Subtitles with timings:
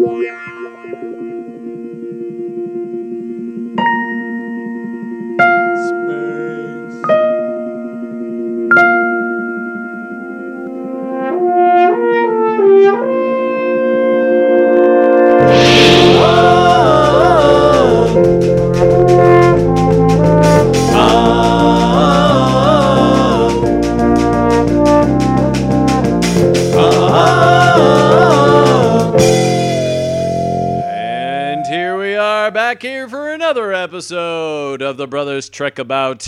[0.00, 1.29] Yeah.
[35.60, 36.26] Trek About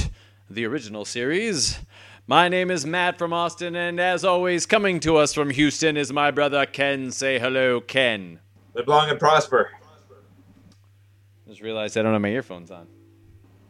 [0.51, 1.79] the original series.
[2.27, 6.13] My name is Matt from Austin, and as always, coming to us from Houston is
[6.13, 7.11] my brother Ken.
[7.11, 8.41] Say hello, Ken.
[8.75, 9.71] Live long and prosper.
[11.49, 12.87] Just realized I don't have my earphones on.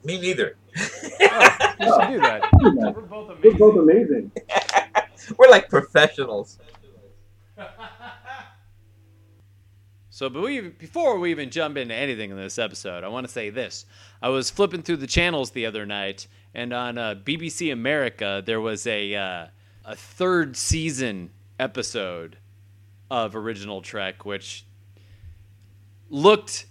[0.02, 0.56] Me neither.
[0.76, 2.48] Oh, you should do that.
[2.60, 4.32] We're both We're both amazing.
[5.38, 6.58] We're like professionals.
[10.14, 13.86] So, before we even jump into anything in this episode, I want to say this.
[14.20, 18.60] I was flipping through the channels the other night, and on uh, BBC America, there
[18.60, 19.46] was a uh,
[19.86, 22.36] a third season episode
[23.10, 24.66] of Original Trek, which
[26.10, 26.66] looked.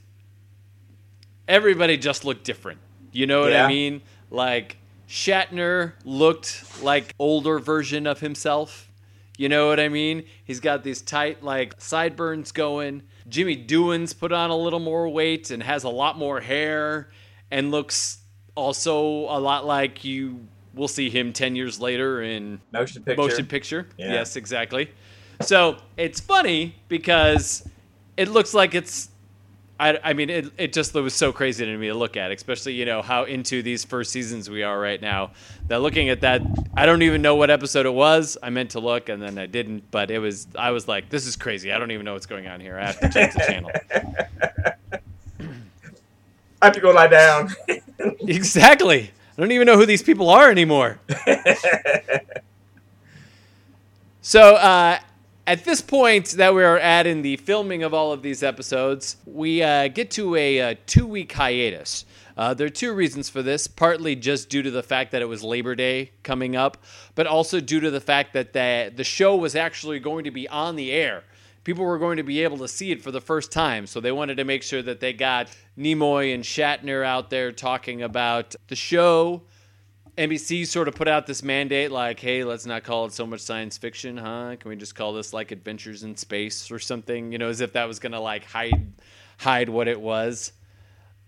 [1.48, 2.80] Everybody just looked different.
[3.12, 4.04] You know what I mean?
[4.30, 4.78] Like
[5.10, 8.92] Shatner looked like older version of himself.
[9.36, 10.26] You know what I mean?
[10.46, 13.02] He's got these tight like sideburns going.
[13.30, 17.10] Jimmy Doohan's put on a little more weight and has a lot more hair
[17.50, 18.20] and looks
[18.56, 23.22] also a lot like you will see him 10 years later in Motion picture.
[23.22, 23.88] motion picture.
[23.98, 24.14] Yeah.
[24.14, 24.90] Yes, exactly.
[25.42, 27.68] So it's funny because
[28.18, 29.10] it looks like it's.
[29.82, 32.74] I, I mean, it, it just was so crazy to me to look at, especially,
[32.74, 35.32] you know, how into these first seasons we are right now.
[35.70, 36.44] That looking at that,
[36.76, 38.38] I don't even know what episode it was.
[38.44, 41.26] I meant to look and then I didn't, but it was, I was like, this
[41.26, 41.72] is crazy.
[41.72, 42.78] I don't even know what's going on here.
[42.78, 43.72] I have to change the channel.
[46.62, 47.50] I have to go lie down.
[48.20, 49.10] exactly.
[49.36, 51.00] I don't even know who these people are anymore.
[54.24, 55.00] So, uh,
[55.48, 59.64] at this point that we're at in the filming of all of these episodes, we
[59.64, 62.06] uh, get to a, uh two week hiatus.
[62.38, 65.26] Uh, there are two reasons for this, partly just due to the fact that it
[65.26, 66.78] was Labor Day coming up,
[67.14, 70.48] but also due to the fact that the, the show was actually going to be
[70.48, 71.24] on the air.
[71.64, 74.12] People were going to be able to see it for the first time, so they
[74.12, 78.76] wanted to make sure that they got Nimoy and Shatner out there talking about the
[78.76, 79.44] show,
[80.18, 83.40] NBC sort of put out this mandate like, hey, let's not call it so much
[83.40, 84.56] science fiction, huh?
[84.60, 87.32] Can we just call this like Adventures in Space or something?
[87.32, 88.94] You know, as if that was gonna like hide
[89.38, 90.52] hide what it was.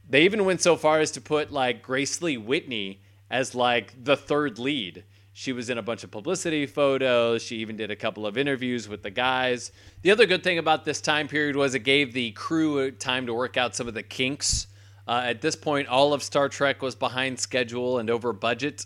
[0.09, 4.17] They even went so far as to put like Grace Lee Whitney as like the
[4.17, 5.03] third lead.
[5.31, 7.41] She was in a bunch of publicity photos.
[7.41, 9.71] She even did a couple of interviews with the guys.
[10.03, 13.33] The other good thing about this time period was it gave the crew time to
[13.33, 14.67] work out some of the kinks.
[15.07, 18.85] Uh, at this point, all of Star Trek was behind schedule and over budget.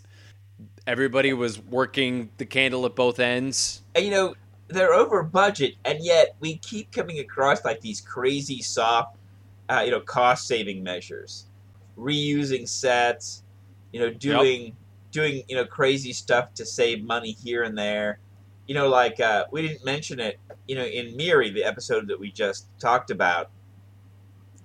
[0.88, 3.82] Everybody was working the candle at both ends.
[3.94, 4.36] and you know,
[4.70, 9.18] they're over budget, and yet we keep coming across like these crazy soft,
[9.70, 11.46] uh, you know, cost saving measures,
[11.98, 13.44] reusing sets,
[13.92, 14.76] you know, doing
[15.12, 18.20] doing you know crazy stuff to save money here and there.
[18.68, 20.40] You know, like uh, we didn't mention it.
[20.68, 23.50] You know, in Miri, the episode that we just talked about,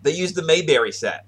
[0.03, 1.25] they used the Mayberry set,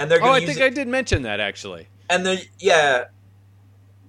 [0.00, 1.86] and they're Oh, I think it, I did mention that actually.
[2.08, 3.04] and they yeah,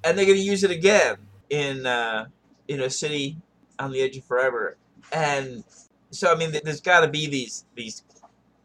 [0.03, 1.17] and they're going to use it again
[1.49, 2.25] in uh,
[2.67, 3.37] in a city
[3.77, 4.77] on the edge of forever,
[5.11, 5.63] and
[6.11, 8.03] so I mean, there's got to be these these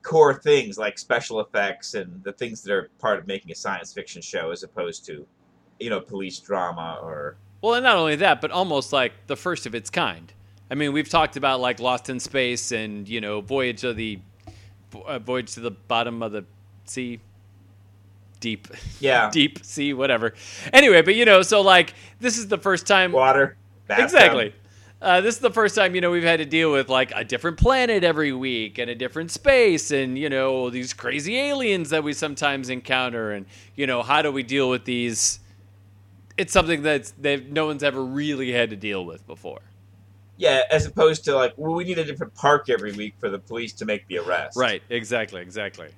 [0.03, 3.93] core things like special effects and the things that are part of making a science
[3.93, 5.27] fiction show, as opposed to,
[5.81, 9.67] you know, police drama or Well, and not only that, but almost like the first
[9.67, 10.33] of its kind.
[10.71, 14.21] I mean, we've talked about like Lost in Space and you know Voyage of the
[15.07, 16.45] uh, Voyage to the Bottom of the
[16.87, 17.21] Sea,
[18.41, 18.69] deep,
[19.01, 20.35] yeah, deep sea, whatever.
[20.73, 23.57] Anyway, but you know, so like this is the first time water.
[23.89, 24.55] exactly.
[25.03, 27.23] Uh, this is the first time you know we've had to deal with like a
[27.23, 32.03] different planet every week and a different space and you know these crazy aliens that
[32.03, 33.45] we sometimes encounter and
[33.75, 35.39] you know how do we deal with these
[36.39, 39.61] it's something that's that no one's ever really had to deal with before
[40.39, 43.39] Yeah, as opposed to like, well, we need a different park every week for the
[43.39, 44.57] police to make the arrest.
[44.57, 45.89] right exactly exactly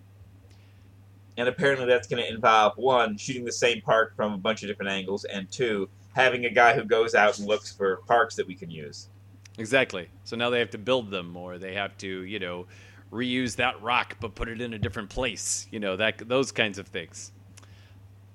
[1.38, 4.68] And apparently that's going to involve one, shooting the same park from a bunch of
[4.68, 8.46] different angles, and two, having a guy who goes out and looks for parks that
[8.46, 9.08] we can use.
[9.56, 12.66] exactly so now they have to build them or they have to you know
[13.12, 16.78] reuse that rock but put it in a different place you know that those kinds
[16.78, 17.32] of things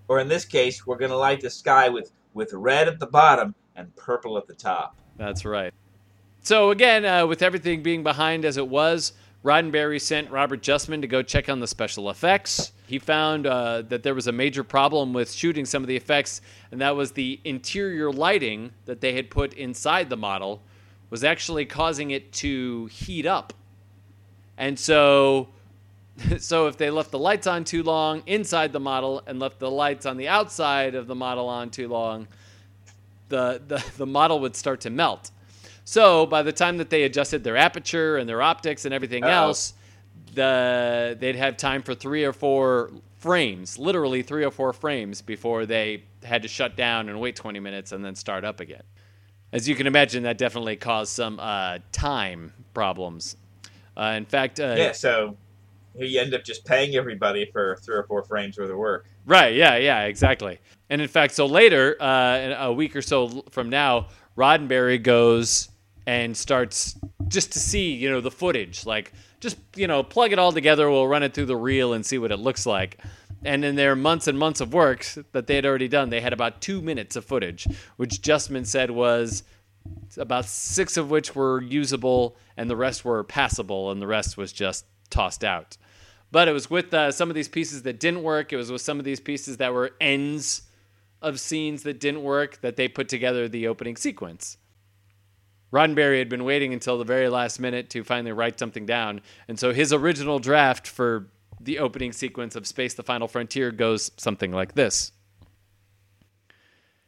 [0.07, 3.07] Or in this case, we're going to light the sky with, with red at the
[3.07, 4.95] bottom and purple at the top.
[5.17, 5.73] that's right
[6.41, 11.07] So again, uh, with everything being behind as it was, Roddenberry sent Robert Justman to
[11.07, 12.71] go check on the special effects.
[12.87, 16.41] He found uh, that there was a major problem with shooting some of the effects,
[16.71, 20.61] and that was the interior lighting that they had put inside the model
[21.09, 23.53] was actually causing it to heat up.
[24.57, 25.49] And so
[26.37, 29.69] so if they left the lights on too long inside the model and left the
[29.69, 32.27] lights on the outside of the model on too long,
[33.29, 35.31] the, the, the model would start to melt.
[35.85, 39.31] So by the time that they adjusted their aperture and their optics and everything Uh-oh.
[39.31, 39.73] else,
[40.33, 45.65] the they'd have time for three or four frames, literally three or four frames before
[45.65, 48.83] they had to shut down and wait 20 minutes and then start up again.
[49.51, 53.37] As you can imagine, that definitely caused some uh, time problems.
[53.95, 54.91] Uh, in fact, uh, yeah.
[54.91, 55.37] So
[55.95, 59.05] you end up just paying everybody for three or four frames worth of work.
[59.25, 59.55] Right.
[59.55, 59.77] Yeah.
[59.77, 60.03] Yeah.
[60.05, 60.59] Exactly.
[60.89, 65.69] And in fact, so later, uh, a week or so from now, Roddenberry goes
[66.05, 66.97] and starts
[67.27, 68.85] just to see, you know, the footage.
[68.85, 70.89] Like, just you know, plug it all together.
[70.89, 72.99] We'll run it through the reel and see what it looks like.
[73.45, 76.33] And in their months and months of work that they had already done, they had
[76.33, 77.67] about two minutes of footage,
[77.97, 79.43] which Justman said was
[80.17, 84.53] about six of which were usable, and the rest were passable, and the rest was
[84.53, 85.77] just tossed out.
[86.31, 88.53] But it was with uh, some of these pieces that didn't work.
[88.53, 90.63] It was with some of these pieces that were ends
[91.21, 94.57] of scenes that didn't work that they put together the opening sequence.
[95.73, 99.57] Roddenberry had been waiting until the very last minute to finally write something down, and
[99.59, 101.25] so his original draft for
[101.59, 105.11] the opening sequence of Space the Final Frontier goes something like this.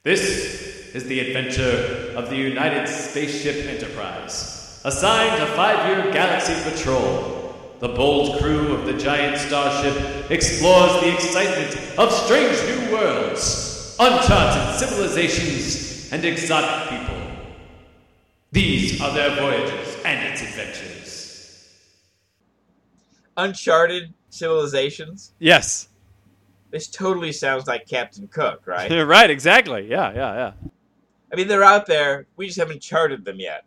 [0.01, 7.53] This is the adventure of the United Spaceship Enterprise, assigned a five year galaxy patrol.
[7.81, 14.79] The bold crew of the giant starship explores the excitement of strange new worlds, uncharted
[14.79, 17.25] civilizations, and exotic people.
[18.55, 21.69] These are their voyages and its adventures.
[23.37, 25.33] Uncharted civilizations?
[25.37, 25.89] Yes.
[26.71, 28.89] This totally sounds like Captain Cook, right?
[29.05, 29.87] right, exactly.
[29.87, 30.51] Yeah, yeah, yeah.
[31.31, 32.25] I mean, they're out there.
[32.35, 33.65] We just haven't charted them yet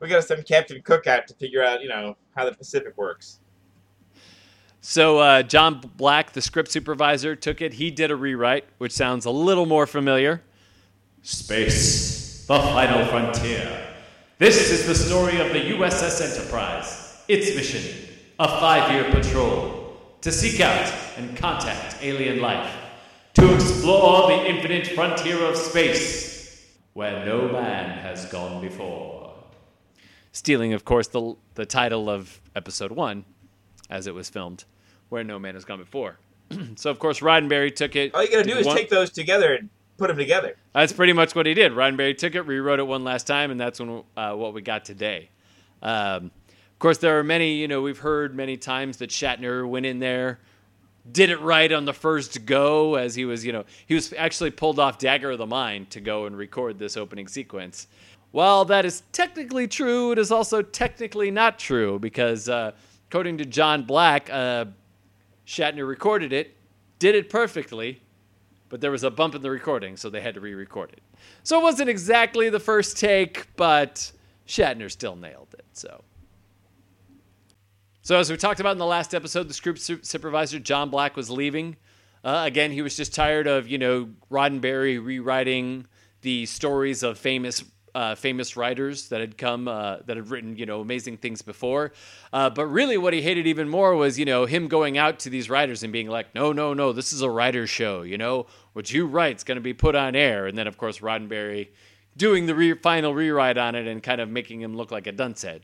[0.00, 2.96] we got to send Captain Cook out to figure out, you know, how the Pacific
[2.96, 3.40] works.
[4.80, 7.74] So uh, John Black, the script supervisor, took it.
[7.74, 10.42] He did a rewrite, which sounds a little more familiar.
[11.22, 12.19] Space,
[12.50, 13.86] the final frontier.
[14.38, 17.22] This is the story of the USS Enterprise.
[17.28, 18.08] Its mission,
[18.40, 22.74] a five-year patrol to seek out and contact alien life,
[23.34, 29.32] to explore the infinite frontier of space, where no man has gone before
[30.32, 33.26] stealing, of course, the the title of episode one,
[33.88, 34.64] as it was filmed,
[35.08, 36.18] where no man has gone before.
[36.74, 38.12] so, of course, Roddenberry took it.
[38.12, 38.76] All you gotta do is one.
[38.76, 39.70] take those together and
[40.00, 40.56] put them together.
[40.72, 41.72] That's pretty much what he did.
[41.72, 44.84] Roddenberry took it, rewrote it one last time, and that's when uh, what we got
[44.84, 45.28] today.
[45.82, 46.32] Um,
[46.72, 47.56] of course, there are many.
[47.56, 50.40] You know, we've heard many times that Shatner went in there,
[51.12, 53.44] did it right on the first go, as he was.
[53.44, 56.78] You know, he was actually pulled off Dagger of the Mind to go and record
[56.78, 57.86] this opening sequence.
[58.30, 62.72] While that is technically true, it is also technically not true because, uh,
[63.10, 64.66] according to John Black, uh,
[65.46, 66.56] Shatner recorded it,
[66.98, 68.00] did it perfectly,
[68.70, 71.02] but there was a bump in the recording, so they had to re record it.
[71.42, 74.12] So it wasn't exactly the first take, but
[74.46, 75.66] Shatner still nailed it.
[75.74, 76.02] So.
[78.02, 81.30] So, as we talked about in the last episode, the script supervisor, John Black, was
[81.30, 81.76] leaving.
[82.24, 85.86] Uh, again, he was just tired of, you know, Roddenberry rewriting
[86.22, 87.62] the stories of famous
[87.94, 91.92] uh, famous writers that had come uh, that had written you know amazing things before.
[92.32, 95.30] Uh, but really what he hated even more was you know him going out to
[95.30, 98.46] these writers and being like no no no this is a writer's show you know?
[98.72, 100.46] What you write's going to be put on air.
[100.46, 101.68] And then of course roddenberry
[102.16, 105.12] doing the re- final rewrite on it and kind of making him look like a
[105.12, 105.62] duncehead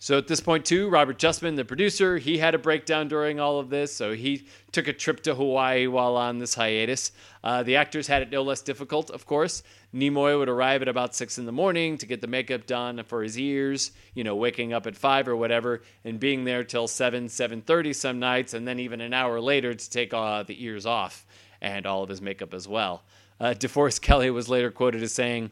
[0.00, 3.58] so at this point, too, Robert Justman, the producer, he had a breakdown during all
[3.58, 3.92] of this.
[3.92, 7.10] So he took a trip to Hawaii while on this hiatus.
[7.42, 9.64] Uh, the actors had it no less difficult, of course.
[9.92, 13.24] Nimoy would arrive at about six in the morning to get the makeup done for
[13.24, 13.90] his ears.
[14.14, 17.92] You know, waking up at five or whatever, and being there till seven, seven thirty
[17.92, 21.26] some nights, and then even an hour later to take uh, the ears off
[21.60, 23.02] and all of his makeup as well.
[23.40, 25.50] Uh, DeForest Kelley was later quoted as saying,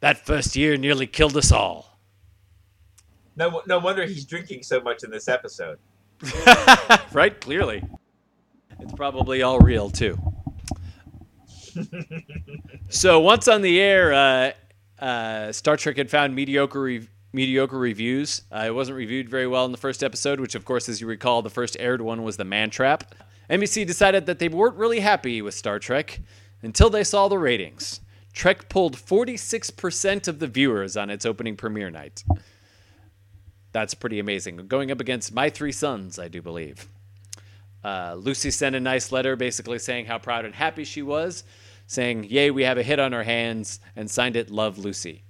[0.00, 1.93] "That first year nearly killed us all."
[3.36, 5.78] No, no wonder he's drinking so much in this episode.
[7.12, 7.38] right?
[7.40, 7.82] Clearly.
[8.80, 10.18] It's probably all real, too.
[12.88, 18.42] so once on the air, uh, uh, Star Trek had found mediocre re- mediocre reviews.
[18.52, 21.06] Uh, it wasn't reviewed very well in the first episode, which, of course, as you
[21.06, 23.14] recall, the first aired one was The Man Trap.
[23.50, 26.20] NBC decided that they weren't really happy with Star Trek
[26.62, 28.00] until they saw the ratings.
[28.32, 32.24] Trek pulled 46% of the viewers on its opening premiere night.
[33.74, 34.68] That's pretty amazing.
[34.68, 36.88] Going up against My Three Sons, I do believe.
[37.82, 41.42] Uh, Lucy sent a nice letter basically saying how proud and happy she was,
[41.88, 45.24] saying, Yay, we have a hit on our hands, and signed it Love Lucy.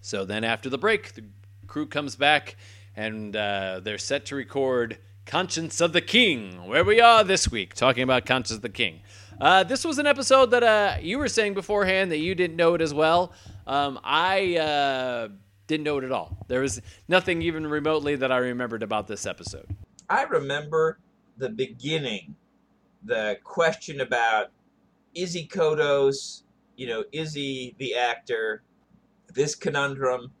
[0.00, 1.24] So then after the break, the
[1.66, 2.54] crew comes back
[2.94, 7.74] and uh, they're set to record Conscience of the King, where we are this week,
[7.74, 9.00] talking about Conscience of the King.
[9.40, 12.74] Uh, this was an episode that uh, you were saying beforehand that you didn't know
[12.74, 13.32] it as well.
[13.66, 15.28] Um, I uh,
[15.68, 16.36] didn't know it at all.
[16.48, 19.66] There was nothing even remotely that I remembered about this episode.
[20.10, 20.98] I remember
[21.36, 22.34] the beginning,
[23.04, 24.48] the question about
[25.14, 26.42] is he Kodos?
[26.76, 28.62] You know, is he the actor?
[29.34, 30.32] This conundrum.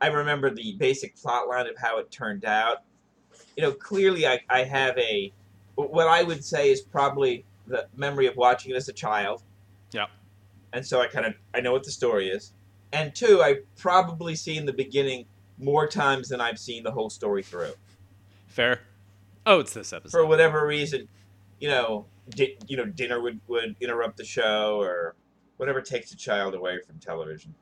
[0.00, 2.82] I remember the basic plot line of how it turned out.
[3.56, 5.32] You know, clearly I, I have a,
[5.74, 9.42] what I would say is probably the memory of watching it as a child.
[9.92, 10.06] Yeah.
[10.74, 12.52] And so I kind of, I know what the story is.
[12.96, 15.26] And two, I've probably seen the beginning
[15.58, 17.72] more times than I've seen the whole story through.
[18.46, 18.80] Fair.
[19.44, 20.16] Oh, it's this episode.
[20.16, 21.06] For whatever reason,
[21.60, 25.14] you know, di- you know, dinner would, would interrupt the show or
[25.58, 27.54] whatever takes a child away from television.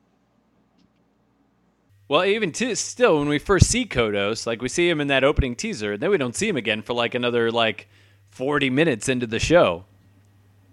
[2.06, 5.24] Well, even t- still, when we first see Kodos, like we see him in that
[5.24, 7.88] opening teaser, and then we don't see him again for like another like
[8.30, 9.84] forty minutes into the show.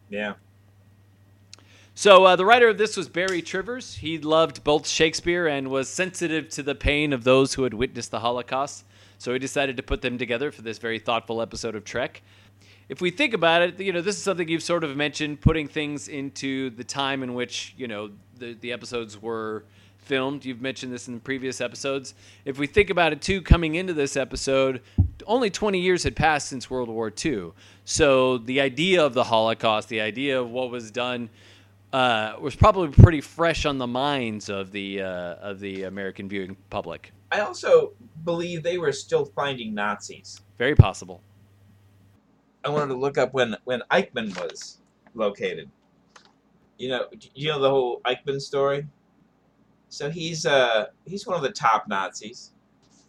[0.10, 0.34] Yeah.
[1.94, 3.96] So uh, the writer of this was Barry Trivers.
[3.96, 8.12] He loved both Shakespeare and was sensitive to the pain of those who had witnessed
[8.12, 8.86] the Holocaust.
[9.18, 12.22] So he decided to put them together for this very thoughtful episode of Trek.
[12.88, 15.68] If we think about it, you know, this is something you've sort of mentioned, putting
[15.68, 19.66] things into the time in which you know the the episodes were
[20.00, 20.44] filmed.
[20.44, 22.16] You've mentioned this in previous episodes.
[22.46, 24.82] If we think about it too, coming into this episode,
[25.28, 27.52] only 20 years had passed since World War II.
[27.86, 31.30] So the idea of the Holocaust, the idea of what was done,
[31.94, 36.56] uh, was probably pretty fresh on the minds of the uh, of the American viewing
[36.70, 37.12] public.
[37.32, 37.94] I also
[38.24, 40.42] believe they were still finding Nazis.
[40.58, 41.22] Very possible.
[42.64, 44.80] I wanted to look up when when Eichmann was
[45.16, 45.70] located.
[46.78, 47.06] You know,
[47.36, 48.88] you know the whole Eichmann story.
[49.90, 52.52] So he's uh he's one of the top Nazis.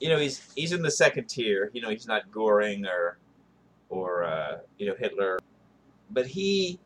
[0.01, 1.71] You know, he's he's in the second tier.
[1.73, 3.19] You know, he's not Goring or
[3.89, 5.39] or uh, you know Hitler,
[6.11, 6.81] but he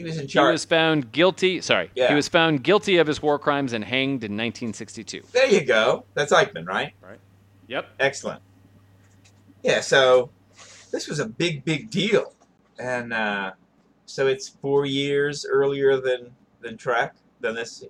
[0.00, 1.60] he was in He was found guilty.
[1.60, 2.08] Sorry, Yeah.
[2.08, 5.22] he was found guilty of his war crimes and hanged in 1962.
[5.32, 6.04] There you go.
[6.14, 6.94] That's Eichmann, right?
[7.02, 7.18] Right.
[7.68, 7.86] Yep.
[8.00, 8.42] Excellent.
[9.62, 10.30] Yeah, so
[10.90, 12.32] this was a big, big deal,
[12.78, 13.52] and uh,
[14.06, 16.30] so it's four years earlier than
[16.62, 17.84] than Trek than this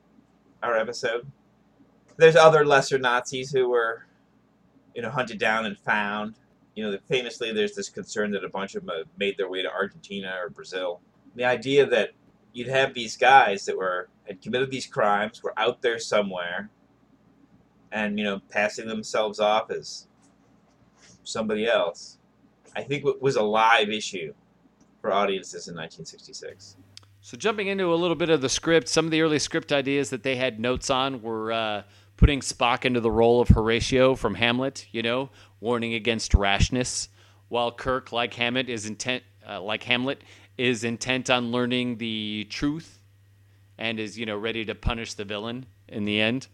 [0.63, 1.27] our episode.
[2.17, 4.05] There's other lesser Nazis who were,
[4.95, 6.35] you know, hunted down and found.
[6.75, 9.71] You know, famously, there's this concern that a bunch of them made their way to
[9.71, 11.01] Argentina or Brazil.
[11.35, 12.11] The idea that
[12.53, 16.71] you'd have these guys that were had committed these crimes, were out there somewhere,
[17.91, 20.07] and you know, passing themselves off as
[21.25, 22.19] somebody else,
[22.77, 24.33] I think was a live issue
[25.01, 26.77] for audiences in 1966.
[27.23, 30.11] So jumping into a little bit of the script, some of the early script ideas
[30.11, 31.83] that they had notes on were uh,
[32.17, 34.87] putting Spock into the role of Horatio from Hamlet.
[34.93, 37.09] You know, warning against rashness,
[37.49, 40.23] while Kirk, like Hammett, is intent, uh, like Hamlet,
[40.61, 43.01] is intent on learning the truth,
[43.79, 46.47] and is you know ready to punish the villain in the end.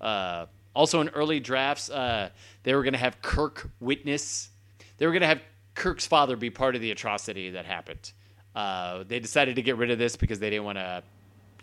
[0.00, 2.30] Uh, also, in early drafts, uh,
[2.62, 4.48] they were going to have Kirk witness.
[4.96, 5.42] They were going to have
[5.74, 8.12] Kirk's father be part of the atrocity that happened.
[8.56, 11.02] Uh, they decided to get rid of this because they didn't want to,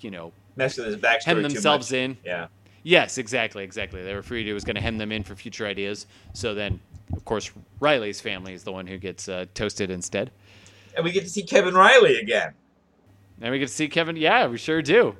[0.01, 2.17] you know, Mess with his backstory hem themselves in.
[2.23, 2.47] Yeah.
[2.83, 4.03] Yes, exactly, exactly.
[4.03, 6.05] They were afraid it was going to hem them in for future ideas.
[6.33, 6.79] So then,
[7.13, 10.31] of course, Riley's family is the one who gets uh, toasted instead.
[10.95, 12.53] And we get to see Kevin Riley again,
[13.41, 14.15] And we get to see Kevin.
[14.15, 15.15] Yeah, we sure do.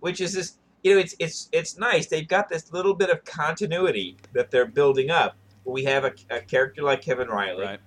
[0.00, 0.58] which is this.
[0.82, 2.06] You know, it's it's it's nice.
[2.08, 5.36] They've got this little bit of continuity that they're building up.
[5.64, 7.64] We have a, a character like Kevin Riley.
[7.64, 7.80] Right.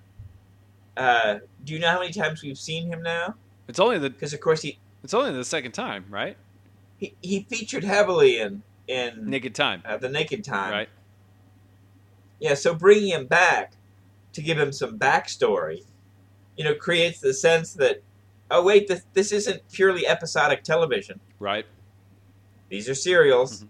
[0.96, 3.34] Uh, do you know how many times we've seen him now?
[3.68, 6.36] It's only the Because of course he, it's only the second time, right?
[6.96, 10.72] he he featured heavily in in Naked Time, uh, the Naked Time.
[10.72, 10.88] right?
[12.40, 13.72] Yeah, so bringing him back
[14.32, 15.82] to give him some backstory,
[16.56, 18.02] you know, creates the sense that,
[18.50, 21.20] oh wait, this this isn't purely episodic television.
[21.38, 21.66] Right.
[22.68, 23.62] These are serials.
[23.62, 23.68] Mhm.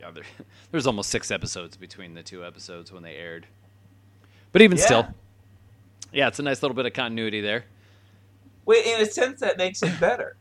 [0.00, 0.24] Yeah, there,
[0.70, 3.46] there's almost six episodes between the two episodes when they aired.
[4.52, 4.84] But even Yeah.
[4.84, 5.06] still,
[6.12, 7.64] yeah, it's a nice little bit of continuity there.
[8.64, 10.36] Well, in a sense, that makes it better.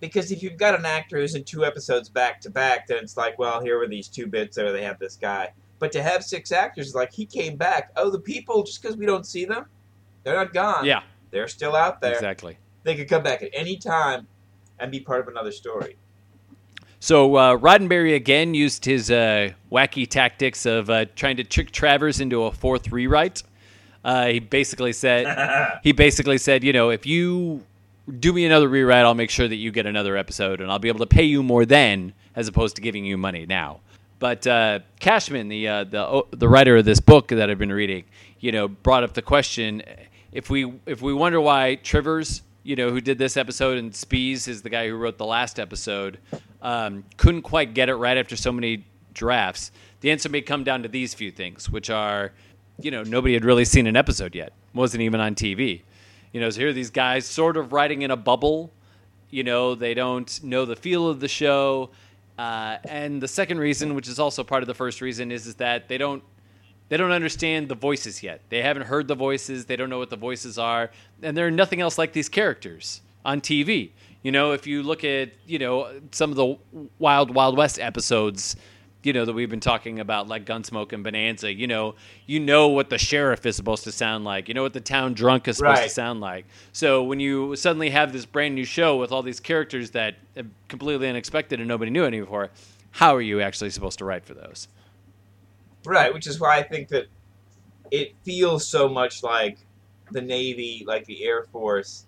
[0.00, 3.16] Because if you've got an actor who's in two episodes back to back, then it's
[3.16, 5.52] like, well, here were these two bits, or they have this guy.
[5.84, 7.90] But to have six actors, like he came back.
[7.94, 9.66] Oh, the people, just because we don't see them,
[10.22, 10.86] they're not gone.
[10.86, 12.14] Yeah, They're still out there.
[12.14, 12.56] Exactly.
[12.84, 14.26] They could come back at any time
[14.78, 15.98] and be part of another story.
[17.00, 22.18] So uh, Roddenberry again used his uh, wacky tactics of uh, trying to trick Travers
[22.18, 23.42] into a fourth rewrite.
[24.02, 27.62] Uh, he basically said, he basically said, you know, if you
[28.20, 30.88] do me another rewrite, I'll make sure that you get another episode, and I'll be
[30.88, 33.80] able to pay you more then, as opposed to giving you money now.
[34.24, 38.04] But uh, Cushman, the uh, the the writer of this book that I've been reading,
[38.40, 39.82] you know, brought up the question:
[40.32, 44.48] if we if we wonder why Trivers, you know, who did this episode, and Spies
[44.48, 46.20] is the guy who wrote the last episode,
[46.62, 49.70] um, couldn't quite get it right after so many drafts.
[50.00, 52.32] The answer may come down to these few things, which are,
[52.80, 55.82] you know, nobody had really seen an episode yet, wasn't even on TV.
[56.32, 58.72] You know, so here are these guys sort of writing in a bubble.
[59.28, 61.90] You know, they don't know the feel of the show.
[62.38, 65.54] Uh, and the second reason, which is also part of the first reason, is, is
[65.56, 66.22] that they don't
[66.88, 68.42] they don't understand the voices yet.
[68.50, 69.64] They haven't heard the voices.
[69.64, 70.90] They don't know what the voices are,
[71.22, 73.90] and they're nothing else like these characters on TV.
[74.22, 76.58] You know, if you look at you know some of the
[76.98, 78.56] Wild Wild West episodes,
[79.06, 81.52] you know that we've been talking about, like Gunsmoke and Bonanza.
[81.52, 81.94] You know,
[82.26, 84.48] you know what the sheriff is supposed to sound like.
[84.48, 85.84] You know what the town drunk is supposed Right.
[85.84, 86.46] to sound like.
[86.72, 90.44] So when you suddenly have this brand new show with all these characters that are
[90.68, 92.50] completely unexpected and nobody knew any before,
[92.92, 94.68] how are you actually supposed to write for those?
[95.86, 97.06] Right, which is why I think that
[97.90, 99.58] it feels so much like
[100.12, 102.06] the Navy, like the Air Force,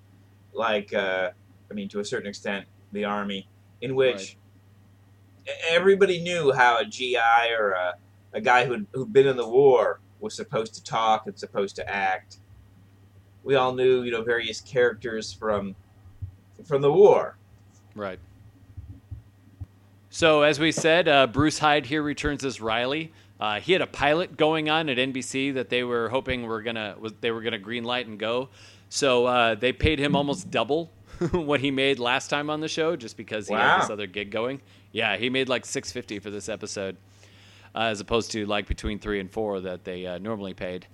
[0.55, 1.31] like uh,
[1.71, 3.47] I mean, to a certain extent, the Army,
[3.83, 4.37] in which e-
[5.69, 7.95] everybody knew how a GI or a,
[8.33, 11.88] a guy who'd, who'd been in the war was supposed to talk and supposed to
[11.88, 12.38] act.
[13.45, 15.76] We all knew, you know, various characters from
[16.65, 17.37] from the war.
[17.95, 18.19] Right.
[20.11, 23.12] So, as we said, uh, Bruce Hyde here returns as Riley.
[23.38, 26.97] Uh, he had a pilot going on at NBC that they were hoping were gonna
[26.99, 28.49] was, they were gonna greenlight and go.
[28.88, 30.91] So uh, they paid him almost double
[31.33, 34.31] what he made last time on the show, just because he had this other gig
[34.31, 34.61] going.
[34.93, 36.97] Yeah, he made like six fifty for this episode,
[37.75, 40.87] uh, as opposed to like between three and four that they uh, normally paid.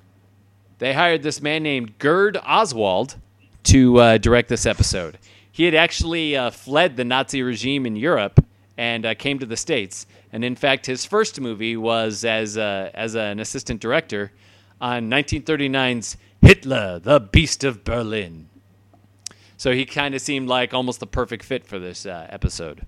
[0.79, 3.17] They hired this man named Gerd Oswald
[3.65, 5.19] to uh, direct this episode.
[5.53, 8.45] He had actually uh, fled the Nazi regime in Europe
[8.77, 10.07] and uh, came to the States.
[10.33, 14.33] And in fact, his first movie was as, uh, as an assistant director
[14.81, 18.49] on 1939's Hitler, the Beast of Berlin.
[19.57, 22.85] So he kind of seemed like almost the perfect fit for this uh, episode.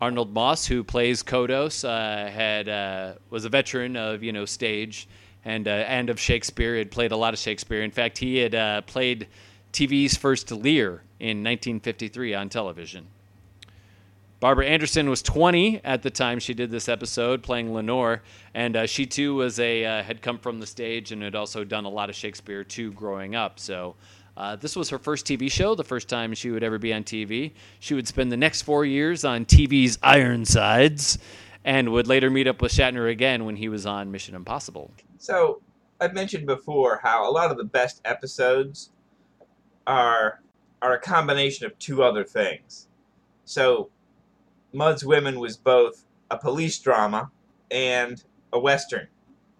[0.00, 5.08] Arnold Moss, who plays Kodos, uh, had uh, was a veteran of you know stage
[5.44, 6.76] and uh, and of Shakespeare.
[6.76, 7.82] Had played a lot of Shakespeare.
[7.82, 9.26] In fact, he had uh, played
[9.72, 13.06] TV's first Lear in 1953 on television.
[14.40, 18.22] Barbara Anderson was 20 at the time she did this episode, playing Lenore,
[18.54, 21.64] and uh, she too was a uh, had come from the stage and had also
[21.64, 23.58] done a lot of Shakespeare too growing up.
[23.58, 23.96] So
[24.38, 27.02] uh, this was her first TV show, the first time she would ever be on
[27.02, 27.50] TV.
[27.80, 31.18] She would spend the next four years on TV's Ironsides,
[31.64, 34.92] and would later meet up with Shatner again when he was on Mission Impossible.
[35.18, 35.60] So
[36.00, 38.90] I've mentioned before how a lot of the best episodes
[39.88, 40.40] are
[40.80, 42.86] are a combination of two other things.
[43.44, 43.90] So
[44.72, 47.32] Mudd's Women was both a police drama
[47.72, 48.22] and
[48.52, 49.08] a western.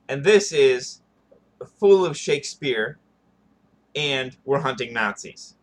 [0.08, 1.02] And this is
[1.80, 3.00] full of Shakespeare
[3.98, 5.56] and we're hunting Nazis.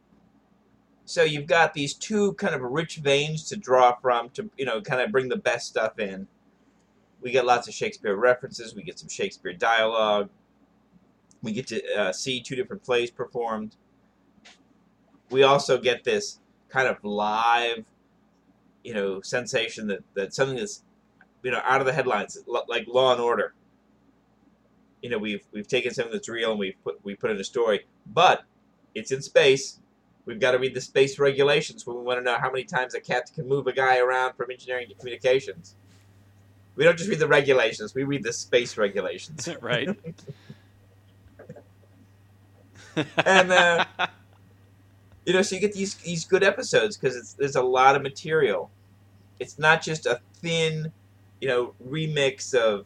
[1.05, 4.81] So you've got these two kind of rich veins to draw from to you know
[4.81, 6.27] kind of bring the best stuff in.
[7.21, 8.75] We get lots of Shakespeare references.
[8.75, 10.29] We get some Shakespeare dialogue.
[11.41, 13.77] We get to uh, see two different plays performed.
[15.29, 17.85] We also get this kind of live,
[18.83, 20.83] you know, sensation that, that something that's,
[21.41, 23.53] you know, out of the headlines, like Law and Order.
[25.05, 27.45] You know, we've we've taken something that's real and we've put we put in a
[27.45, 28.43] story, but
[28.95, 29.79] it's in space.
[30.25, 32.95] We've got to read the space regulations when we want to know how many times
[32.95, 35.75] a cat can move a guy around from engineering to communications.
[36.75, 39.49] We don't just read the regulations; we read the space regulations.
[39.61, 39.89] right?
[43.25, 43.85] And, uh,
[45.25, 48.03] You know, so you get these these good episodes because it's there's a lot of
[48.03, 48.69] material.
[49.39, 50.91] It's not just a thin,
[51.41, 52.85] you know, remix of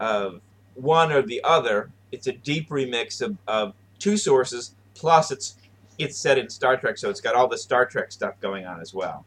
[0.00, 0.40] of
[0.82, 1.90] one or the other.
[2.12, 4.74] It's a deep remix of, of two sources.
[4.94, 5.56] Plus, it's
[5.98, 8.80] it's set in Star Trek, so it's got all the Star Trek stuff going on
[8.80, 9.24] as well.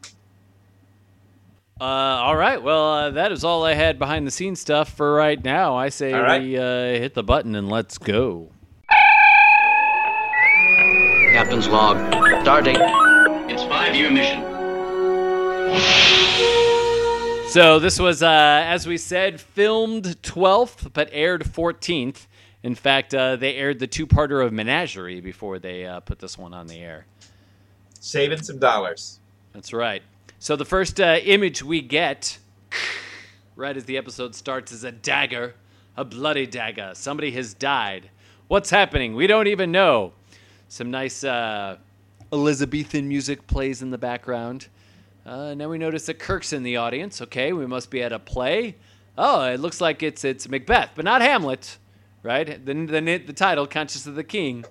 [1.80, 2.62] Uh, all right.
[2.62, 5.74] Well, uh, that is all I had behind the scenes stuff for right now.
[5.74, 6.40] I say All right.
[6.40, 8.48] we uh, hit the button and let's go.
[11.32, 11.96] Captain's log.
[12.44, 12.78] Stardate.
[13.50, 14.43] It's five-year mission.
[17.54, 22.26] So this was, uh, as we said, filmed 12th but aired 14th.
[22.64, 26.52] In fact, uh, they aired the two-parter of Menagerie before they uh, put this one
[26.52, 27.06] on the air.
[28.00, 29.20] Saving some dollars.
[29.52, 30.02] That's right.
[30.40, 32.38] So the first uh, image we get,
[33.54, 35.54] right as the episode starts, is a dagger,
[35.96, 36.90] a bloody dagger.
[36.94, 38.10] Somebody has died.
[38.48, 39.14] What's happening?
[39.14, 40.12] We don't even know.
[40.66, 41.76] Some nice uh,
[42.32, 44.66] Elizabethan music plays in the background.
[45.26, 47.22] Uh, now we notice that Kirk's in the audience.
[47.22, 48.76] Okay, we must be at a play.
[49.16, 51.78] Oh, it looks like it's it's Macbeth, but not Hamlet,
[52.22, 52.64] right?
[52.64, 54.64] The the, the title, Conscious of the King,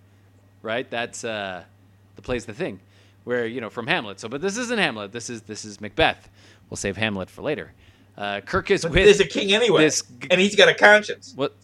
[0.62, 0.90] right?
[0.90, 1.64] That's uh,
[2.16, 2.80] the play's the thing,
[3.24, 4.20] where you know from Hamlet.
[4.20, 5.12] So, but this isn't Hamlet.
[5.12, 6.30] This is this is Macbeth.
[6.70, 7.72] We'll save Hamlet for later.
[8.18, 11.34] Uh, Kirk is But with there's a king anyway, this and he's got a conscience.
[11.36, 11.56] what?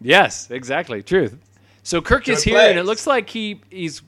[0.00, 1.02] Yes, exactly.
[1.02, 1.36] Truth.
[1.82, 4.00] So Kirk is Good here, and it looks like he he's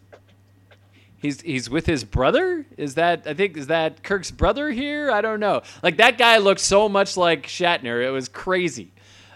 [1.21, 2.67] he's he's with his brother.
[2.77, 5.11] Is that I think is that Kirk's brother here?
[5.11, 5.63] I don't know.
[5.83, 8.05] Like that guy looked so much like Shatner.
[8.05, 8.91] It was crazy.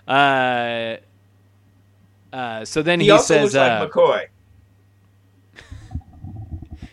[0.08, 0.96] Uh,
[2.32, 4.26] uh, so then He, he, also says, looks like uh, McCoy.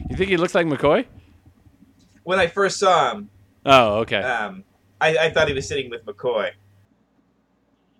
[0.09, 1.05] "You think he looks like McCoy?"
[2.23, 3.29] When I first saw him,
[3.65, 4.21] Oh, okay.
[4.21, 4.63] um,
[4.99, 6.51] I, I thought he was sitting with McCoy.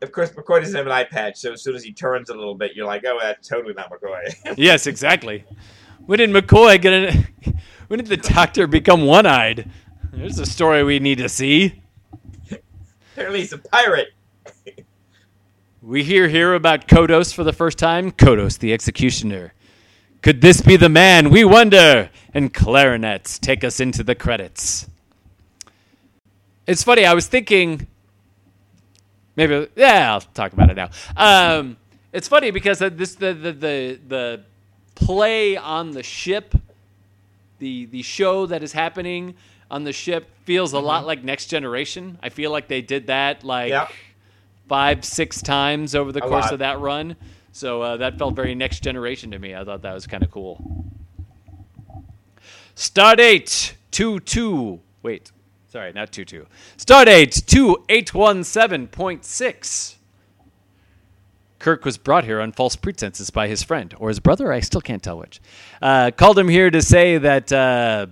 [0.03, 2.33] Of course, McCoy doesn't have an eye patch, so as soon as he turns a
[2.33, 5.43] little bit, you're like, "Oh, that's totally not McCoy." yes, exactly.
[6.05, 7.27] When did McCoy get an?
[7.87, 9.69] When did the doctor become one-eyed?
[10.13, 11.81] There's a story we need to see.
[13.11, 14.13] Apparently, he's a pirate.
[15.81, 18.13] We hear here about Kodos for the first time.
[18.13, 19.53] Kodos, the executioner.
[20.21, 21.31] Could this be the man?
[21.31, 22.09] We wonder.
[22.33, 24.87] And clarinets take us into the credits.
[26.67, 27.05] It's funny.
[27.05, 27.87] I was thinking.
[29.35, 30.91] Maybe yeah, I'll talk about it now.
[31.17, 31.77] Um,
[32.13, 34.43] it's funny because this the the the, the
[35.05, 36.55] play on the ship,
[37.59, 39.35] the the show that is happening
[39.69, 42.17] on the ship feels a lot like Next Generation.
[42.21, 43.87] I feel like they did that like Yeah.
[44.67, 46.53] five, six times over the A course lot.
[46.53, 47.15] of that run.
[47.53, 49.53] So uh, that felt very next generation to me.
[49.55, 50.85] I thought that was kind of cool.
[52.75, 54.79] Stardate 22.
[55.03, 55.31] Wait,
[55.69, 56.45] sorry, not 22.
[56.77, 59.95] Stardate 2817.6.
[61.61, 64.51] Kirk was brought here on false pretenses by his friend or his brother.
[64.51, 65.39] I still can't tell which.
[65.79, 68.07] Uh, called him here to say that uh,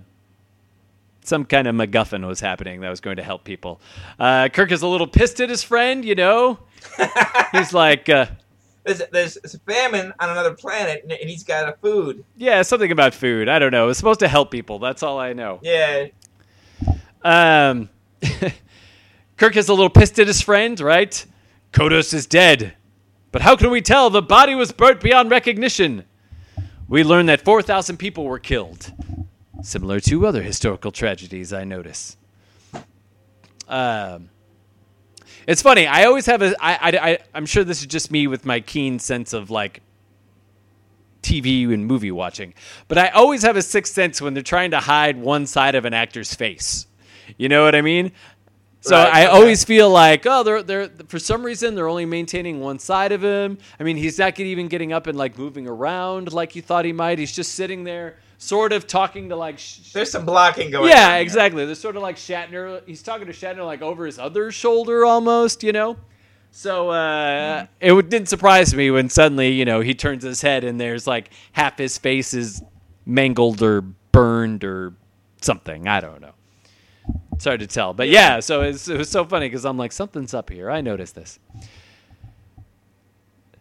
[1.24, 3.80] some kind of MacGuffin was happening that was going to help people.
[4.20, 6.60] Uh, Kirk is a little pissed at his friend, you know.
[7.52, 8.26] He's like, uh,
[8.84, 12.24] There's, there's a famine on another planet, and, and he's got a food.
[12.36, 13.48] yeah, something about food.
[13.48, 13.88] I don't know.
[13.88, 14.78] It's supposed to help people.
[14.78, 15.58] That's all I know.
[15.62, 16.06] Yeah,
[17.22, 17.88] Um,
[19.36, 21.26] Kirk is a little pissed at his friend, right?
[21.72, 22.74] Kodos is dead.
[23.32, 26.04] But how can we tell the body was burnt beyond recognition?
[26.88, 28.92] We learn that 4,000 people were killed,
[29.62, 32.16] similar to other historical tragedies, I notice.
[33.68, 34.30] Um,
[35.46, 35.86] it's funny.
[35.86, 36.54] I always have a.
[36.60, 39.80] I, I, I, I'm sure this is just me with my keen sense of like
[41.22, 42.54] TV and movie watching,
[42.88, 45.84] but I always have a sixth sense when they're trying to hide one side of
[45.84, 46.86] an actor's face.
[47.38, 48.10] You know what I mean?
[48.82, 49.36] So Right, I okay.
[49.36, 53.22] always feel like, oh, they're they're for some reason they're only maintaining one side of
[53.22, 53.58] him.
[53.78, 56.92] I mean, he's not even getting up and like moving around like you thought he
[56.92, 57.18] might.
[57.18, 59.58] He's just sitting there, sort of talking to like.
[59.58, 61.66] Sh- there's some blocking going yeah, exactly.
[61.66, 62.80] There's sort of like Shatner.
[62.86, 65.96] He's talking to Shatner like over his other shoulder almost, you know.
[66.50, 70.64] So uh, it w- didn't surprise me when suddenly, you know, he turns his head
[70.64, 72.62] and there's like half his face is
[73.06, 74.94] mangled or burned or
[75.42, 75.86] something.
[75.86, 76.32] I don't know.
[77.40, 78.40] It's hard to tell, but yeah.
[78.40, 80.70] So it's, it was so funny because I'm like, something's up here.
[80.70, 81.38] I noticed this.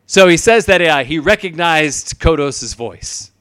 [0.05, 3.31] So he says that uh, he recognized Kodos's voice.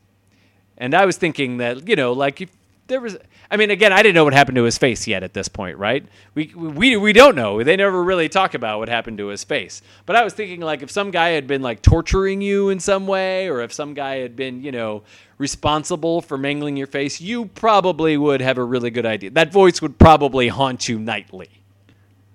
[0.77, 2.51] And I was thinking that, you know, like if
[2.89, 3.17] there was
[3.51, 5.79] I mean again, I didn't know what happened to his face yet at this point,
[5.79, 6.05] right?
[6.35, 7.63] We we we don't know.
[7.63, 9.83] They never really talk about what happened to his face.
[10.07, 13.07] But I was thinking like if some guy had been like torturing you in some
[13.07, 15.05] way or if some guy had been, you know,
[15.39, 19.31] responsible for mangling your face, you probably would have a really good idea.
[19.31, 21.49] That voice would probably haunt you nightly.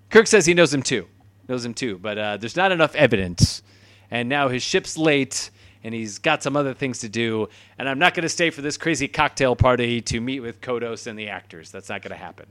[0.10, 1.08] Kirk says he knows him too.
[1.50, 3.63] Knows him too, but uh, there's not enough evidence.
[4.10, 5.50] And now his ship's late,
[5.84, 7.50] and he's got some other things to do.
[7.78, 11.08] And I'm not going to stay for this crazy cocktail party to meet with Kodos
[11.08, 11.72] and the actors.
[11.72, 12.46] That's not going to happen.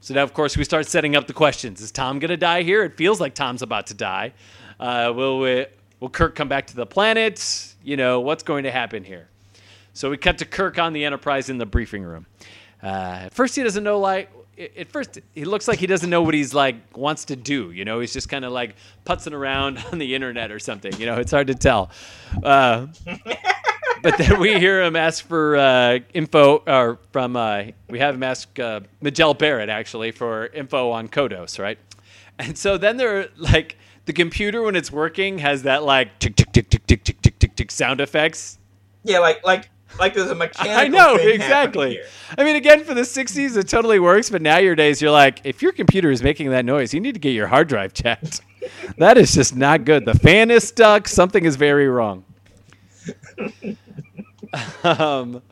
[0.00, 1.80] So now, of course, we start setting up the questions.
[1.80, 2.84] Is Tom going to die here?
[2.84, 4.34] It feels like Tom's about to die.
[4.78, 5.66] Uh, will we,
[6.00, 7.74] will Kirk come back to the planet?
[7.82, 9.28] You know what's going to happen here?
[9.94, 12.26] So we cut to Kirk on the Enterprise in the briefing room.
[12.82, 14.30] Uh, at first, he doesn't know like.
[14.76, 17.70] At first, he looks like he doesn't know what he's like wants to do.
[17.70, 20.92] You know, he's just kind of like putzing around on the internet or something.
[20.98, 21.90] You know, it's hard to tell.
[22.42, 22.86] Uh,
[24.02, 28.22] but then we hear him ask for uh, info, or from uh, we have him
[28.22, 31.78] ask uh, Majel Barrett actually for info on Kodos, right?
[32.38, 36.52] And so then they're like the computer when it's working has that like tick tick
[36.52, 38.58] tick tick tick tick tick tick tick sound effects.
[39.04, 40.76] Yeah, like like like there's a mechanical.
[40.76, 42.00] I know exactly.
[42.36, 44.30] I mean, again, for the '60s, it totally works.
[44.30, 47.30] But nowadays, you're like, if your computer is making that noise, you need to get
[47.30, 48.40] your hard drive checked.
[48.98, 50.04] that is just not good.
[50.04, 51.08] The fan is stuck.
[51.08, 52.24] Something is very wrong.
[54.84, 55.42] um,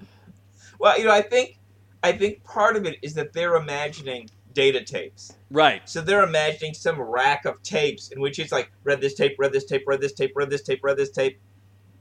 [0.78, 1.58] Well, you know, I think
[2.02, 5.32] I think part of it is that they're imagining data tapes.
[5.50, 5.88] right.
[5.88, 9.52] So they're imagining some rack of tapes in which it's like read this tape, read
[9.52, 11.38] this tape, read this tape, read this tape, read this tape,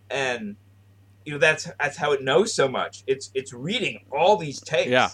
[0.10, 0.56] and
[1.26, 3.04] you know that's that's how it knows so much.
[3.08, 4.90] It's it's reading all these tapes.
[4.90, 5.10] Yeah.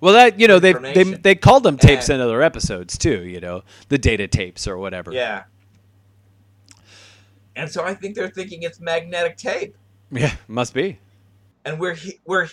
[0.00, 3.24] Well, that you know they they they called them tapes And- in other episodes too.
[3.24, 5.12] You know, the data tapes or whatever.
[5.12, 5.44] Yeah.
[7.56, 9.76] And so I think they're thinking it's magnetic tape,
[10.10, 10.98] Yeah, must be.
[11.64, 12.48] and we're he- we're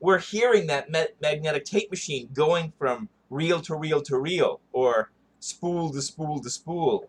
[0.00, 5.10] we're hearing that ma- magnetic tape machine going from reel to reel to reel, or
[5.40, 7.08] spool to spool to spool.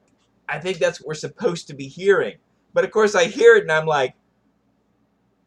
[0.50, 2.36] I think that's what we're supposed to be hearing.
[2.74, 4.14] But of course, I hear it and I'm like,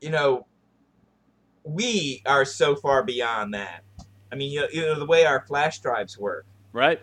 [0.00, 0.46] you know,
[1.64, 3.82] we are so far beyond that.
[4.32, 6.46] I mean, you know, you know the way our flash drives work.
[6.72, 7.00] Right.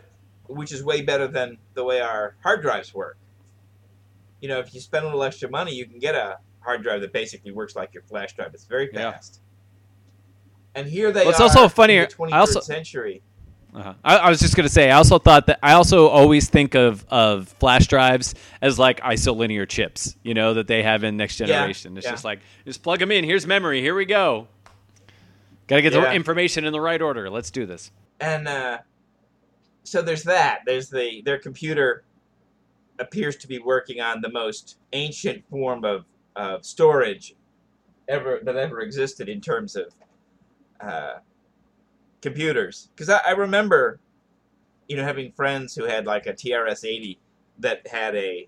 [0.49, 3.17] which is way better than the way our hard drives work.
[4.39, 7.01] You know, if you spend a little extra money, you can get a hard drive
[7.01, 8.53] that basically works like your flash drive.
[8.53, 9.11] It's very Yeah.
[9.11, 9.41] fast.
[10.73, 13.23] And here they Well, it's are also in funny- the I 21st also- century.
[13.77, 13.93] Uh-huh.
[14.03, 14.89] I, I was just gonna say.
[14.89, 19.69] I also thought that I also always think of of flash drives as like isolinear
[19.69, 20.15] chips.
[20.23, 21.95] You know that they have in next Yeah, generation.
[21.95, 22.11] It's yeah.
[22.11, 23.23] just like just plug them in.
[23.23, 23.81] Here's memory.
[23.81, 24.47] Here we go.
[25.67, 27.29] Got to get the information in the right order.
[27.29, 27.91] Let's do this.
[28.19, 28.79] And uh,
[29.83, 30.61] so there's that.
[30.65, 32.03] There's the their computer
[32.99, 37.35] appears to be working on the most ancient form of, of storage
[38.07, 39.93] ever that ever existed in terms of
[40.81, 41.15] uh,
[42.21, 42.89] computers.
[42.95, 43.99] Because I, I remember,
[44.87, 47.17] you know, having friends who had like a TRS-80
[47.59, 48.47] that had a,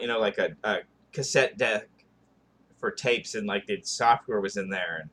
[0.00, 0.78] you know, like a, a
[1.12, 1.88] cassette deck
[2.78, 5.10] for tapes, and like the software was in there, and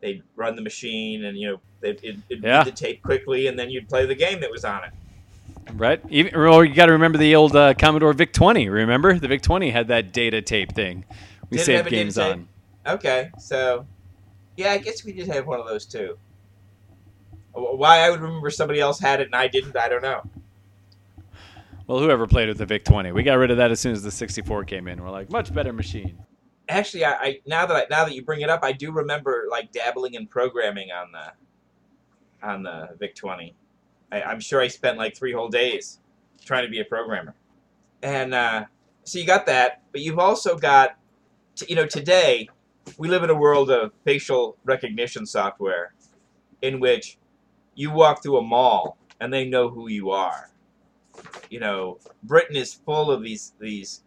[0.00, 2.64] they'd run the machine, and you know, they'd, it'd, it'd Yeah.
[2.64, 4.90] the tape quickly, and then you'd play the game that was on it.
[5.74, 6.00] Right.
[6.08, 8.68] Even, or you got to remember the old uh, Commodore VIC 20.
[8.70, 11.04] Remember the VIC 20 had that data tape thing.
[11.50, 12.48] We Did saved games on.
[12.86, 13.86] Okay, so
[14.56, 16.18] yeah, I guess we did have one of those too.
[17.52, 20.22] Wh- Why I would remember somebody else had it and I didn't, I don't know.
[21.86, 24.02] Well, whoever played with the VIC 20, we got rid of that as soon as
[24.02, 25.02] the 64 came in.
[25.02, 26.16] We're like, much better machine.
[26.68, 29.46] Actually, I, I now that I, now that you bring it up, I do remember
[29.50, 33.54] like dabbling in programming on the on the VIC 20.
[34.12, 35.98] I, I'm sure I spent like three whole days
[36.44, 37.34] trying to be a programmer.
[38.02, 38.66] And uh,
[39.02, 40.96] so you got that, but you've also got,
[41.56, 42.48] t- you know, today
[42.98, 45.92] we live in a world of facial recognition software,
[46.62, 47.18] in which
[47.80, 50.50] you walk through a mall and they know who you are.
[51.50, 54.02] You know, Britain is full of these these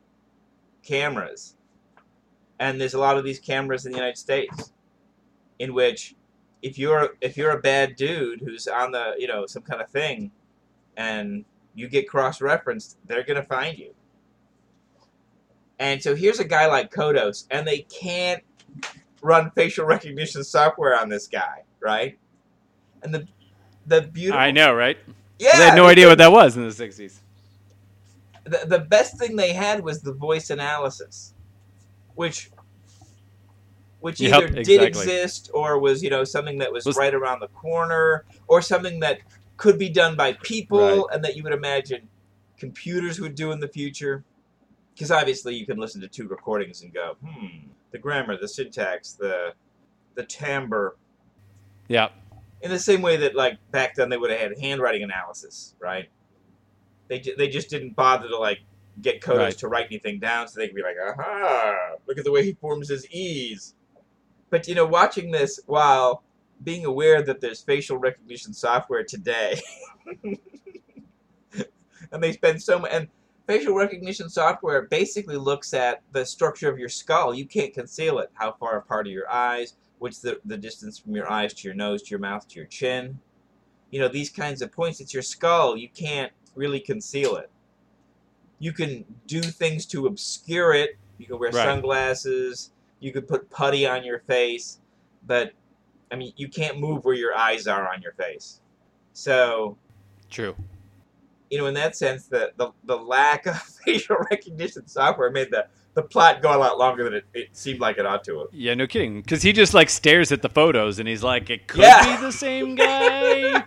[0.84, 1.56] cameras
[2.60, 4.72] and there's a lot of these cameras in the United States,
[5.60, 6.16] in which
[6.62, 9.90] if you're if you're a bad dude who's on the you know some kind of
[9.90, 10.32] thing,
[10.96, 13.94] and you get cross referenced, they're gonna find you.
[15.80, 18.44] And so here's a guy like Kodos, and they can't
[19.22, 22.18] run facial recognition software on this guy, right?
[23.02, 23.28] And the
[23.86, 24.98] the beautiful I know, right?
[25.40, 27.16] yeah, they had no idea what that was in the 60s.
[28.46, 31.34] the, the best thing they had was the voice analysis,
[32.16, 32.50] which
[34.00, 34.88] which Yep, either did exactly.
[34.88, 39.00] exist or was you know something that was, Was- right around the corner or something
[39.00, 39.20] that
[39.58, 41.04] could be done by people Right.
[41.14, 42.08] and that you would imagine
[42.58, 44.24] computers would do in the future.
[44.94, 49.14] Because obviously you can listen to two recordings and go, hmm, the grammar, the syntax,
[49.14, 49.54] the
[50.16, 50.96] the timbre.
[51.88, 52.10] Yeah.
[52.64, 56.10] In the same way that like back then they would have had handwriting analysis, right?
[57.10, 58.60] They ju- they just didn't bother to like
[59.02, 59.58] get Kodos Right.
[59.60, 62.54] to write anything down, so they could be like, aha, look at the way he
[62.54, 63.76] forms his e's.
[64.50, 66.24] But you know, watching this while
[66.64, 69.60] being aware that there's facial recognition software today,
[72.12, 73.08] and they spend so much and
[73.48, 77.34] facial recognition software basically looks at the structure of your skull.
[77.34, 78.30] You can't conceal it.
[78.34, 79.76] How far apart are your eyes?
[80.04, 82.66] What's the, the distance from your eyes to your nose to your mouth to your
[82.66, 83.18] chin?
[83.90, 85.00] You know, these kinds of points.
[85.00, 85.78] It's your skull.
[85.78, 87.50] You can't really conceal it.
[88.60, 90.98] You can do things to obscure it.
[91.18, 91.64] You can wear Right.
[91.64, 92.74] sunglasses.
[93.00, 94.82] You could put putty on your face.
[95.26, 95.54] But,
[96.12, 98.60] I mean, you can't move where your eyes are on your face.
[99.14, 99.78] So,
[100.30, 100.54] True.
[101.50, 105.68] you know, in that sense, the, the, the lack of facial recognition software made the
[105.96, 108.48] the plot go a lot longer than it, it seemed like it ought to have.
[108.52, 109.22] Yeah, no kidding.
[109.22, 112.16] Because he just like stares at the photos and he's like, it could Yeah.
[112.16, 113.64] be the same guy.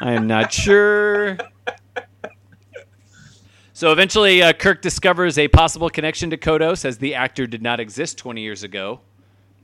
[0.00, 1.36] I'm not sure.
[3.72, 7.80] So eventually, uh, Kirk discovers a possible connection to Kodos as the actor did not
[7.80, 9.00] exist 20 years ago.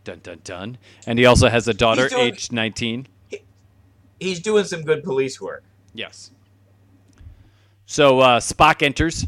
[0.03, 0.79] Dun dun dun.
[1.07, 3.07] And he also has a daughter, doing- aged 19.
[4.19, 5.63] He's doing some good police work.
[5.95, 6.31] Yes.
[7.87, 9.27] So uh, Spock enters.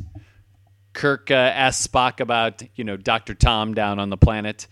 [0.93, 3.35] Kirk uh, asks Spock about, you know, Dr.
[3.35, 4.67] Tom down on the planet.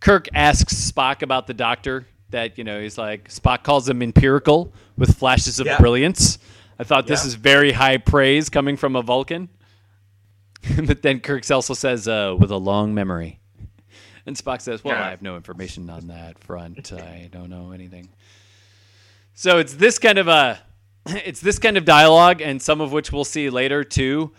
[0.00, 4.72] Kirk asks Spock about the doctor that, you know, he's like, Spock calls him empirical
[4.96, 5.78] with flashes of Yeah.
[5.78, 6.38] brilliance.
[6.78, 7.28] I thought this Yeah.
[7.28, 9.48] is very high praise coming from a Vulcan.
[10.84, 13.40] but then Kirk also says, uh, with a long memory.
[14.26, 15.06] And Spock says, well, Yeah.
[15.06, 16.92] I have no information on that front.
[16.92, 18.08] I don't know anything.
[19.34, 20.60] So it's this kind of a
[21.06, 24.32] it's this kind of dialogue and some of which we'll see later too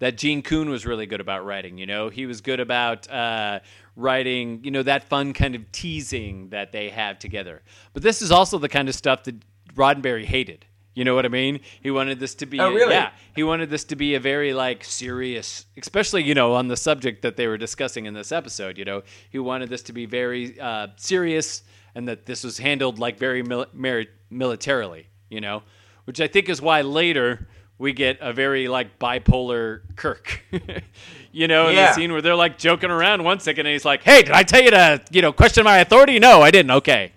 [0.00, 2.08] that Gene Coon was really good about writing, you know.
[2.10, 3.60] He was good about uh,
[3.96, 7.62] writing, you know, that fun kind of teasing that they have together.
[7.92, 9.36] But this is also the kind of stuff that
[9.74, 10.66] Roddenberry hated.
[10.94, 11.60] You know what I mean?
[11.80, 12.92] He wanted this to be Oh, really?
[12.92, 16.76] yeah, he wanted this to be a very like serious, especially you know on the
[16.76, 18.76] subject that they were discussing in this episode.
[18.76, 21.62] You know, he wanted this to be very uh, serious,
[21.94, 25.06] and that this was handled like very mil- mili- militarily.
[25.28, 25.62] You know,
[26.06, 27.46] which I think is why later
[27.80, 30.42] we get a very like bipolar Kirk.
[31.32, 34.02] you know, in the scene where they're like joking around one second, and he's like,
[34.02, 36.18] "Hey, did I tell you to you know question my authority?
[36.20, 36.70] No, I didn't.
[36.70, 37.12] Okay."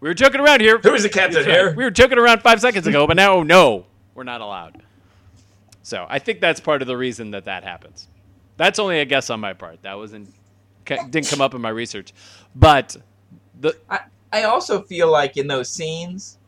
[0.00, 0.78] We were joking around here.
[0.78, 1.54] Who is the captain That's right.
[1.54, 1.74] here?
[1.76, 4.82] We were joking around five seconds ago, but now, no, we're not allowed.
[5.84, 8.08] So I think that's part of the reason that that happens.
[8.56, 9.82] That's only a guess on my part.
[9.82, 10.34] That wasn't
[10.86, 12.14] didn't come up in my research,
[12.56, 12.96] but
[13.60, 14.00] the I,
[14.32, 16.38] I also feel like in those scenes,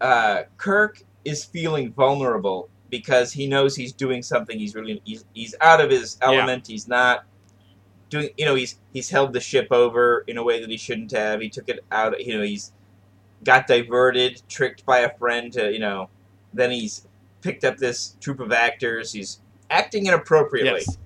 [0.00, 4.58] uh, Kirk is feeling vulnerable because he knows he's doing something.
[4.58, 6.66] He's really he's, he's out of his element.
[6.66, 7.24] He's not
[8.08, 8.30] doing.
[8.36, 11.40] You know, he's he's held the ship over in a way that he shouldn't have.
[11.40, 12.24] He took it out.
[12.24, 12.72] You know, he's
[13.42, 16.08] got diverted, tricked by a friend to you know.
[16.52, 17.06] Then he's
[17.40, 19.12] picked up this troop of actors.
[19.12, 20.98] He's acting inappropriately, yes.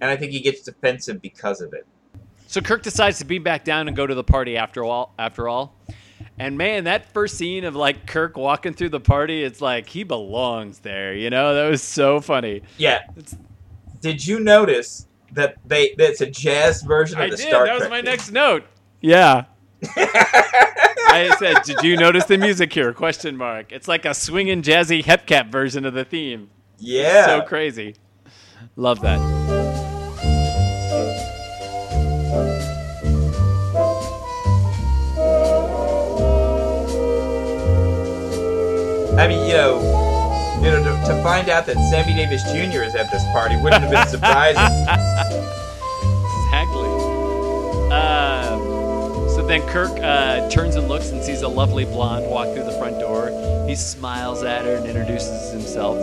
[0.00, 1.86] and I think he gets defensive because of it.
[2.46, 5.14] So Kirk decides to be back down and go to the party after all.
[5.18, 5.76] After all,
[6.40, 10.02] and man, that first scene of like Kirk walking through the party, it's like he
[10.04, 11.14] belongs there.
[11.14, 12.62] You know, that was so funny.
[12.78, 13.00] Yeah.
[13.16, 13.36] It's-
[14.00, 17.46] Did you notice that they that's a jazz version of I the did.
[17.48, 18.04] Star that was Trek my theme?
[18.06, 18.64] next note.
[19.00, 19.44] Yeah.
[19.96, 23.72] I said, "Did you notice the music here?" Question mark.
[23.72, 26.50] It's like a swinging jazzy hepcat version of the theme.
[26.78, 27.26] yeah.
[27.26, 27.96] So crazy.
[28.76, 29.59] Love that.
[39.20, 39.80] I mean, you know,
[40.62, 42.82] you know, to, to find out that Sammy Davis Jr.
[42.82, 44.62] is at this party wouldn't have been surprising.
[46.46, 46.88] Exactly.
[47.92, 52.64] Um, so then Kirk uh, turns and looks and sees a lovely blonde walk through
[52.64, 53.28] the front door.
[53.68, 55.98] He smiles at her and introduces himself.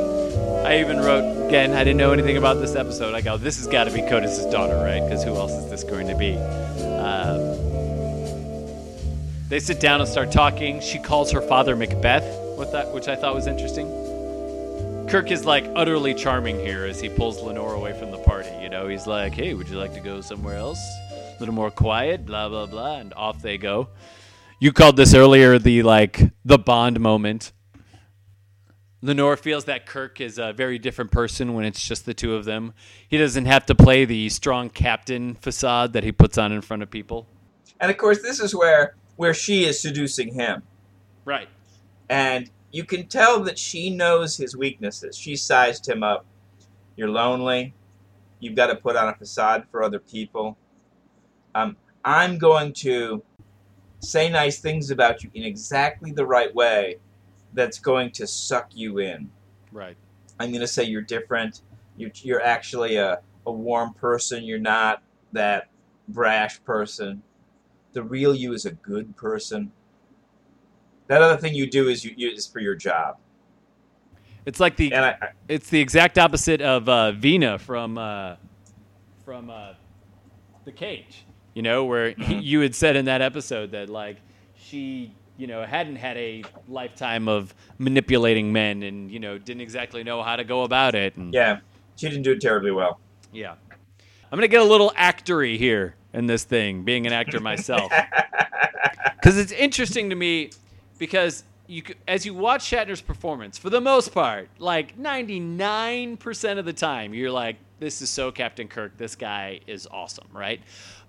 [0.63, 3.15] I even wrote, again, I didn't know anything about this episode.
[3.15, 5.01] I go, this has got to be Kodos' daughter, right?
[5.01, 6.35] Because who else is this going to be?
[6.37, 7.39] Um,
[9.49, 10.81] they sit down and start talking.
[10.81, 13.87] She calls her father Macbeth, with that, which I thought was interesting.
[15.07, 18.49] Kirk is like utterly charming here as he pulls Lenore away from the party.
[18.61, 20.79] You know, he's like, "Hey, would you like to go somewhere else?
[21.11, 23.87] A little more quiet." Blah blah blah, and off they go.
[24.59, 27.53] You called this earlier the like the Bond moment.
[29.01, 32.45] Lenore feels that Kirk is a very different person when it's just the two of
[32.45, 32.73] them.
[33.07, 36.81] He doesn't have to play the strong captain facade that he puts on in front
[36.83, 37.27] of people.
[37.79, 40.63] and of course, this is where where she is seducing him,
[41.25, 41.47] Right.
[42.09, 45.17] And you can tell that she knows his weaknesses.
[45.17, 46.25] She sized him up.
[46.95, 47.73] You're lonely.
[48.39, 50.57] You've got to put on a facade for other people.
[51.55, 53.23] Um, I'm going to
[53.99, 56.97] say nice things about you in exactly the right way
[57.53, 59.29] that's going to suck you in.
[59.71, 59.97] Right.
[60.39, 61.61] I'm going to say you're different.
[61.97, 64.43] You're, you're actually a, a warm person.
[64.43, 65.01] You're not
[65.33, 65.69] that
[66.09, 67.23] brash person.
[67.93, 69.71] The real you is a good person.
[71.07, 73.17] That other thing you do is you, is for your job.
[74.45, 78.35] It's like the And I, I It's the exact opposite of uh, Vina from uh,
[79.25, 79.73] from uh,
[80.65, 81.25] the Cage.
[81.53, 84.17] You know, where he, you had said in that episode that like
[84.55, 90.03] she, you know, hadn't had a lifetime of manipulating men, and you know, didn't exactly
[90.03, 91.15] know how to go about it.
[91.15, 91.59] And, yeah,
[91.95, 92.99] she didn't do it terribly well.
[93.33, 93.55] yeah.
[94.29, 97.91] I'm gonna get a little actory here in this thing, being an actor myself,
[99.15, 100.51] because it's interesting to me
[100.97, 106.73] because you as you watch Shatner's performance, for the most part, like 99% of the
[106.73, 108.97] time, you're like, this is so Captain Kirk.
[108.97, 110.61] This guy is awesome, right?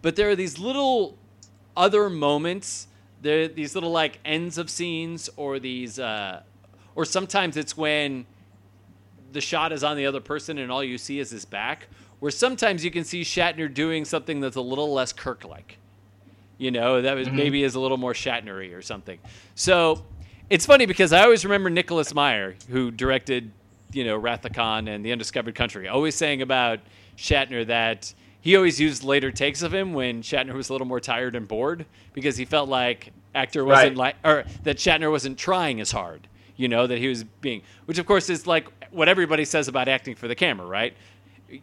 [0.02, 1.16] But there are these little
[1.76, 2.88] other moments.
[3.22, 6.42] There, these little like ends of scenes, or these, uh,
[6.94, 8.26] or sometimes it's when
[9.32, 11.88] the shot is on the other person and all you see is his back.
[12.20, 15.78] Where sometimes you can see Shatner doing something that's a little less Kirk-like.
[16.58, 17.36] You know, that was mm-hmm.
[17.36, 19.18] maybe is a little more Shatnery or something.
[19.54, 20.04] So
[20.50, 23.52] it's funny because I always remember Nicholas Meyer, who directed,
[23.92, 24.20] you know,
[24.52, 26.80] Khan and The Undiscovered Country, always saying about
[27.16, 31.00] Shatner that he always used later takes of him when Shatner was a little more
[31.00, 33.96] tired and bored because he felt like actor wasn't Right.
[33.96, 36.26] like or that Shatner wasn't trying as hard.
[36.56, 39.86] You know that he was being, which of course is like what everybody says about
[39.86, 40.94] acting for the camera, right?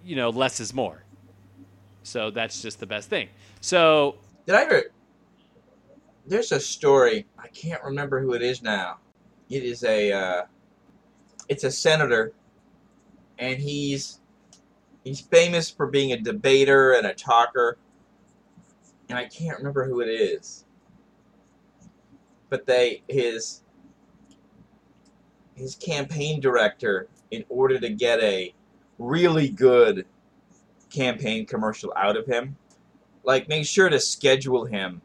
[0.06, 1.04] You know, less is more.
[2.04, 3.30] So that's just the best thing.
[3.62, 4.16] So
[4.46, 4.84] Did I ever?
[6.28, 7.26] There's a story.
[7.38, 9.00] I can't remember who it is now.
[9.50, 10.12] It is a.
[10.12, 10.46] Uh,
[11.48, 12.34] it's a senator,
[13.38, 14.20] and he's
[15.04, 17.78] he's famous for being a debater and a talker.
[19.10, 20.66] And I can't remember who it is.
[22.50, 23.62] But they his
[25.56, 28.54] his campaign director, in order to get a
[29.00, 30.06] really good
[30.90, 32.58] campaign commercial out of him,
[33.26, 35.02] like make sure to schedule him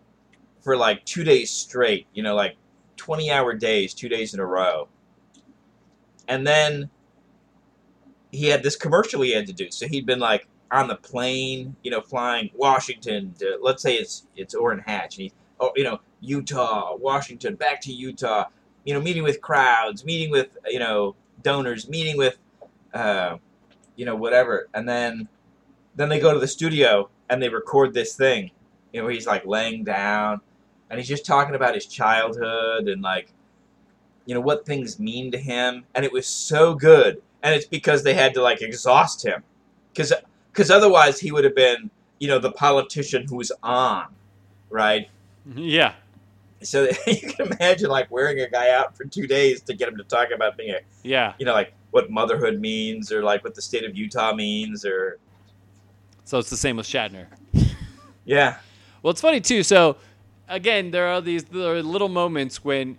[0.60, 2.56] for like two days straight you know like
[2.96, 4.88] 20 hour days two days in a row.
[6.28, 6.90] And then
[8.30, 9.70] he had this commercial he had to do.
[9.70, 14.28] So he'd been like on the plane you know flying washington to, let's say it's
[14.36, 18.44] it's orrin hatch and he's oh you know utah washington back to utah
[18.84, 22.38] you know meeting with crowds meeting with you know donors meeting with
[22.94, 23.36] uh,
[23.96, 24.68] you know whatever.
[24.74, 25.28] And then
[25.96, 28.50] then they go to the studio and they record this thing
[28.92, 30.40] you know he's like laying down
[30.90, 33.32] and he's just talking about his childhood and like
[34.26, 38.02] you know what things mean to him and it was so good and it's because
[38.02, 39.42] they had to like exhaust him
[39.92, 40.12] because
[40.52, 44.06] because otherwise he would have been you know the politician who's on
[44.68, 45.08] right
[45.56, 45.94] yeah,
[46.62, 49.96] so you can imagine like wearing a guy out for two days to get him
[49.96, 51.32] to talk about being a yeah.
[51.38, 55.18] you know like what motherhood means or like what the state of utah means or
[56.30, 57.26] So it's the same with Shatner.
[58.24, 58.58] yeah
[59.02, 59.64] Well, it's funny too.
[59.64, 59.96] So
[60.48, 62.98] again, there are these there are little moments when.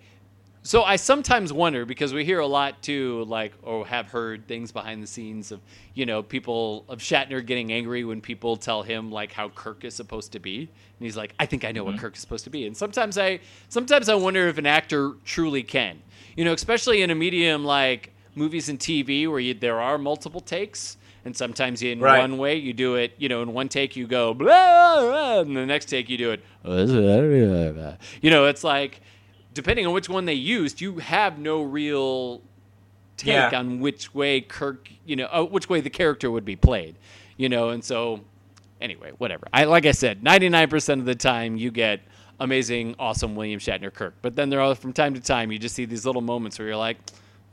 [0.63, 4.73] So I sometimes wonder because we hear a lot too, like or have heard things
[4.73, 5.61] behind the scenes of
[5.93, 9.95] you know people of Shatner getting angry when people tell him like how Kirk is
[9.95, 10.69] supposed to be, and
[10.99, 12.01] he's like, I think I know what mm-hmm.
[12.01, 12.67] Kirk is supposed to be.
[12.67, 16.01] And sometimes I sometimes I wonder if an actor truly can,
[16.35, 20.41] you know, especially in a medium like movies and TV where you, there are multiple
[20.41, 20.97] takes.
[21.23, 22.17] And sometimes in Right.
[22.19, 25.55] one way you do it, you know, in one take you go blah, blah, and
[25.55, 26.43] the next take you do it.
[28.21, 29.01] You know, it's like
[29.53, 32.41] depending on which one they used, you have no real
[33.17, 33.59] take Yeah.
[33.59, 36.95] on which way Kirk, you know, uh, which way the character would be played,
[37.37, 38.21] you know, and so
[38.79, 39.47] anyway, whatever.
[39.53, 42.01] I like I said, ninety nine percent of the time you get
[42.39, 45.75] amazing, awesome William Shatner Kirk, but then there are from time to time you just
[45.75, 46.97] see these little moments where you're like,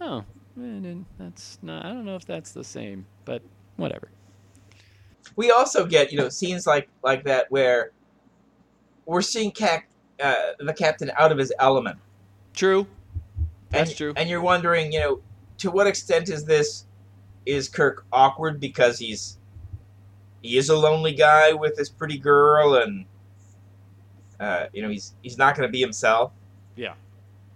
[0.00, 0.24] oh,
[0.56, 1.84] man, that's not.
[1.84, 3.42] I don't know if that's the same, but
[3.78, 4.10] whatever.
[5.36, 7.92] we also get you know scenes like like that where
[9.06, 9.84] we're seeing Cap,
[10.22, 11.98] uh, the captain out of his element.
[12.52, 12.86] True.
[13.70, 14.12] That's and, true.
[14.16, 15.20] And you're wondering, you know,
[15.58, 16.84] to what extent is this
[17.46, 19.38] is Kirk awkward because he's
[20.42, 23.06] he is a lonely guy with this pretty girl and
[24.38, 26.32] uh, you know he's he's not going to be himself.
[26.76, 26.94] Yeah.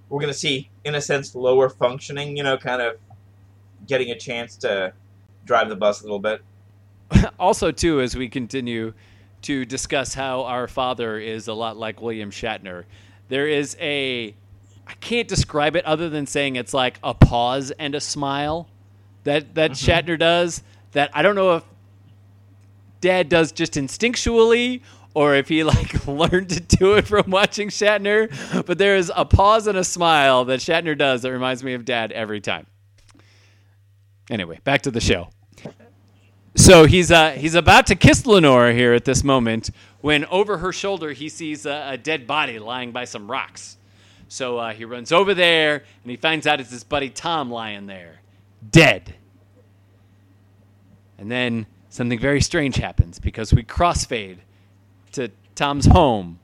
[0.09, 2.37] We're going to see, in a sense, lower functioning.
[2.37, 2.97] You know, kind of
[3.87, 4.93] getting a chance to
[5.45, 6.43] drive the bus a little bit.
[7.39, 8.93] also too as we continue
[9.43, 12.85] to discuss how our father is a lot like William Shatner
[13.29, 14.35] there is a
[14.87, 18.69] I can't describe it other than saying it's like a pause and a smile
[19.25, 19.91] that that mm-hmm.
[19.91, 20.63] Shatner does
[20.93, 21.65] that I don't know if
[23.01, 24.83] dad does just instinctually
[25.15, 29.25] or if he like learned to do it from watching Shatner but there is a
[29.25, 32.67] pause and a smile that Shatner does that reminds me of dad every time
[34.31, 35.29] anyway back to the show
[36.55, 39.71] so he's uh, he's about to kiss Lenora here at this moment
[40.03, 43.79] when over her shoulder he sees a, a dead body lying by some rocks.
[44.29, 47.87] So uh, he runs over there and he finds out it's his buddy Tom lying
[47.87, 48.21] there,
[48.71, 49.15] dead.
[51.17, 54.39] And then something very strange happens because we crossfade
[55.13, 56.39] to Tom's home,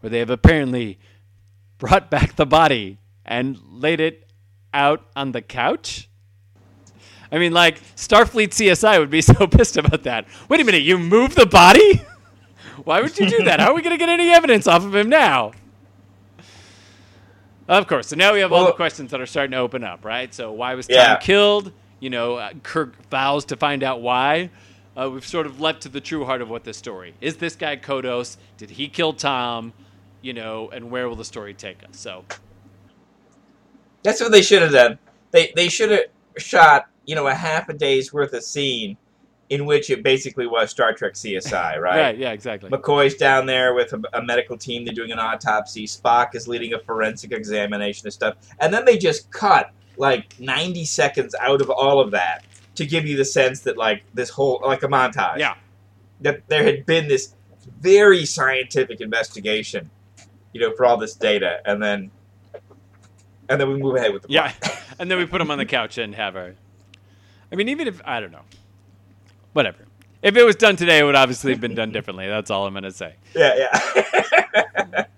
[0.00, 0.98] where they have apparently
[1.78, 4.28] brought back the body and laid it
[4.74, 6.08] out on the couch.
[7.32, 10.26] I mean, like Starfleet CSI would be so pissed about that.
[10.48, 12.02] Wait a minute, you moved the body?
[12.84, 13.58] Why would you do that?
[13.58, 15.52] How are we going to get any evidence off of him now?
[17.68, 18.08] Of course.
[18.08, 20.32] So now we have all the questions that are starting to open up, right?
[20.34, 21.16] So why was Tom Yeah.
[21.16, 21.72] killed?
[22.00, 24.50] you know, uh, Kirk vows to find out why.
[24.96, 27.36] Uh, we've sort of left to the true heart of what this story is.
[27.36, 28.38] This guy Kodos?
[28.56, 29.72] Did he kill Tom?
[30.20, 31.90] You know, and where will the story take us?
[31.92, 32.24] So
[34.02, 34.98] That's what they should have done.
[35.30, 36.00] They they should have
[36.38, 38.96] shot you know a half a day's worth of scene
[39.52, 41.80] in which it basically was Star Trek CSI, right?
[41.80, 42.70] right, yeah, exactly.
[42.70, 44.84] McCoy's down there with a, a medical team.
[44.84, 45.86] They're doing an autopsy.
[45.86, 50.86] Spock is leading a forensic examination of stuff, and then they just cut like 90
[50.86, 52.44] seconds out of all of that
[52.76, 55.38] to give you the sense that like this whole like a montage.
[55.38, 55.56] Yeah,
[56.22, 57.34] That there had been this
[57.80, 59.90] very scientific investigation,
[60.52, 62.10] you know, for all this data, and then
[63.48, 64.52] and then we move ahead with the yeah,
[64.98, 66.54] and then we put him on the couch and have our.
[67.52, 68.44] I mean, even if I don't know,
[69.52, 69.84] whatever.
[70.22, 72.26] If it was done today, it would obviously have been done differently.
[72.28, 73.14] That's all I'm gonna say.
[73.34, 73.68] yeah,
[74.04, 75.04] yeah.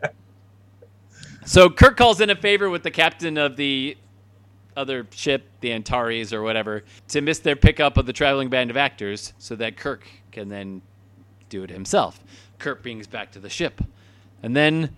[1.47, 3.99] So Kirk calls in a favor with the captain of the
[4.79, 8.79] other ship, the Antares or whatever, to miss their pickup of the traveling band of
[8.79, 10.81] actors so that Kirk can then
[11.51, 12.19] do it himself.
[12.59, 13.83] Kirk brings back to the ship.
[14.43, 14.97] And then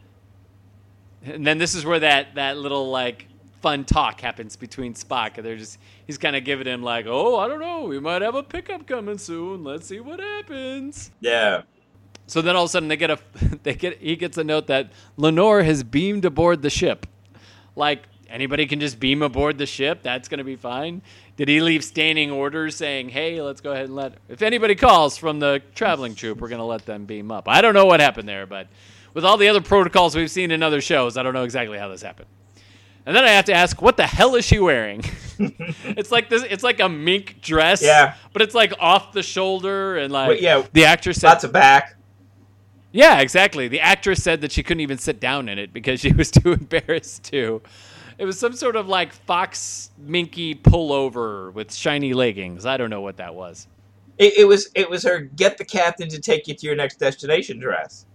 [1.24, 3.26] and then this is where that that little like
[3.60, 7.38] fun talk happens between Spock and they're just he's kind of giving him like, "Oh,
[7.38, 9.64] I don't know, we might have a pickup coming soon.
[9.64, 11.62] Let's see what happens." yeah.
[12.28, 13.18] So then all of a sudden they get a
[13.62, 17.06] they get he gets a note that Lenore has beamed aboard the ship.
[17.74, 21.02] Like anybody can just beam aboard the ship, that's going to be fine.
[21.36, 25.16] Did he leave standing orders saying, "Hey, let's go ahead and let if anybody calls
[25.16, 28.00] from the traveling troop, we're going to let them beam up." I don't know what
[28.00, 28.68] happened there, but
[29.14, 31.88] with all the other protocols we've seen in other shows, I don't know exactly how
[31.88, 32.28] this happened.
[33.06, 35.04] And then I have to ask, what the hell is she wearing?
[35.38, 36.42] it's like this.
[36.42, 37.80] It's like a mink dress.
[37.80, 38.14] Yeah.
[38.32, 41.52] But it's like off the shoulder and like Well, yeah, the actress said Lots of
[41.52, 41.96] back.
[42.90, 43.68] yeah, exactly.
[43.68, 46.52] The actress said that she couldn't even sit down in it because she was too
[46.52, 47.62] embarrassed to.
[48.18, 52.66] It was some sort of like fox minky pullover with shiny leggings.
[52.66, 53.68] I don't know what that was.
[54.18, 56.98] It, it was it was her get the captain to take you to your next
[56.98, 58.06] destination dress.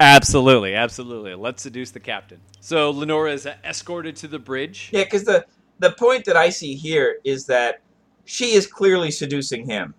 [0.00, 1.34] Absolutely, absolutely.
[1.34, 2.40] Let's seduce the captain.
[2.60, 4.88] So Lenora is escorted to the bridge.
[4.92, 5.44] Yeah, because the
[5.78, 7.80] the point that I see here is that
[8.24, 9.94] she is clearly seducing him,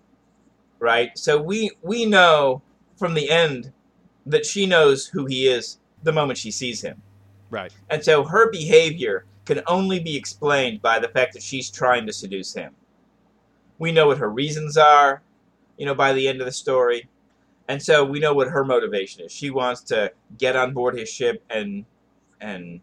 [0.80, 1.16] right?
[1.18, 2.62] So we we know
[2.98, 3.72] from the end
[4.26, 7.02] that she knows who he is the moment she sees him,
[7.52, 7.72] Right.
[7.90, 12.14] and so her behavior can only be explained by the fact that she's trying to
[12.14, 12.74] seduce him.
[13.80, 15.22] We know what her reasons are,
[15.78, 17.08] you know, by the end of the story.
[17.72, 19.32] And so we know what her motivation is.
[19.32, 21.86] She wants to get on board his ship and
[22.42, 22.82] and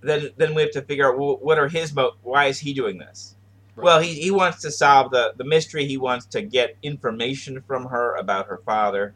[0.00, 2.72] then then we have to figure out well, what are his mo why is he
[2.72, 3.36] doing this?
[3.76, 3.84] Right.
[3.84, 5.84] Well, he, he wants to solve the, the mystery.
[5.86, 9.12] He wants to get information from her about her father.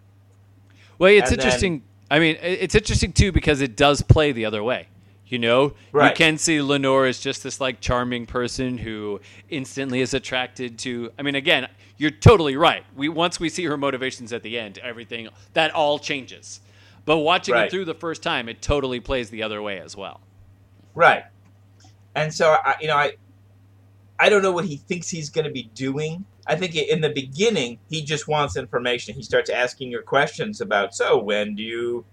[0.98, 1.82] Well, it's And then- interesting.
[2.10, 4.88] I mean, it's interesting too because it does play the other way.
[5.28, 5.74] You know,
[6.08, 9.20] you can see Lenore as just this like charming person who
[9.50, 11.10] instantly is attracted to.
[11.18, 11.68] I mean, again,
[11.98, 12.82] you're totally right.
[12.96, 16.60] We once we see her motivations at the end, everything that all changes.
[17.04, 17.66] But watching Right.
[17.66, 20.20] it through the first time, it totally plays the other way as well.
[20.94, 21.24] Right.
[22.14, 23.12] And so I you know I
[24.18, 26.24] I don't know what he thinks he's going to be doing.
[26.46, 29.14] I think in the beginning he just wants information.
[29.14, 32.04] He starts asking her questions about so when do you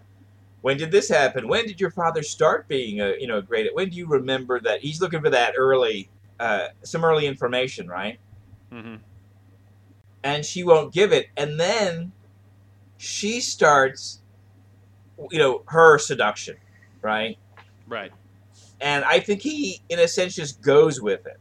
[0.65, 1.47] when did this happen?
[1.47, 3.69] When did your father start being a you know great?
[3.75, 4.81] When do you remember that?
[4.81, 6.09] He's looking for that early
[6.39, 8.17] uh, some early information, right?
[8.73, 8.95] Mm-hmm.
[10.23, 12.11] and she won't give it and then
[12.97, 14.21] she starts
[15.31, 16.57] you know her seduction
[17.01, 17.37] right
[17.87, 18.11] Right.
[18.81, 21.39] and i think he in a sense just goes with it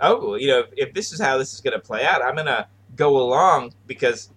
[0.00, 2.34] oh you know if, if this is how this is going to play out i'm
[2.34, 4.30] going to go along because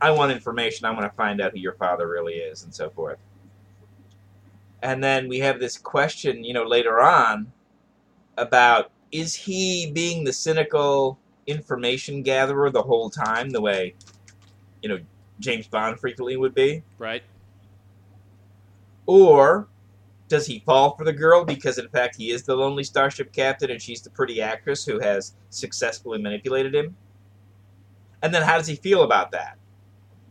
[0.00, 2.88] i want information i want to find out who your father really is and so
[2.90, 3.18] forth
[4.84, 7.50] and then we have this question you know later on
[8.36, 13.94] about is he being the cynical information gatherer the whole time the way
[14.82, 14.98] you know
[15.40, 17.22] james bond frequently would be Right.
[19.06, 19.68] or
[20.28, 23.70] does he fall for the girl because, in fact, he is the lonely starship captain
[23.70, 26.96] and she's the pretty actress who has successfully manipulated him?
[28.22, 29.58] And then how does he feel about that?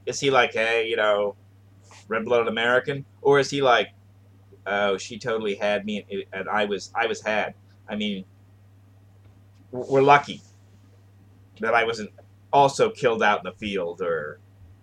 [0.07, 1.35] Is he like, hey, you know,
[2.07, 3.05] red blooded American?
[3.21, 3.89] Or is he like,
[4.65, 7.53] oh, she totally had me and- and I was I was had?
[7.89, 8.25] I mean,
[9.71, 10.41] we're lucky
[11.59, 12.11] that I wasn't
[12.51, 14.39] also killed out in the field or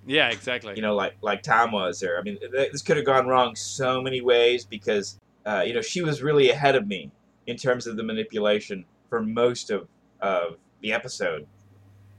[0.07, 0.29] Yeah.
[0.31, 0.75] Exactly.
[0.77, 2.19] you know, like like Tom was there.
[2.19, 6.03] I mean, this could have gone wrong so many ways because uh, you know she
[6.03, 7.11] was really ahead of me
[7.47, 9.89] in terms of the manipulation for most of
[10.21, 11.47] of the episode,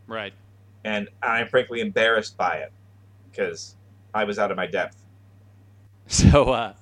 [0.07, 0.34] Right.
[0.84, 2.72] and I'm frankly embarrassed by it
[3.30, 3.76] because
[4.14, 4.97] I was out of my depth.
[6.07, 6.74] So, uh,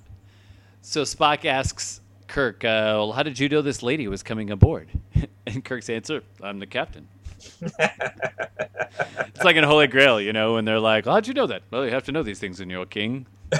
[0.82, 4.88] so Spock asks Kirk, uh, well, how did you know this lady was coming aboard?
[5.46, 7.08] and Kirk's answer, I'm the captain.
[7.60, 11.62] it's like in Holy Grail, you know, when they're like, well, "How'd you know that?"
[11.70, 13.26] Well, you have to know these things when you're a king.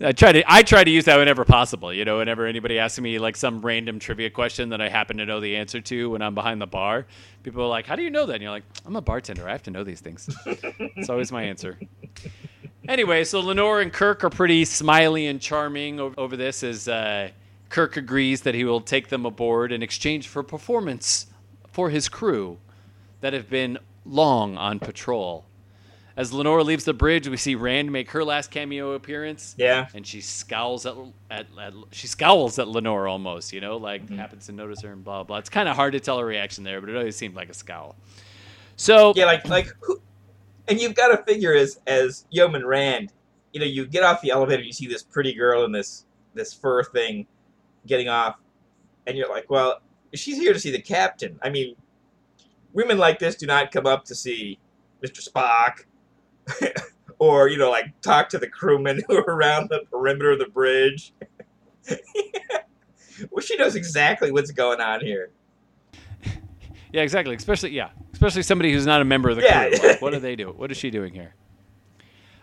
[0.00, 1.92] I try to I try to use that whenever possible.
[1.92, 5.26] You know, whenever anybody asks me like some random trivia question that I happen to
[5.26, 7.06] know the answer to when I'm behind the bar,
[7.42, 9.48] people are like, "How do you know that?" And you're like, "I'm a bartender.
[9.48, 11.78] I have to know these things." It's always my answer.
[12.88, 17.30] Anyway, so Lenore and Kirk are pretty smiley and charming over, over this as uh,
[17.68, 21.26] Kirk agrees that he will take them aboard in exchange for performance
[21.70, 22.58] for his crew
[23.20, 25.44] that have been long on patrol.
[26.16, 29.54] As Lenore leaves the bridge, we see Rand make her last cameo appearance.
[29.58, 29.88] Yeah.
[29.94, 30.94] and she scowls at,
[31.30, 35.04] at, at she scowls at Lenore almost, you know, like happens to notice her and
[35.04, 35.36] blah blah.
[35.36, 37.54] It's kind of hard to tell her reaction there, but it always seemed like a
[37.54, 37.96] scowl.
[38.76, 40.00] So Yeah, like like who?
[40.68, 43.12] And you've got to figure as as Yeoman Rand,
[43.52, 46.52] you know, you get off the elevator, you see this pretty girl in this this
[46.52, 47.26] fur thing,
[47.86, 48.36] getting off,
[49.06, 49.80] and you're like, well,
[50.14, 51.38] she's here to see the captain.
[51.42, 51.76] I mean,
[52.72, 54.58] women like this do not come up to see
[55.02, 55.26] Mr.
[55.26, 55.84] Spock,
[57.18, 60.46] or you know, like talk to the crewmen who are around the perimeter of the
[60.46, 61.12] bridge.
[63.30, 65.30] well, she knows exactly what's going on here.
[66.92, 67.34] Yeah, exactly.
[67.34, 69.68] Especially yeah, especially somebody who's not a member of the Yeah.
[69.68, 69.88] crew.
[69.90, 70.56] Like, what are they doing?
[70.56, 71.34] What is she doing here?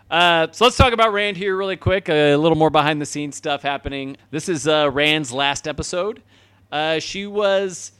[0.08, 2.08] Uh, so let's talk about Rand here really quick.
[2.08, 4.16] A little more behind the scenes stuff happening.
[4.30, 6.22] This is uh, Rand's last episode.
[6.70, 7.90] Uh, she was.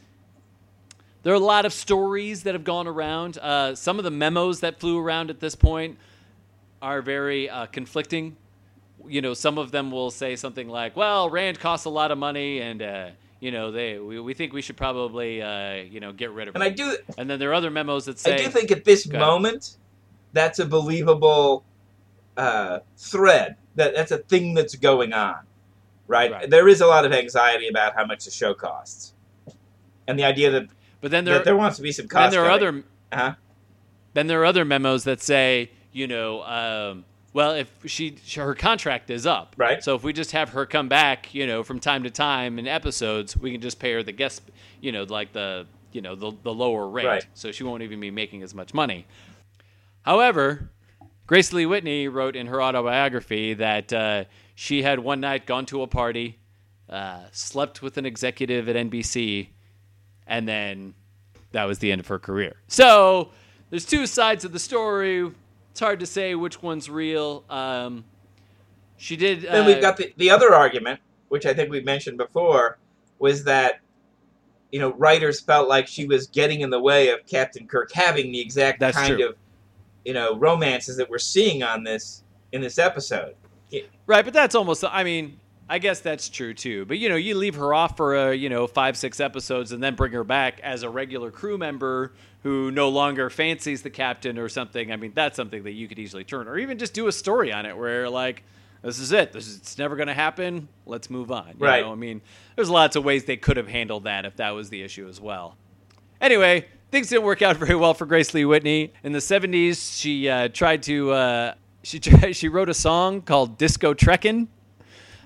[1.24, 3.38] There are a lot of stories that have gone around.
[3.38, 5.98] Uh, some of the memos that flew around at this point
[6.80, 8.36] are very uh, conflicting.
[9.08, 12.18] You know, some of them will say something like, "Well, Rand costs a lot of
[12.18, 13.08] money, and uh,
[13.44, 16.54] you know, they we, we think we should probably uh, you know get rid of."
[16.54, 18.70] And her." I do And then there are other memos that say, I do think
[18.70, 19.76] at this moment,
[20.32, 21.62] that's a believable
[22.38, 23.56] uh, thread.
[23.74, 25.40] That that's a thing that's going on,
[26.06, 26.32] right?
[26.32, 26.48] Right.
[26.48, 29.12] There is a lot of anxiety about how much the show costs,
[30.08, 30.68] and the idea that,
[31.02, 32.22] but then there, that there wants to be some cost.
[32.22, 32.68] then there are cutting.
[32.68, 33.34] other Uh-huh.
[34.14, 37.04] then there are other memos that say, you know, um,
[37.34, 39.84] well, if she her contract is up, Right.
[39.84, 42.66] So if we just have her come back, you know, from time to time in
[42.66, 44.40] episodes, we can just pay her the guest,
[44.80, 47.26] you know, like the you know the the lower rate, Right.
[47.34, 49.06] so she won't even be making as much money.
[50.02, 50.70] However,
[51.26, 54.24] Grace Lee Whitney wrote in her autobiography that uh,
[54.54, 56.38] she had one night gone to a party,
[56.88, 59.48] uh, slept with an executive at NBC,
[60.26, 60.94] and then
[61.52, 62.56] that was the end of her career.
[62.68, 63.30] So
[63.70, 65.30] there's two sides of the story.
[65.74, 67.42] It's hard to say which one's real.
[67.50, 68.04] Um,
[68.96, 69.42] she did.
[69.42, 71.00] Then uh, we've got the, the other argument,
[71.30, 72.78] which I think we mentioned before,
[73.18, 73.80] was that
[74.70, 78.30] you know writers felt like she was getting in the way of Captain Kirk having
[78.30, 79.30] the exact That's kind true.
[79.30, 79.36] of
[80.04, 82.22] you know romances that we're seeing on this
[82.52, 83.34] in this episode.
[84.06, 84.84] Right, but that's almost.
[84.84, 86.84] I mean, I guess that's true too.
[86.84, 89.82] But you know, you leave her off for a you know five six episodes and
[89.82, 92.12] then bring her back as a regular crew member
[92.42, 94.92] who no longer fancies the captain or something.
[94.92, 97.52] I mean, that's something that you could easily turn, or even just do a story
[97.52, 98.42] on it where like.
[98.82, 99.32] This is it.
[99.32, 100.68] This is it's never going to happen.
[100.84, 101.54] Let's move on.
[101.58, 101.82] You Right.
[101.82, 101.92] know?
[101.92, 102.20] I mean,
[102.54, 105.18] there's lots of ways they could have handled that if that was the issue as
[105.18, 105.56] well.
[106.20, 108.92] Anyway, things didn't work out very well for Grace Lee Whitney.
[109.02, 113.56] In the 70s, she uh, tried to uh, she tried, she wrote a song called
[113.56, 114.48] Disco Trekkin'.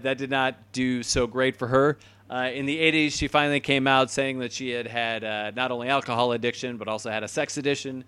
[0.03, 1.99] That did not do so great for her.
[2.31, 5.71] Uh, in the 80s, she finally came out saying that she had had uh, not
[5.71, 8.05] only alcohol addiction but also had a sex addiction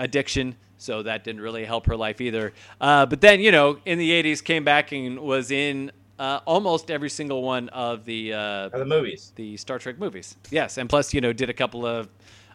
[0.00, 0.56] addiction.
[0.78, 2.54] So that didn't really help her life either.
[2.80, 6.90] Uh, but then, you know, in the 80s, came back and was in uh, almost
[6.90, 9.32] every single one of the uh, the movies.
[9.36, 10.36] the Star Trek movies.
[10.50, 12.08] Yes, and plus, you know, did a couple of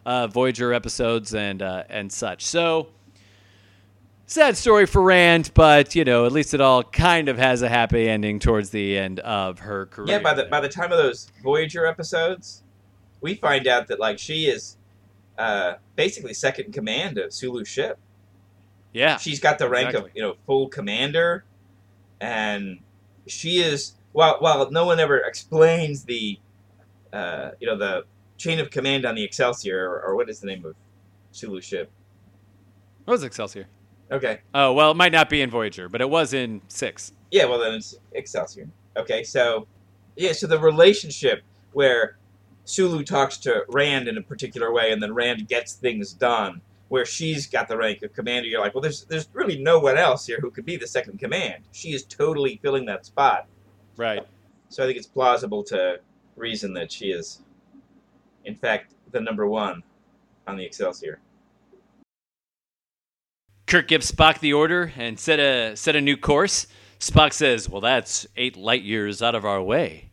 [0.04, 2.44] uh, Voyager episodes and uh, and such.
[2.44, 2.88] So
[4.26, 7.68] sad story for Rand, but you know, at least it all kind of has a
[7.68, 10.16] happy ending towards the end of her career.
[10.16, 12.62] Yeah, by the by the time of those Voyager episodes,
[13.20, 14.76] we find out that like she is
[15.38, 17.98] uh, basically second in command of Sulu's ship.
[18.92, 21.44] yeah, She's got the rank of you know full commander,
[22.20, 22.80] and
[23.26, 26.38] she is while while no one ever explains the
[27.12, 28.04] uh, you know the
[28.36, 30.74] chain of command on the Excelsior or, or what is the name of
[31.32, 31.90] Sulu's ship?
[33.06, 33.68] what was Excelsior?
[34.10, 37.12] Okay, Oh well, it might not be in Voyager, but it was in six.
[37.30, 38.68] yeah, well then it's Excelsior.
[38.96, 39.66] Okay, so
[40.16, 41.42] yeah, so the relationship
[41.72, 42.16] where
[42.64, 46.60] Sulu talks to Rand in a particular way, and then Rand gets things done.
[46.88, 49.98] Where she's got the rank of commander, you're like, well, there's there's really no one
[49.98, 51.64] else here who could be the second command.
[51.72, 53.46] She is totally filling that spot.
[53.96, 54.24] Right.
[54.68, 55.98] So I think it's plausible to
[56.36, 57.40] reason that she is,
[58.44, 59.82] in fact, the number one
[60.46, 61.18] on the Excelsior.
[63.66, 66.66] Kirk gives Spock the order and set a set a new course.
[67.00, 70.10] Spock says, Well, that's eight light years out of our way.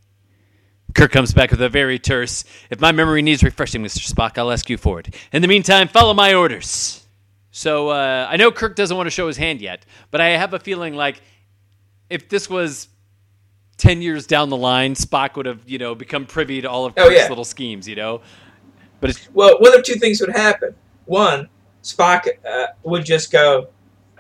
[0.95, 4.11] Kirk comes back with a very terse, If my memory needs refreshing, Mr.
[4.11, 5.15] Spock, I'll ask you for it.
[5.31, 7.03] In the meantime, follow my orders.
[7.49, 10.53] So uh, I know Kirk doesn't want to show his hand yet, but I have
[10.53, 11.21] a feeling like
[12.09, 12.89] if this was
[13.77, 16.93] 10 years down the line, Spock would have, you know, become privy to all of
[16.97, 17.29] Oh, Kirk's yeah.
[17.29, 18.21] little schemes, you know?
[18.99, 20.75] But it's, Well, one of two things would happen.
[21.05, 21.49] One,
[21.84, 23.67] Spock uh, would just go,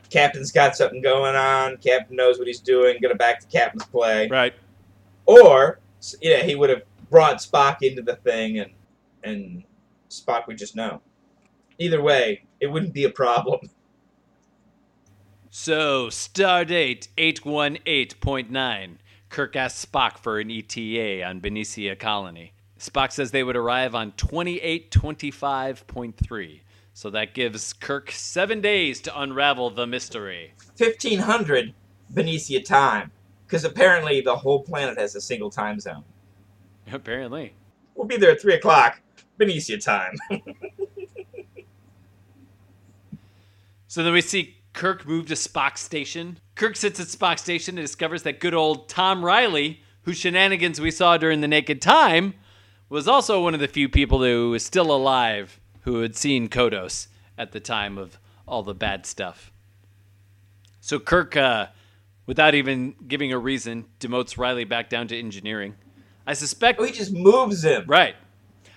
[0.09, 1.77] Captain's got something going on.
[1.77, 2.97] Captain knows what he's doing.
[3.01, 4.27] Gonna back the captain's play.
[4.29, 4.53] right.
[5.25, 5.79] Or,
[6.21, 8.71] yeah, he would have brought Spock into the thing, and
[9.23, 9.63] and
[10.09, 11.01] Spock would just know.
[11.79, 13.69] Either way, it wouldn't be a problem.
[15.55, 18.95] So, Stardate 818.9.
[19.29, 22.53] Kirk asks Spock for an ETA on Benecia Colony.
[22.79, 26.61] Spock says they would arrive on 2825.3.
[26.93, 30.53] So that gives Kirk seven days to unravel the mystery.
[30.77, 31.73] 1500
[32.13, 33.11] Benecia time,
[33.45, 36.03] because apparently the whole planet has a single time zone.
[36.91, 37.53] Apparently.
[37.95, 39.01] We'll be there at 3 o'clock,
[39.39, 40.15] Benecia time.
[43.93, 46.39] So then we see Kirk move to Spock's station.
[46.55, 50.89] Kirk sits at Spock's station and discovers that good old Tom Riley, whose shenanigans we
[50.89, 52.33] saw during the Naked Time,
[52.89, 57.07] was also one of the few people who was still alive who had seen Kodos
[57.37, 59.51] at the time of all the bad stuff.
[60.79, 61.67] So Kirk, uh,
[62.25, 65.75] without even giving a reason, demotes Riley back down to engineering.
[66.25, 66.81] I suspect.
[66.81, 67.85] he just moves him.
[67.87, 68.15] Right.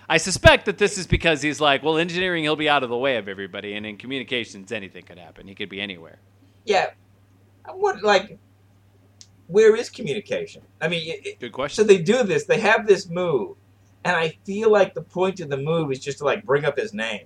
[0.09, 2.97] I suspect that this is because he's like, well, engineering, he'll be out of the
[2.97, 5.47] way of everybody, and in communications, anything could happen.
[5.47, 6.19] He could be anywhere.
[6.63, 6.91] Yeah.
[7.73, 8.37] What, like,
[9.47, 10.61] where is communication?
[10.79, 13.57] I mean, it, Good so they do this, they have this move,
[14.07, 16.77] and I feel like the point of the move is just to, like, bring up
[16.77, 17.25] his name.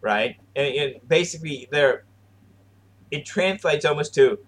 [0.00, 0.36] Right?
[0.56, 2.04] And, and basically, they're,
[3.10, 4.38] it translates almost to,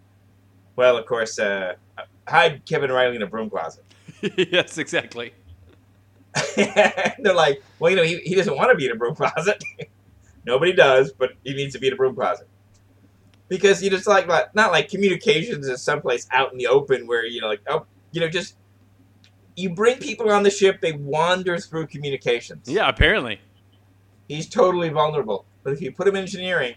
[0.76, 1.74] well, of course, uh,
[2.26, 3.84] hide Kevin Riley in a broom closet.
[4.36, 5.34] yes, exactly.
[6.56, 9.62] they're like, well, you know, he, he doesn't want to be in a broom closet.
[10.46, 12.48] Nobody does, but he needs to be in a broom closet.
[13.48, 17.26] Because you just like, like not like communications is someplace out in the open where
[17.26, 18.56] you know, like, oh, you know, just
[19.56, 22.68] you bring people on the ship, they wander through communications.
[22.68, 23.40] Yeah, apparently.
[24.28, 25.44] he's totally vulnerable.
[25.62, 26.74] But if you put him in engineering,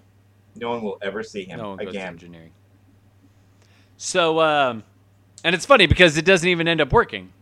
[0.56, 2.08] no one will ever see him No one goes to again.
[2.10, 2.52] engineering.
[3.98, 4.84] So, um,
[5.44, 7.34] and it's funny because it doesn't even end up working.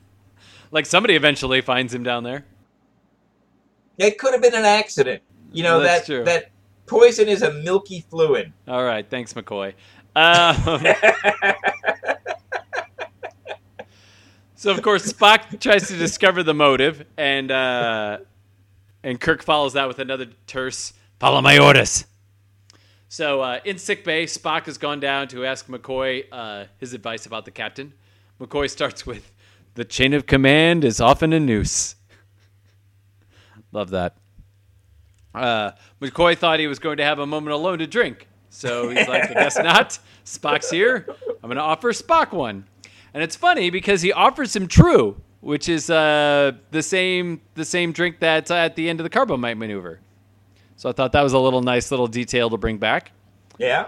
[0.70, 2.44] like somebody eventually finds him down there.
[3.98, 5.22] It could have been an accident.
[5.52, 6.24] You know That's that true.
[6.24, 6.50] that
[6.86, 8.52] poison is a milky fluid.
[8.68, 9.72] All right, thanks, McCoy.
[10.14, 10.56] Um,
[14.56, 18.18] so of course Spock tries to discover the motive, and uh,
[19.02, 22.06] and Kirk follows that with another terse "Follow my orders."
[23.08, 27.24] So uh, in sick bay, Spock has gone down to ask McCoy uh, his advice
[27.26, 27.92] about the captain.
[28.40, 29.32] McCoy starts with,
[29.74, 31.94] "The chain of command is often a noose."
[33.72, 34.16] Love that.
[35.34, 38.26] Uh, McCoy thought he was going to have a moment alone to drink.
[38.48, 39.98] So he's like, I guess not.
[40.24, 41.06] Spock's here.
[41.28, 42.64] I'm going to offer Spock one.
[43.16, 47.92] And it's funny because he offers him True, which is uh, the same the same
[47.92, 50.00] drink that's at the end of the Corbomite maneuver.
[50.76, 53.12] So I thought that was a little nice little detail to bring back.
[53.56, 53.86] yeah.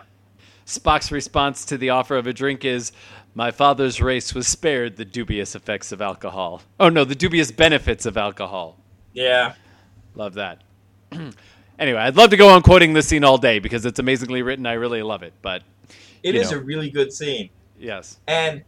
[0.65, 2.91] Spock's response to the offer of a drink is,
[3.35, 6.63] "My father's race was spared the dubious effects of alcohol.
[6.81, 8.79] Oh no, the dubious benefits of alcohol."
[9.13, 9.57] Yeah.
[10.15, 10.63] Love that.
[11.79, 14.65] anyway, I'd love to go on quoting this scene all day because it's amazingly written.
[14.65, 15.35] I really love it.
[15.43, 15.65] But
[16.23, 16.57] it is know.
[16.57, 17.51] a really good scene.
[17.79, 18.65] yes, and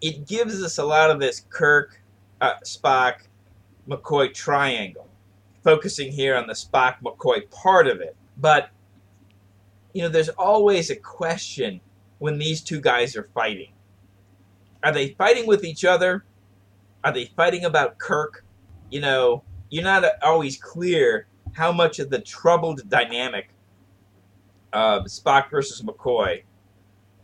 [0.00, 2.00] it gives us a lot of this Kirk,
[2.40, 3.20] uh, Spock,
[3.88, 5.08] McCoy triangle,
[5.62, 8.16] focusing here on the Spock McCoy part of it.
[8.36, 8.70] But
[9.92, 11.80] you know, there's always a question
[12.18, 13.72] when these two guys are fighting.
[14.82, 16.24] Are they fighting with each other?
[17.02, 18.44] Are they fighting about Kirk?
[18.90, 23.48] You know, you're not always clear how much of the troubled dynamic
[24.72, 26.42] of Spock versus McCoy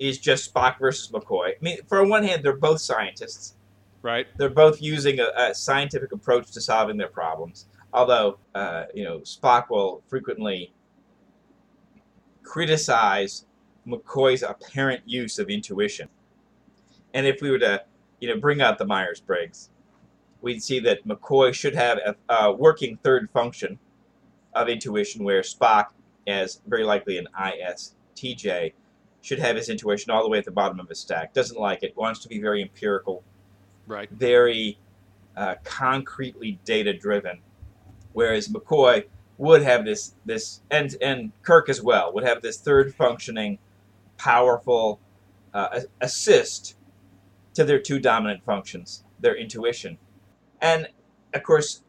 [0.03, 1.50] is just Spock versus McCoy.
[1.50, 3.57] I mean, for one hand, they're both scientists.
[4.03, 4.26] right.
[4.36, 7.66] They're both using a, a scientific approach to solving their problems.
[7.92, 10.72] Although, uh, you know, Spock will frequently
[12.42, 13.46] criticize
[13.86, 16.09] McCoy's apparent use of intuition.
[17.14, 17.82] And if we were to,
[18.20, 19.70] you know, bring out the Myers Briggs,
[20.40, 23.78] we'd see that McCoy should have a, a working third function
[24.55, 25.86] of intuition, where Spock,
[26.26, 28.72] as very likely an ISTJ,
[29.22, 31.32] should have his intuition all the way at the bottom of his stack.
[31.32, 31.96] Doesn't like it.
[31.96, 33.22] Wants to be very empirical,
[33.86, 34.10] Right.
[34.10, 34.78] very
[35.36, 37.40] uh, concretely data driven.
[38.12, 39.04] Whereas McCoy
[39.38, 43.58] would have this this and and Kirk as well would have this third functioning,
[44.18, 45.00] powerful,
[45.54, 46.76] uh, assist
[47.54, 49.98] to their two dominant functions, their intuition.
[50.60, 50.88] And
[51.32, 51.82] of course,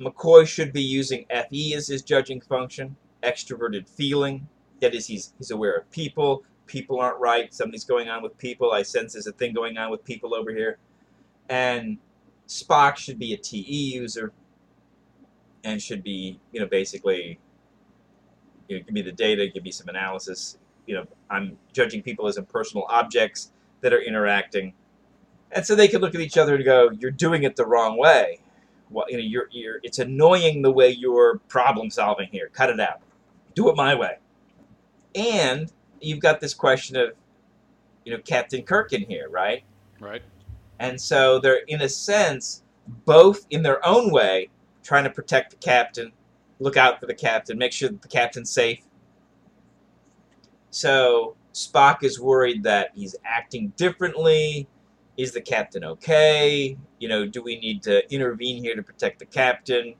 [0.00, 4.48] McCoy should be using FE as his judging function, extroverted feeling.
[4.84, 6.44] That is, he's, he's aware of people.
[6.66, 7.52] People aren't right.
[7.54, 8.72] Something's going on with people.
[8.72, 10.76] I sense there's a thing going on with people over here.
[11.48, 11.96] And
[12.46, 13.60] Spock should be a TE
[13.94, 14.32] user
[15.64, 17.38] and should be, you know, basically,
[18.68, 20.58] you know, give me the data, give me some analysis.
[20.86, 24.74] You know, I'm judging people as impersonal objects that are interacting.
[25.50, 27.96] And so they can look at each other and go, "You're doing it the wrong
[27.96, 28.40] way.
[28.90, 32.50] Well, you know, you're, you're it's annoying the way you're problem solving here.
[32.52, 33.00] Cut it out.
[33.54, 34.18] Do it my way."
[35.14, 37.12] And you've got this question of,
[38.04, 39.64] you know, Captain Kirk in here, right?
[40.00, 40.22] Right.
[40.78, 42.62] And so they're, in a sense,
[43.04, 44.50] both in their own way
[44.82, 46.12] trying to protect the captain,
[46.58, 48.80] look out for the captain, make sure that the captain's safe.
[50.70, 54.68] So Spock is worried that he's acting differently.
[55.16, 56.76] Is the captain okay?
[56.98, 59.94] You know, do we need to intervene here to protect the captain?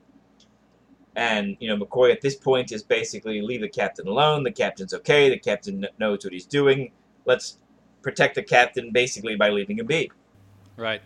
[1.16, 4.42] And, you know, McCoy at this point is basically leave the captain alone.
[4.42, 5.28] The captain's okay.
[5.30, 6.90] The captain knows what he's doing.
[7.24, 7.58] Let's
[8.02, 10.10] protect the captain basically by leaving him be.
[10.76, 11.00] Right.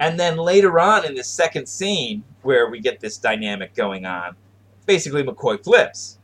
[0.00, 4.36] And then later on in the second scene, where we get this dynamic going on,
[4.86, 6.18] basically McCoy flips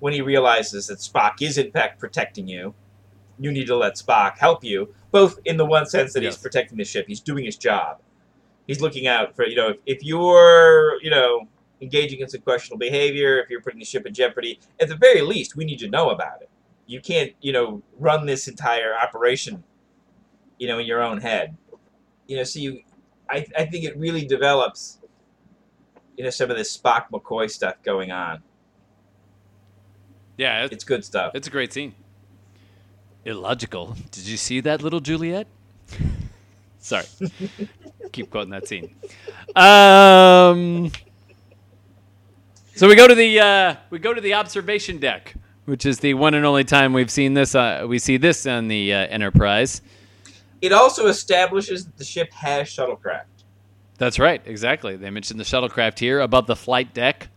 [0.00, 2.74] when he realizes that Spock is in fact protecting you.
[3.38, 6.34] You need to let Spock help you, both in the one sense that Yes.
[6.34, 8.00] he's protecting the ship, he's doing his job.
[8.66, 11.48] He's looking out for, you know, if, if you're, you know,
[11.80, 15.20] engaging in some questionable behavior, if you're putting the ship in jeopardy, at the very
[15.20, 16.48] least, we need to know about it.
[16.86, 19.64] You can't, you know, run this entire operation,
[20.58, 21.56] you know, in your own head.
[22.26, 22.80] You know, so you,
[23.28, 24.98] I, I think it really develops,
[26.16, 28.42] you know, some of this Spock McCoy stuff going on.
[30.36, 31.32] Yeah, it's, It's good stuff.
[31.34, 31.94] it's a great scene.
[33.24, 33.96] Illogical.
[34.10, 35.46] Did you see that little Juliet?
[36.78, 37.06] Sorry.
[38.12, 38.94] Keep quoting that scene.
[39.56, 40.90] Um,
[42.76, 46.14] so we go to the uh, we go to the observation deck, which is the
[46.14, 47.54] one and only time we've seen this.
[47.54, 49.80] Uh, we see this on the uh, Enterprise.
[50.60, 53.24] It also establishes that the ship has shuttlecraft.
[53.98, 54.96] That's right, exactly.
[54.96, 57.28] They mentioned the shuttlecraft here above the flight deck.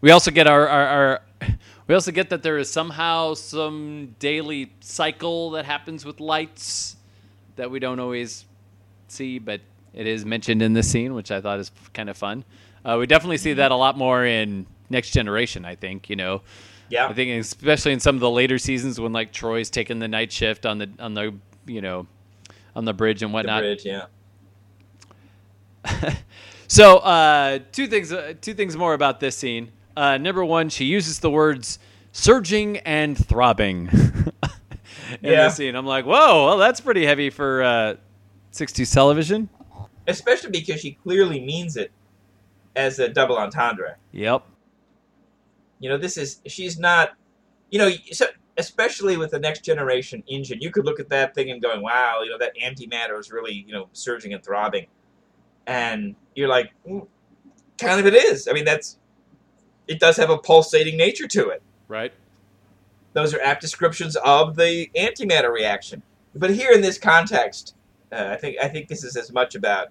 [0.00, 1.20] We also get our, our, our
[1.88, 6.96] we also get that there is somehow some daily cycle that happens with lights
[7.56, 8.44] that we don't always
[9.08, 9.60] see, but
[9.94, 12.44] it is mentioned in this scene, which I thought is kind of fun.
[12.84, 15.64] Uh, we definitely see that a lot more in Next Generation.
[15.64, 16.42] I think you know.
[16.90, 17.06] Yeah.
[17.08, 20.32] I think especially in some of the later seasons when like Troi's taking the night
[20.32, 21.34] shift on the on the
[21.66, 22.06] you know
[22.74, 23.60] on the bridge and the whatnot.
[23.62, 24.06] bridge, yeah.
[26.70, 28.12] So, uh, two things.
[28.12, 29.72] Uh, two things more about this scene.
[29.96, 31.78] Uh, number one, she uses the words
[32.12, 33.88] "surging" and "throbbing"
[35.22, 35.44] in Yeah.
[35.44, 35.74] this scene.
[35.74, 37.94] I'm like, whoa, well, that's pretty heavy for uh,
[38.52, 39.48] 60s television.
[40.06, 41.90] Especially because she clearly means it
[42.78, 43.96] as a double entendre.
[44.12, 44.46] Yep.
[45.80, 47.10] You know, this is she's not.
[47.70, 48.26] You know, so
[48.56, 52.22] especially with the next generation engine, you could look at that thing and going, "Wow,
[52.22, 54.86] you know that antimatter is really you know surging and throbbing,"
[55.66, 57.06] and you're like, mm,
[57.76, 58.98] "Kind of it is." I mean, that's
[59.86, 61.62] it does have a pulsating nature to it.
[61.88, 62.12] Right.
[63.12, 66.02] Those are apt descriptions of the antimatter reaction.
[66.34, 67.74] But here in this context,
[68.12, 69.88] uh, I think I think this is as much about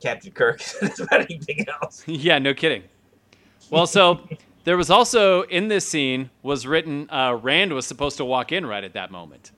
[0.00, 0.62] Captain Kirk
[1.00, 2.02] about anything else.
[2.06, 2.38] yeah.
[2.38, 2.82] No kidding.
[3.70, 4.20] Well, so
[4.64, 7.08] there was also in this scene was written.
[7.10, 9.52] Uh, Rand was supposed to walk in right at that moment.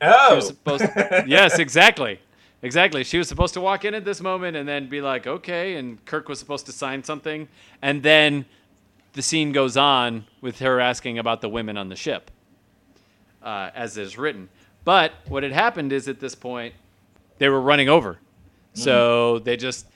[0.00, 0.84] She Oh, was supposed
[1.26, 2.20] yes, exactly.
[2.62, 3.02] Exactly.
[3.04, 5.76] She was supposed to walk in at this moment and then be like, okay.
[5.76, 7.48] And Kirk was supposed to sign something.
[7.82, 8.44] And then
[9.14, 12.30] the scene goes on with her asking about the women on the ship,
[13.42, 14.48] uh, as is written.
[14.84, 16.74] But what had happened is at this point,
[17.38, 18.18] they were running over.
[18.74, 18.80] Mm-hmm.
[18.80, 19.86] So they just.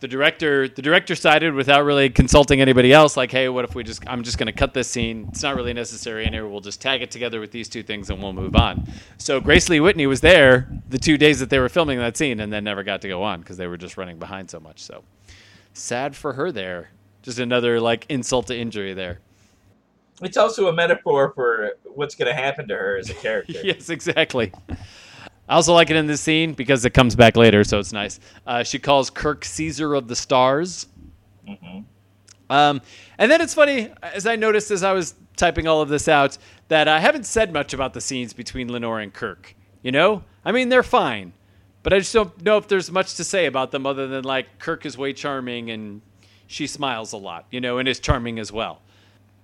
[0.00, 3.18] The director, the director sided without really consulting anybody else.
[3.18, 4.02] Like, hey, what if we just?
[4.06, 5.26] I'm just going to cut this scene.
[5.28, 6.48] It's not really necessary in here.
[6.48, 8.88] We'll just tag it together with these two things, and we'll move on.
[9.18, 12.40] So Grace Lee Whitney was there the two days that they were filming that scene,
[12.40, 14.80] and then never got to go on because they were just running behind so much.
[14.82, 15.04] So
[15.74, 16.88] sad for her there.
[17.20, 19.18] Just another like insult to injury there.
[20.22, 23.60] it's also a metaphor for what's going to happen to her as a character.
[23.62, 24.50] yes, exactly.
[25.50, 28.20] I also like it in this scene because it comes back later, so it's nice.
[28.46, 30.86] Uh, she calls Kirk Caesar of the Stars.
[31.46, 31.84] Mhm.
[32.48, 32.80] Um,
[33.18, 36.38] and then it's funny, as I noticed as I was typing all of this out,
[36.68, 39.56] that I haven't said much about the scenes between Lenore and Kirk.
[39.82, 40.22] You know?
[40.44, 41.32] I mean, they're fine.
[41.82, 44.60] But I just don't know if there's much to say about them other than, like,
[44.60, 46.00] Kirk is way charming and
[46.46, 48.82] she smiles a lot, you know, and is charming as well.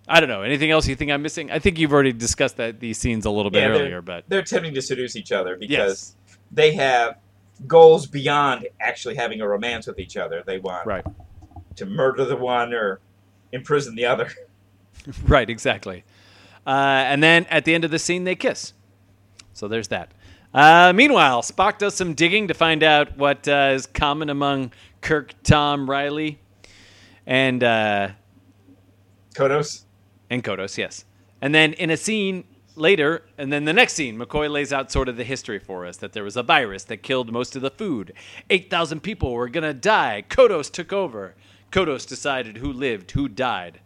[0.08, 0.42] I don't know.
[0.42, 1.50] Anything else you think I'm missing?
[1.50, 4.40] I think you've already discussed that these scenes a little bit Yeah, earlier, but They're
[4.40, 6.16] attempting to seduce each other because yes,
[6.52, 7.18] they have
[7.66, 10.42] goals beyond actually having a romance with each other.
[10.46, 11.04] They want right,
[11.76, 13.00] to murder the one or
[13.52, 14.30] imprison the other.
[15.24, 16.04] right, exactly.
[16.66, 18.74] Uh, and then at the end of the scene, they kiss.
[19.52, 20.12] So there's that.
[20.52, 25.34] Uh, meanwhile, Spock does some digging to find out what uh, is common among Kirk,
[25.42, 26.38] Tom, Riley,
[27.26, 28.08] and uh,
[29.34, 29.85] Kodos.
[30.30, 30.78] And Kodos.
[30.78, 31.04] Yes,
[31.40, 35.08] and then in a scene later, and then the next scene, McCoy lays out sort
[35.08, 37.70] of the history for us that there was a virus that killed most of the
[37.70, 38.12] food.
[38.50, 40.24] Eight thousand people were gonna die.
[40.28, 41.34] Kodos took over.
[41.70, 43.80] Kodos decided who lived, who died.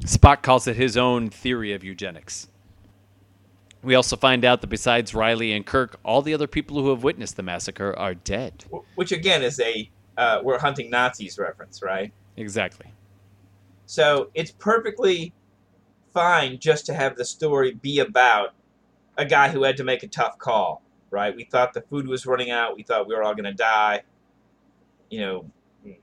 [0.00, 2.48] Spock calls it his own theory of eugenics.
[3.82, 7.02] We also find out that besides Riley and Kirk, all the other people who have
[7.02, 8.64] witnessed the massacre are dead.
[8.94, 12.12] Which again is a uh, we're hunting Nazis reference, right?
[12.36, 12.92] Exactly.
[13.86, 15.32] So it's perfectly
[16.12, 18.54] fine just to have the story be about
[19.16, 21.34] a guy who had to make a tough call, right?
[21.34, 22.76] We thought the food was running out.
[22.76, 24.02] We thought we were all going to die.
[25.10, 25.50] You know,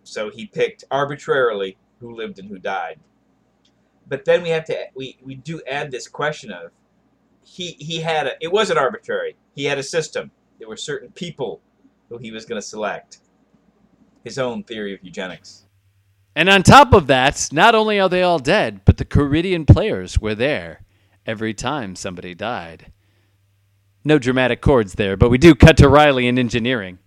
[0.03, 2.99] so he picked arbitrarily who lived and who died.
[4.07, 6.71] But then we have to we, we do add this question of
[7.43, 9.35] he he had a it wasn't arbitrary.
[9.55, 10.31] He had a system.
[10.59, 11.61] There were certain people
[12.09, 13.19] who he was going to select.
[14.23, 15.66] His own theory of eugenics.
[16.37, 20.19] And on top of that, not only are they all dead, but the Caridian players
[20.19, 20.81] were there
[21.25, 22.91] every time somebody died.
[24.05, 26.99] No dramatic chords there, but we do cut to Riley in engineering.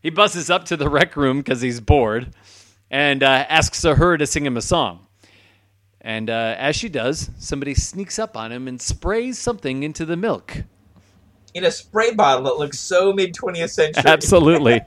[0.00, 2.34] He buzzes up to the rec room because he's bored
[2.90, 5.06] and uh, asks her to sing him a song.
[6.00, 10.16] And uh, as she does, somebody sneaks up on him and sprays something into the
[10.16, 10.64] milk.
[11.54, 14.02] In a spray bottle that looks so mid 20th century.
[14.04, 14.80] Absolutely.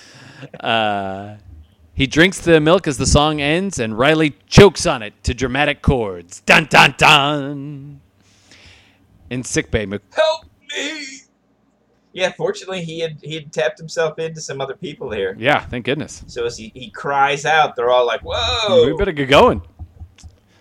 [0.60, 1.36] uh,
[2.02, 5.82] he drinks the milk as the song ends, and Riley chokes on it to dramatic
[5.82, 6.40] chords.
[6.40, 8.00] Dun dun dun.
[9.30, 10.46] In sickbay, Mc- Help
[10.76, 11.06] me!
[12.12, 15.36] Yeah, fortunately, he had he had tapped himself into some other people here.
[15.38, 16.24] yeah, thank goodness.
[16.26, 18.84] So as he, he cries out, they're all like, "Whoa!
[18.84, 19.62] We better get going.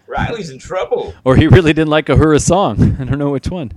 [0.06, 2.98] Riley's in trouble." Or he really didn't like Uhura's song.
[3.00, 3.72] I don't know which one.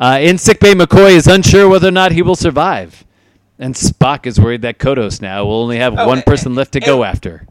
[0.00, 3.04] Uh, in sickbay, McCoy is unsure whether or not he will survive.
[3.58, 6.80] And Spock is worried that Kodos now will only have Oh, one person left to
[6.80, 7.46] go after.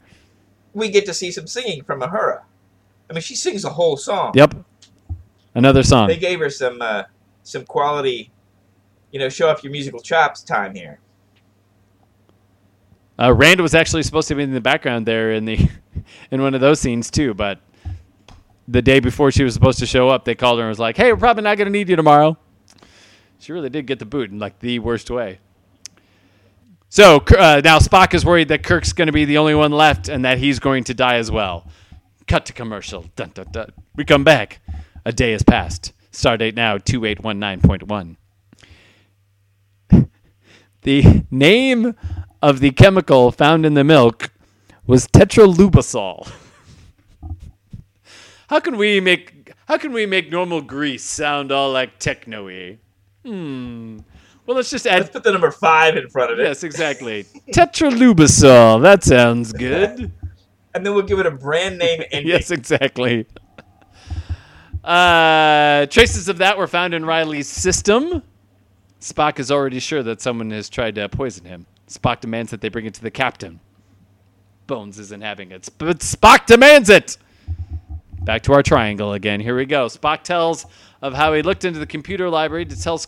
[0.73, 2.41] We get to see some singing from Uhura.
[3.09, 4.31] I mean, she sings a whole song.
[4.35, 4.55] Yep.
[5.53, 6.07] Another song.
[6.07, 7.03] They gave her some uh,
[7.43, 8.31] some quality,
[9.11, 10.99] you know, show off your musical chops time here.
[13.19, 15.69] Uh, Rand was actually supposed to be in the background there in the
[16.31, 17.59] in one of those scenes too, but
[18.67, 20.95] the day before she was supposed to show up, they called her and was like,
[20.95, 22.37] "Hey, we're probably not going to need you tomorrow."
[23.39, 25.39] She really did get the boot in like the worst way.
[26.91, 30.09] So uh, now Spock is worried that Kirk's going to be the only one left
[30.09, 31.65] and that he's going to die as well.
[32.27, 33.05] Cut to commercial.
[33.15, 33.71] Dun, dun, dun.
[33.95, 34.59] We come back.
[35.05, 35.93] A day has passed.
[36.11, 38.17] Stardate now 2819.1.
[40.81, 41.95] The name
[42.41, 44.31] of the chemical found in the milk
[44.85, 46.29] was tetralubisol.
[48.49, 52.79] How can we make how can we make normal grease sound all like techno-y?
[53.23, 53.99] Hmm.
[54.45, 54.99] Well, let's just add.
[55.01, 57.25] Let's put the number five in front of it, Yes, exactly.
[57.51, 58.81] tetralubisol.
[58.81, 60.11] That sounds good.
[60.73, 62.27] and then we'll give it a brand name ending.
[62.27, 63.27] yes, exactly.
[64.83, 68.23] Uh, traces of that were found in Riley's system.
[68.99, 71.65] Spock is already sure that someone has tried to poison him.
[71.87, 73.59] Spock demands that they bring it to the captain.
[74.67, 77.17] Bones isn't having it, but Spock demands it.
[78.23, 79.39] Back to our triangle again.
[79.39, 79.87] Here we go.
[79.87, 80.65] Spock tells
[81.01, 83.01] of how he looked into the computer library to tell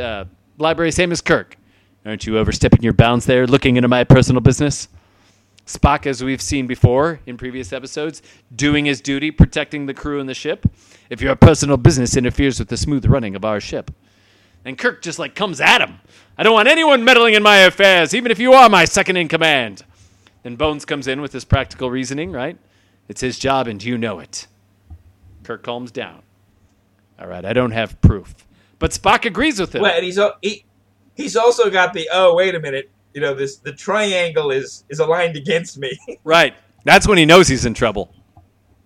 [0.00, 0.24] uh,
[0.58, 1.56] library same as Kirk.
[2.04, 4.88] Aren't you overstepping your bounds there, looking into my personal business?
[5.66, 8.20] Spock, as we've seen before in previous episodes,
[8.54, 10.66] doing his duty, protecting the crew and the ship.
[11.08, 13.92] If your personal business interferes with the smooth running of our ship.
[14.64, 16.00] And Kirk just like comes at him.
[16.36, 19.28] I don't want anyone meddling in my affairs, even if you are my second in
[19.28, 19.84] command.
[20.42, 22.58] Then Bones comes in with his practical reasoning, right?
[23.08, 24.46] It's his job and you know it.
[25.44, 26.22] Kirk calms down.
[27.18, 28.34] All right, I don't have proof.
[28.82, 29.82] But Spock agrees with him.
[29.82, 30.64] Well, and he's he,
[31.14, 34.98] he's also got the oh wait a minute, you know this the triangle is is
[34.98, 35.96] aligned against me.
[36.24, 36.52] Right.
[36.84, 38.12] That's when he knows he's in trouble.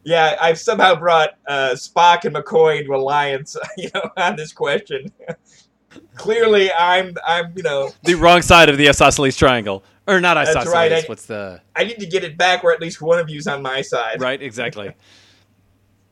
[0.04, 5.10] yeah, I've somehow brought uh, Spock and McCoy into alliance, you know, on this question.
[6.14, 9.82] Clearly, I'm I'm you know The wrong side of the isosceles triangle.
[10.06, 10.64] Or not isosceles.
[10.66, 13.18] That's right, I- What's the I need to get it back where at least one
[13.18, 14.20] of you's on my side.
[14.20, 14.42] right?
[14.42, 14.92] Exactly.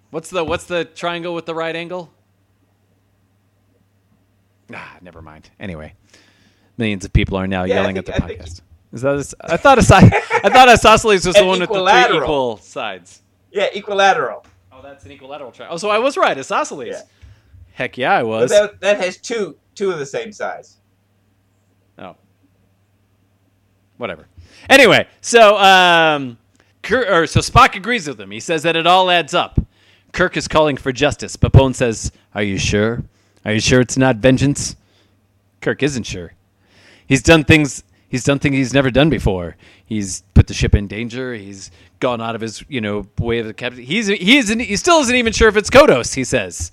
[0.08, 2.13] what's the what's the triangle with the right angle?
[4.72, 5.50] Ah, never mind.
[5.60, 5.94] Anyway,
[6.78, 8.60] millions of people are now Yeah, yelling think- at the I think- podcast.
[8.92, 9.34] Is that?
[9.40, 10.12] A, I thought iso-
[10.44, 13.22] I thought isosceles was the one with the three equal sides.
[13.50, 14.46] Yeah, equilateral.
[14.72, 15.74] Oh, that's an equilateral triangle.
[15.74, 16.38] Oh, so I was right.
[16.38, 16.86] Isosceles.
[16.86, 17.02] Yeah.
[17.72, 18.50] Heck yeah, I But was.
[18.52, 20.76] that, that has two two of the same size.
[21.98, 22.14] Oh.
[23.96, 24.26] Whatever.
[24.68, 26.38] Anyway, so um,
[26.82, 28.30] Kirk, or so Spock agrees with him.
[28.30, 29.58] He says that it all adds up.
[30.12, 33.02] Kirk is calling for justice, but Bones says, "Are you sure?
[33.44, 34.76] Are you sure it's not vengeance?"
[35.60, 36.34] Kirk isn't sure.
[37.06, 37.84] He's done things.
[38.08, 39.56] He's done things he's never done before.
[39.84, 41.34] He's put the ship in danger.
[41.34, 41.70] He's
[42.00, 43.82] gone out of his, you know, way of the captain.
[43.82, 44.60] He's he isn't.
[44.60, 46.14] He still isn't even sure if it's Kodos.
[46.14, 46.70] He says,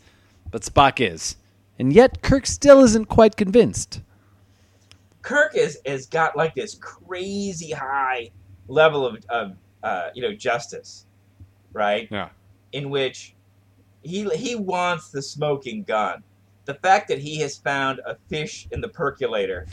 [0.52, 1.38] but Spock is,
[1.80, 4.02] and yet Kirk still isn't quite convinced.
[5.22, 8.30] Kirk is has got like this crazy high
[8.68, 11.06] level of, of uh, you know justice,
[11.74, 12.08] right?
[12.12, 12.30] Yeah.
[12.72, 13.34] In which
[14.04, 16.24] he he wants the smoking gun.
[16.66, 19.68] The fact that he has found a fish in the percolator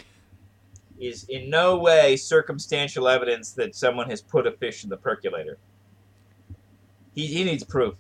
[0.99, 5.59] is in no way circumstantial evidence that someone has put a fish in the percolator.
[7.14, 7.95] He, he needs proof.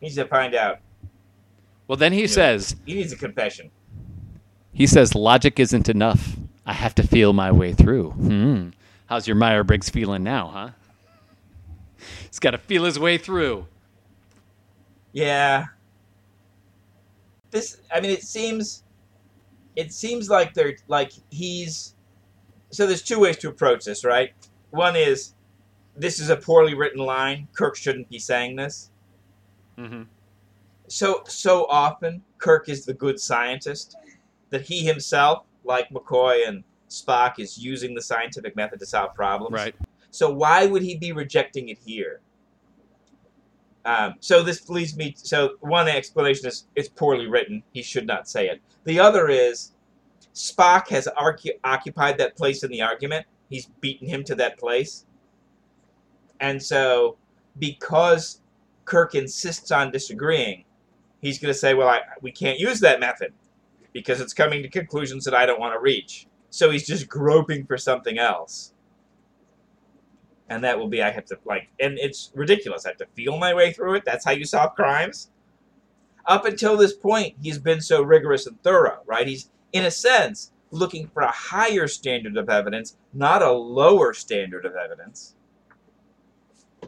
[0.00, 0.78] He needs to find out.
[1.88, 3.70] Well, then he says, He needs a confession.
[4.72, 6.36] he says, logic isn't enough.
[6.66, 8.10] I have to feel my way through.
[8.12, 8.68] Hmm.
[9.06, 10.70] How's your Meyer Briggs feeling now, huh?
[12.26, 13.66] He's got to feel his way through.
[15.12, 15.66] Yeah.
[17.54, 18.82] This I mean it seems
[19.76, 21.94] it seems like they're like he's
[22.70, 24.32] so there's two ways to approach this, right?
[24.70, 25.34] One is
[25.96, 27.46] this is a poorly written line.
[27.52, 28.90] Kirk shouldn't be saying this.
[29.78, 30.02] Mm-hmm.
[30.88, 33.94] So so often Kirk is the good scientist
[34.50, 39.54] that he himself, like McCoy and Spock, is using the scientific method to solve problems.
[39.54, 39.76] Right.
[40.10, 42.20] So why would he be rejecting it here?
[43.84, 45.14] Um, so this leads me.
[45.16, 47.62] So one explanation is it's poorly written.
[47.72, 48.60] He should not say it.
[48.84, 49.72] The other is
[50.34, 53.26] Spock has occupied that place in the argument.
[53.50, 55.04] He's beaten him to that place,
[56.40, 57.18] and so
[57.58, 58.40] because
[58.84, 60.64] Kirk insists on disagreeing,
[61.20, 63.32] he's going to say, "Well, I, we can't use that method
[63.92, 67.66] because it's coming to conclusions that I don't want to reach." So he's just groping
[67.66, 68.73] for something else
[70.48, 72.84] and that will be I have to like, and it's ridiculous.
[72.84, 74.04] I have to feel my way through it.
[74.04, 75.30] That's how you solve crimes.
[76.26, 79.26] Up until this point, he's been so rigorous and thorough, right?
[79.26, 84.64] He's in a sense looking for a higher standard of evidence, not a lower standard
[84.64, 85.34] of evidence.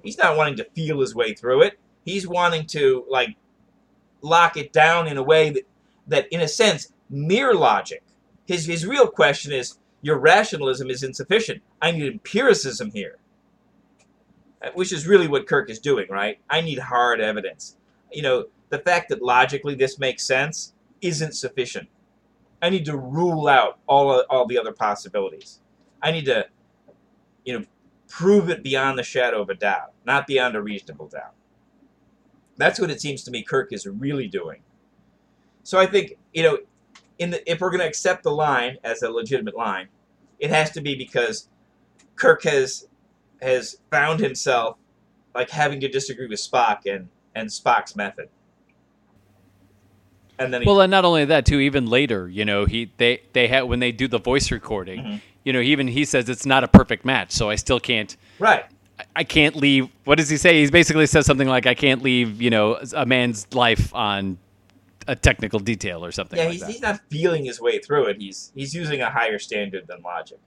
[0.03, 1.79] He's not wanting to feel his way through it.
[2.05, 3.37] He's wanting to like
[4.23, 5.63] lock it down in a way that,
[6.07, 8.03] that in a sense, mere logic.
[8.47, 11.63] His his real question is your rationalism is insufficient.
[11.81, 13.19] I need empiricism here
[14.75, 16.39] which is really what Kirk is doing, right?
[16.49, 17.77] I need hard evidence.
[18.13, 21.89] You know, the fact that logically this makes sense isn't sufficient.
[22.63, 25.61] I need to rule out all all the other possibilities.
[26.03, 26.47] I need to,
[27.45, 27.65] you know,
[28.09, 31.35] prove it beyond the shadow of a doubt, not beyond a reasonable doubt.
[32.57, 34.61] That's what it seems to me Kirk is really doing.
[35.63, 36.59] So I think you know,
[37.19, 39.89] in the, if we're going to accept the line as a legitimate line,
[40.39, 41.49] it has to be because
[42.15, 42.89] Kirk has
[43.43, 44.77] has found himself
[45.35, 48.29] like having to disagree with Spock and and Spock's method.
[50.39, 51.61] And then he, Well, and not only that, too.
[51.61, 55.01] Even later, you know, he they they had when they do the voice recording.
[55.01, 55.21] Mhm.
[55.45, 58.17] You know, even he says it's not a perfect match, so I still can't.
[58.39, 58.65] right,
[58.99, 59.89] I- I can't leave.
[60.05, 60.63] What does he say?
[60.65, 64.39] He basically says something like, "I can't leave." You know, a man's life on
[65.07, 66.37] a technical detail or something.
[66.39, 66.71] yeah, like he's, that.
[66.71, 68.17] he's not feeling his way through it.
[68.21, 70.39] He's he's using a higher standard than logic.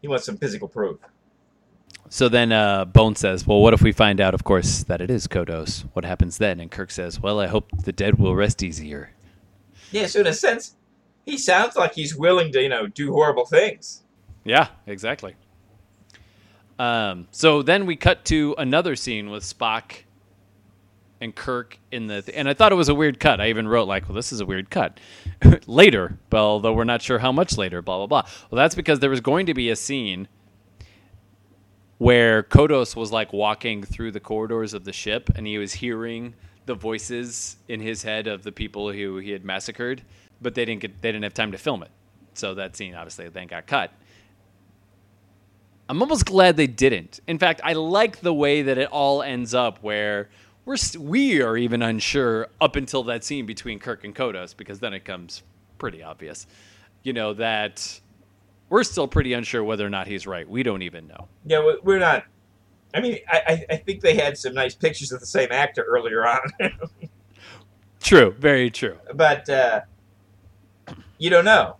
[0.00, 0.98] He wants some physical proof.
[2.12, 5.10] So then uh, Bone says, Well, what if we find out, of course, that it
[5.10, 5.86] is Kodos?
[5.94, 6.60] What happens then?
[6.60, 9.12] And Kirk says, Well, I hope the dead will rest easier.
[9.92, 10.76] Yeah, so in a sense,
[11.24, 14.02] he sounds like he's willing to you know do horrible things.
[14.44, 15.36] Yeah, exactly.
[16.78, 20.02] Um, so then we cut to another scene with Spock
[21.18, 23.40] and Kirk in the, and I thought it was a weird cut.
[23.40, 25.00] I even wrote like, "Well, this is a weird cut."
[25.66, 28.30] later, but although we're not sure how much later, blah blah blah.
[28.50, 30.28] Well, that's because there was going to be a scene
[32.02, 36.34] where Kodos was like walking through the corridors of the ship, and he was hearing
[36.66, 40.02] the voices in his head of the people who he had massacred,
[40.40, 41.92] but they didn't get, they didn't have time to film it.
[42.34, 43.92] So that scene obviously then got cut.
[45.88, 47.20] I'm almost glad they didn't.
[47.28, 50.28] In fact, I like the way that it all ends up where
[50.64, 54.80] we're st- we are even unsure up until that scene between Kirk and Kodos because
[54.80, 55.44] then it comes
[55.78, 56.48] pretty obvious.
[57.04, 58.00] You know that
[58.72, 60.48] we're still pretty unsure whether or not he's right.
[60.48, 61.28] We don't even know.
[61.44, 62.24] Yeah, we- we're not.
[62.94, 65.82] I mean, I, I- I think they had some nice pictures of the same actor
[65.84, 66.40] earlier on,
[68.00, 68.96] True, very true.
[69.14, 69.80] but uh,
[71.18, 71.76] you don't know.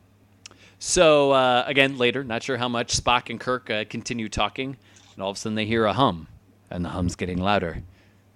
[0.78, 4.76] So uh, again, later, not sure how much Spock and Kirk uh, continue talking,
[5.14, 6.28] and all of a sudden they hear a hum,
[6.70, 7.82] and the hum's getting louder.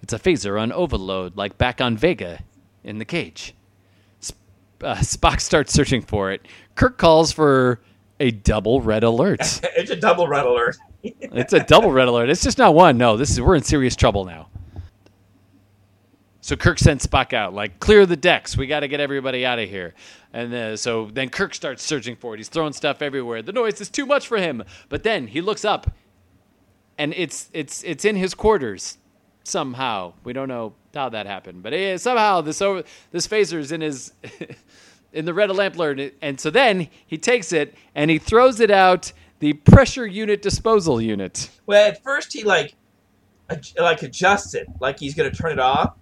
[0.03, 2.41] It's a phaser on overload, like back on Vega
[2.85, 3.55] in the cage.
[4.21, 4.39] Sp-
[4.83, 6.47] uh, Spock starts searching for it.
[6.75, 7.81] Kirk calls for
[8.21, 9.41] a double red alert.
[9.63, 10.77] it's a double red alert.
[11.03, 12.31] it's a double red alert.
[12.31, 12.99] It's just not one.
[12.99, 14.49] No, this is we're in serious trouble now.
[16.41, 18.57] So Kirk sends Spock out, like clear the decks.
[18.57, 19.95] We got to get everybody out of here.
[20.33, 22.37] And uh, so then Kirk starts searching for it.
[22.37, 23.43] He's throwing stuff everywhere.
[23.43, 24.63] The noise is too much for him.
[24.89, 25.91] But then he looks up,
[26.99, 28.99] and it's it's it's in his quarters
[29.43, 30.13] somehow.
[30.23, 33.81] We don't know how that happened, but it, somehow this over, this phaser is in
[33.81, 34.13] his
[35.17, 36.15] in the red lamp alert.
[36.23, 41.01] And so then he takes it and he throws it out the pressure unit disposal
[41.01, 41.51] unit.
[41.67, 42.75] Well, at first he like
[43.51, 45.95] ad- like adjusts it, like he's gonna turn it off.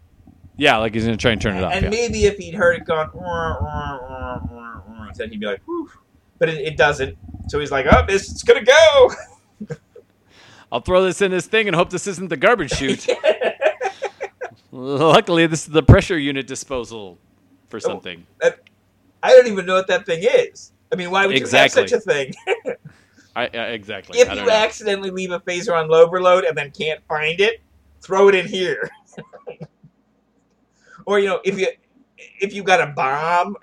[0.57, 1.73] Yeah, like he's gonna try and turn it off.
[1.73, 1.91] And yeah.
[1.91, 3.09] maybe if he'd heard it going,
[5.16, 5.91] then he'd be like, Whew.
[6.39, 7.16] but it, it doesn't.
[7.49, 9.12] So he's like, oh, it's, it's gonna go.
[10.73, 13.07] I'll throw this in this thing and hope this isn't the garbage chute.
[14.73, 17.19] Luckily, this is the pressure unit disposal
[17.69, 18.27] for oh, something.
[19.25, 20.73] I don't even know what that thing is.
[20.93, 21.83] I mean, why would Exactly.
[21.83, 22.77] you have such a thing?
[23.37, 24.21] I, uh, exactly.
[24.21, 24.51] if you know.
[24.51, 27.63] accidentally leave a phaser on overload and then can't find it,
[28.03, 28.91] throw it in here.
[31.07, 31.69] or you know, if you
[32.39, 33.57] if you got a bomb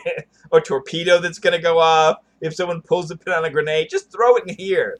[0.52, 4.12] or torpedo that's gonna go off, if someone pulls the pin on a grenade, just
[4.12, 4.98] throw it in here.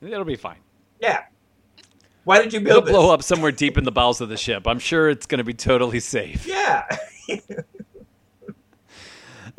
[0.00, 0.60] It'll be fine.
[1.00, 1.24] Yeah.
[2.24, 2.92] Why did you build It'll this?
[2.92, 4.66] blow up somewhere deep in the bowels of the ship.
[4.68, 6.46] I'm sure it's going to be totally safe.
[6.46, 6.84] Yeah.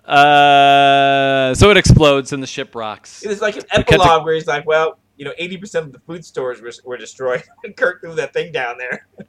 [0.10, 3.22] Uh, so it explodes and the ship rocks.
[3.23, 6.61] It's like an epilogue where he's like, well, you know, 80% of the food stores
[6.61, 7.44] were, were destroyed.
[7.64, 9.07] And Kirk threw that thing down there.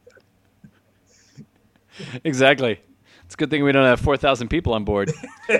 [2.24, 2.80] Exactly.
[3.26, 5.12] It's a good thing we don't have 4,000 people on board.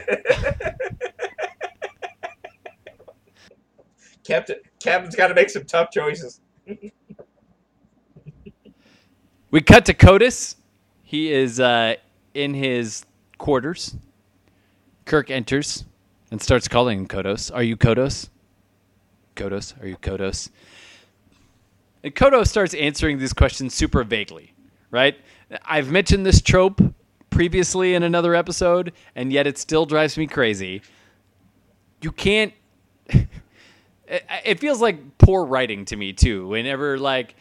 [4.24, 6.40] Captain, Captain's got to make some tough choices.
[9.50, 10.54] We cut to Kodos.
[11.02, 11.96] He is uh,
[12.32, 13.04] in his
[13.36, 13.94] quarters.
[15.10, 15.84] Kirk enters
[16.30, 17.52] and starts calling him Kodos.
[17.52, 18.28] Are you Kodos?
[19.34, 20.50] Kodos, are you Kodos?
[22.04, 24.54] And Kodos starts answering these questions super vaguely,
[24.92, 25.16] right?
[25.64, 26.80] I've mentioned this trope
[27.28, 30.80] previously in another episode, and yet it still drives me crazy.
[32.02, 32.54] You can't.
[33.08, 33.28] it
[34.44, 36.46] it feels like poor writing to me too.
[36.46, 37.34] Whenever like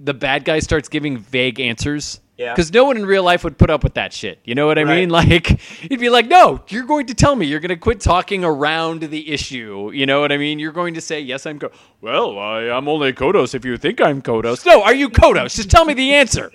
[0.00, 2.20] the bad guy starts giving vague answers.
[2.36, 2.52] Yeah.
[2.52, 4.40] Because no one in real life would put up with that shit.
[4.44, 5.00] You know what I Right.
[5.00, 5.08] mean?
[5.16, 7.46] Like, he'd be like, no, you're going to tell me.
[7.46, 9.90] You're going to quit talking around the issue.
[9.94, 10.58] You know what I mean?
[10.58, 11.58] You're going to say, yes, I'm.
[11.58, 11.70] Co-
[12.02, 14.66] well, I, I'm only Kodos if you think I'm Kodos.
[14.66, 15.56] No, are you Kodos?
[15.56, 16.52] Just tell me the answer.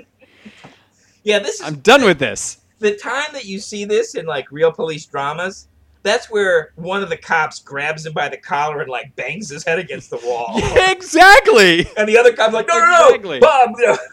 [1.24, 2.60] Yeah, this is I'm done with this.
[2.80, 5.68] the time that you see this in like real police dramas.
[6.04, 9.64] That's where one of the cops grabs him by the collar and like bangs his
[9.64, 10.52] head against the wall.
[10.92, 11.88] exactly.
[11.96, 13.40] And the other cop's like, no, no, Exactly.
[13.40, 13.70] no, Bob,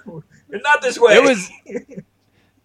[0.07, 1.15] no, not this way.
[1.15, 1.51] It was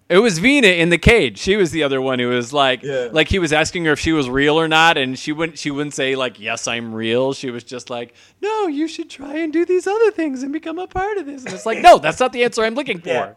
[0.10, 1.38] it was Vina in the cage.
[1.39, 3.10] She was the other one who was like Yeah.
[3.11, 5.72] like he was asking her if she was real or not and she wouldn't she
[5.72, 7.34] wouldn't say like yes I'm real.
[7.34, 10.77] She was just like, "No, you should try and do these other things and become
[10.80, 13.10] a part of this." And it's like, "No, that's not the answer I'm looking for."
[13.10, 13.34] Yeah.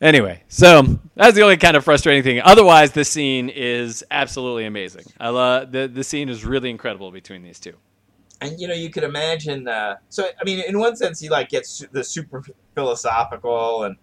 [0.00, 2.40] Anyway, so that's the only kind of frustrating thing.
[2.42, 5.04] Otherwise, the scene is absolutely amazing.
[5.20, 7.74] I love the the scene is really incredible between these two.
[8.40, 9.68] and you know you could imagine.
[9.68, 12.42] Uh, so I mean, in one sense, he like gets the super
[12.74, 13.96] philosophical and.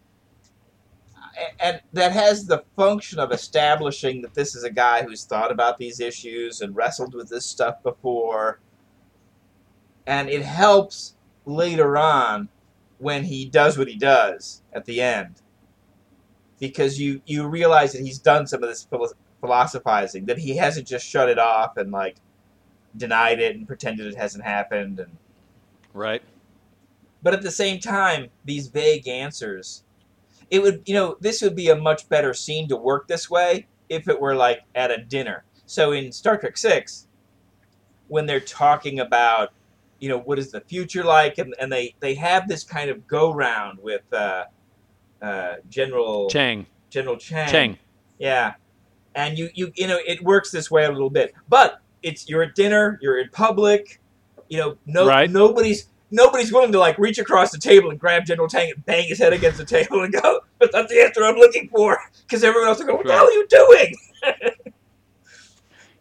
[1.61, 5.77] And that has the function of establishing that this is a guy who's thought about
[5.77, 8.59] these issues and wrestled with this stuff before.
[10.05, 11.15] And it helps
[11.45, 12.49] later on
[12.97, 15.35] when he does what he does at the end.
[16.59, 18.85] Because you, you realize that he's done some of this
[19.39, 22.17] philosophizing, that he hasn't just shut it off and like
[22.97, 25.15] denied it and pretended it hasn't happened and
[25.93, 26.21] Right?
[27.21, 29.83] But at the same time these vague answers
[30.49, 33.67] it would you know this would be a much better scene to work this way
[33.89, 37.07] if it were like at a dinner so in star trek 6
[38.07, 39.49] when they're talking about
[39.99, 43.05] you know what is the future like and, and they they have this kind of
[43.07, 44.45] go round with uh,
[45.21, 46.65] uh, general Chang.
[46.89, 47.77] general chang Chang.
[48.17, 48.53] yeah,
[49.15, 52.43] and you you you know it works this way a little bit, but it's you're
[52.43, 53.99] at dinner, you're in public,
[54.47, 55.29] you know, no Right.
[55.29, 59.07] nobody's nobody's willing to like reach across the table and grab General Chang and bang
[59.07, 61.97] his head against the table and go, But "That's not the answer I'm looking for,"
[62.27, 63.95] because everyone else will go, "What the hell are you doing?"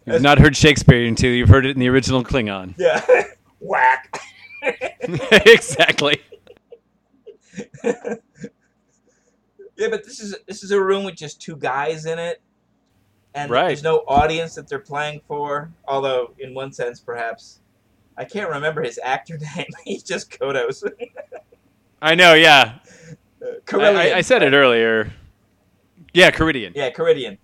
[0.06, 2.74] You've not heard Shakespeare until you've heard it in the original Klingon.
[2.78, 3.04] Yeah,
[3.60, 4.20] whack.
[5.46, 6.22] exactly.
[9.76, 12.40] Yeah, but this is this is a room with just two guys in it,
[13.34, 13.68] and Right.
[13.68, 15.70] there's no audience that they're playing for.
[15.86, 17.60] Although, in one sense, perhaps
[18.18, 19.66] I can't remember his actor name.
[19.84, 20.82] He's just Kodos.
[22.02, 22.34] I know.
[22.34, 22.78] Yeah,
[23.72, 25.12] I, I, I said it earlier.
[26.12, 26.72] Yeah, Caridian.
[26.74, 27.38] Yeah, Caridian.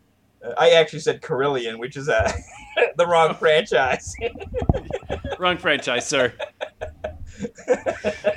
[0.44, 2.30] Uh, I actually said Carillion, which is uh,
[2.96, 4.14] the wrong franchise.
[5.38, 6.32] Wrong franchise, sir.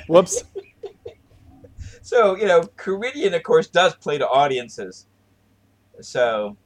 [0.08, 0.42] Whoops.
[2.02, 5.06] so, you know, Caridian, of course, does play to audiences.
[6.00, 6.56] So,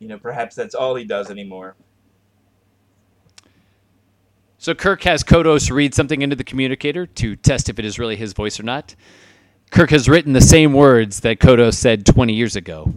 [0.00, 1.76] you know, perhaps that's all he does anymore.
[4.58, 8.16] So Kirk has Kodos read something into the communicator to test if it is really
[8.16, 8.96] his voice or not.
[9.70, 12.94] Kirk has written the same words that Kodos said 20 years ago.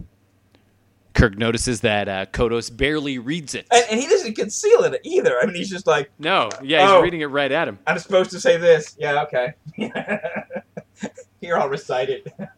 [1.14, 3.66] Kirk notices that uh, Kodos barely reads it.
[3.70, 5.38] And, and he doesn't conceal it either.
[5.40, 7.00] I mean, he's just like, No, yeah, he's Oh.
[7.02, 7.78] reading it right at him.
[7.86, 8.96] I'm supposed to say this.
[8.98, 9.52] Yeah, okay.
[11.40, 12.26] Here, I'll recite it.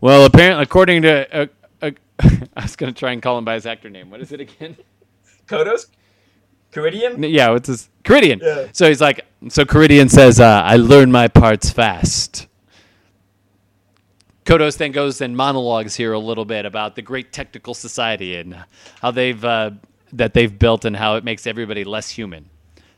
[0.00, 1.46] Well, apparently, according to, uh,
[1.80, 4.10] uh, I was going to try and call him by his actor name.
[4.10, 4.76] What is it again?
[5.46, 5.86] Kodos?
[6.72, 7.22] Caridian?
[7.22, 8.40] yeah, what's his Caridian?
[8.42, 8.66] Yeah.
[8.72, 12.48] So he's like, so Caridian says, uh, "I learn my parts fast."
[14.44, 18.64] Kodos then goes and monologues here a little bit about the great technical society and
[19.00, 19.70] how they've uh,
[20.12, 22.50] that they've built and how it makes everybody less human.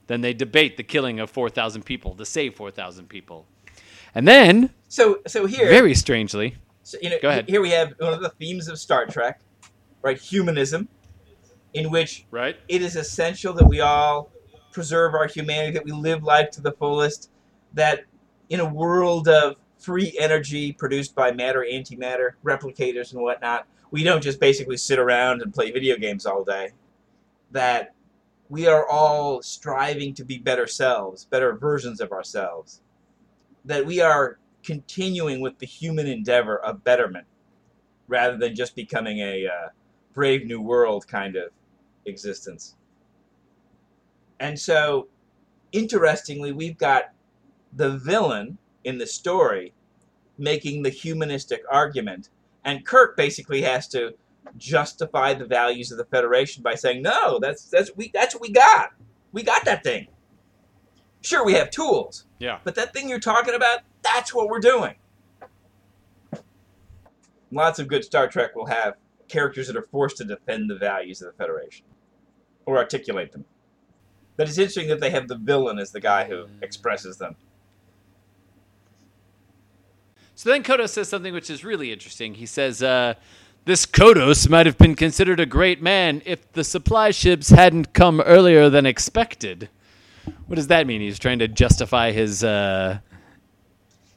[0.06, 3.46] Then they debate the killing of four thousand people to save four thousand people,
[4.14, 7.48] and then So, so here, very strangely, so, you know, Go ahead.
[7.48, 9.40] here we have one of the themes of Star Trek,
[10.02, 10.18] right?
[10.18, 10.88] Humanism,
[11.74, 12.56] in which right?
[12.68, 14.30] it is essential that we all
[14.72, 17.30] preserve our humanity, that we live life to the fullest,
[17.74, 18.04] that
[18.48, 24.22] in a world of free energy produced by matter, antimatter, replicators, and whatnot, we don't
[24.22, 26.70] just basically sit around and play video games all day.
[27.50, 27.94] That
[28.48, 32.82] we are all striving to be better selves, better versions of ourselves.
[33.64, 37.26] That we are continuing with the human endeavor of betterment
[38.08, 39.68] rather than just becoming a uh,
[40.12, 41.50] brave new world kind of
[42.06, 42.76] existence.
[44.40, 45.08] And so,
[45.72, 47.12] interestingly, we've got
[47.72, 49.72] the villain in the story
[50.38, 52.30] making the humanistic argument,
[52.64, 54.14] and Kirk basically has to
[54.56, 58.50] justify the values of the Federation by saying, "No, that's that's we that's what we
[58.50, 58.90] got.
[59.32, 60.08] We got that thing.
[61.22, 62.58] Sure, we have tools, Yeah.
[62.64, 64.96] but that thing you're talking about, that's what we're doing."
[67.50, 68.96] Lots of good Star Trek will have
[69.28, 71.86] characters that are forced to defend the values of the Federation
[72.66, 73.44] or articulate them.
[74.36, 77.36] But it's interesting that they have the villain as the guy who expresses them.
[80.34, 82.34] So then Kodos says something which is really interesting.
[82.34, 83.14] He says, uh,
[83.64, 88.20] This Kodos might have been considered a great man if the supply ships hadn't come
[88.20, 89.68] earlier than expected.
[90.46, 91.00] What does that mean?
[91.00, 92.98] He's trying to justify his uh,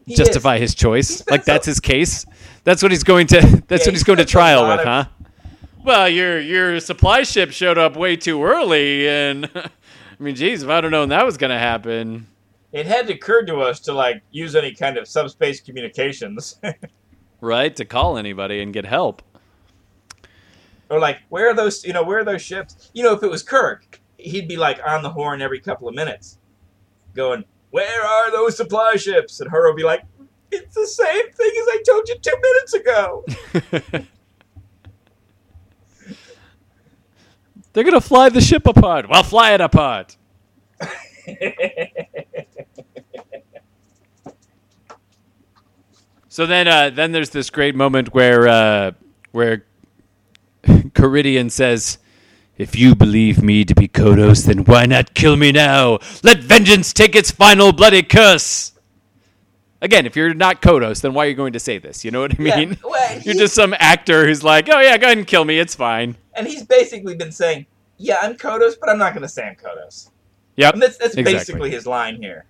[0.07, 0.61] justify is.
[0.61, 1.24] his choice.
[1.30, 2.26] Like that's his case.
[2.64, 3.64] That's what he's going to.
[3.68, 5.06] That's Yeah, what he's he going to trial with, huh?
[5.84, 9.70] Well, your your supply ship showed up way too early, and I
[10.20, 12.28] mean, geez, if I'd have known that was going to happen,
[12.74, 16.60] It hadn't occurred to us to like use any kind of subspace communications,
[17.41, 19.22] right, to call anybody and get help.
[20.90, 21.86] or like where are those?
[21.86, 22.91] You know, where are those ships?
[22.94, 25.95] You know, if it was Kirk, he'd be like on the horn every couple of
[25.95, 26.38] minutes,
[27.16, 30.02] going, "Where are those supply ships?" And her would be like,
[30.52, 34.06] "It's the same thing as I told you two minutes ago."
[37.78, 39.08] They're gonna fly the ship apart.
[39.08, 40.18] Well, fly it apart.
[46.28, 48.91] So then, uh, then there's this great moment where uh,
[49.32, 49.66] where
[50.94, 51.98] Caridian says,
[52.58, 55.98] "If you believe me to be Kodos, then why not kill me now?
[56.24, 58.77] Let vengeance take its final bloody curse."
[59.82, 62.04] Again, if you're not Kodos, then why are you going to say this?
[62.04, 62.78] You know what I Yeah, mean?
[62.84, 65.60] well, you're just some actor who's like, "Oh yeah, go ahead and kill me.
[65.60, 67.66] It's fine." and he's basically been saying,
[67.98, 70.10] "Yeah, I'm Kodos, but I'm not going to say I'm Kodos."
[70.56, 70.74] Yep.
[70.74, 71.34] And that's that's Exactly.
[71.34, 72.45] basically his line here.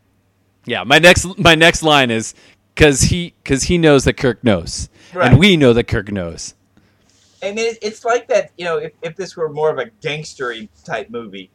[0.65, 2.33] Yeah, my next my next line is
[2.75, 5.29] because he because he knows that Kirk knows, Right.
[5.31, 6.53] and we know that Kirk knows.
[7.43, 8.51] I mean, it- it's like that.
[8.57, 11.49] You know, if, if this were more of a gangstery type movie,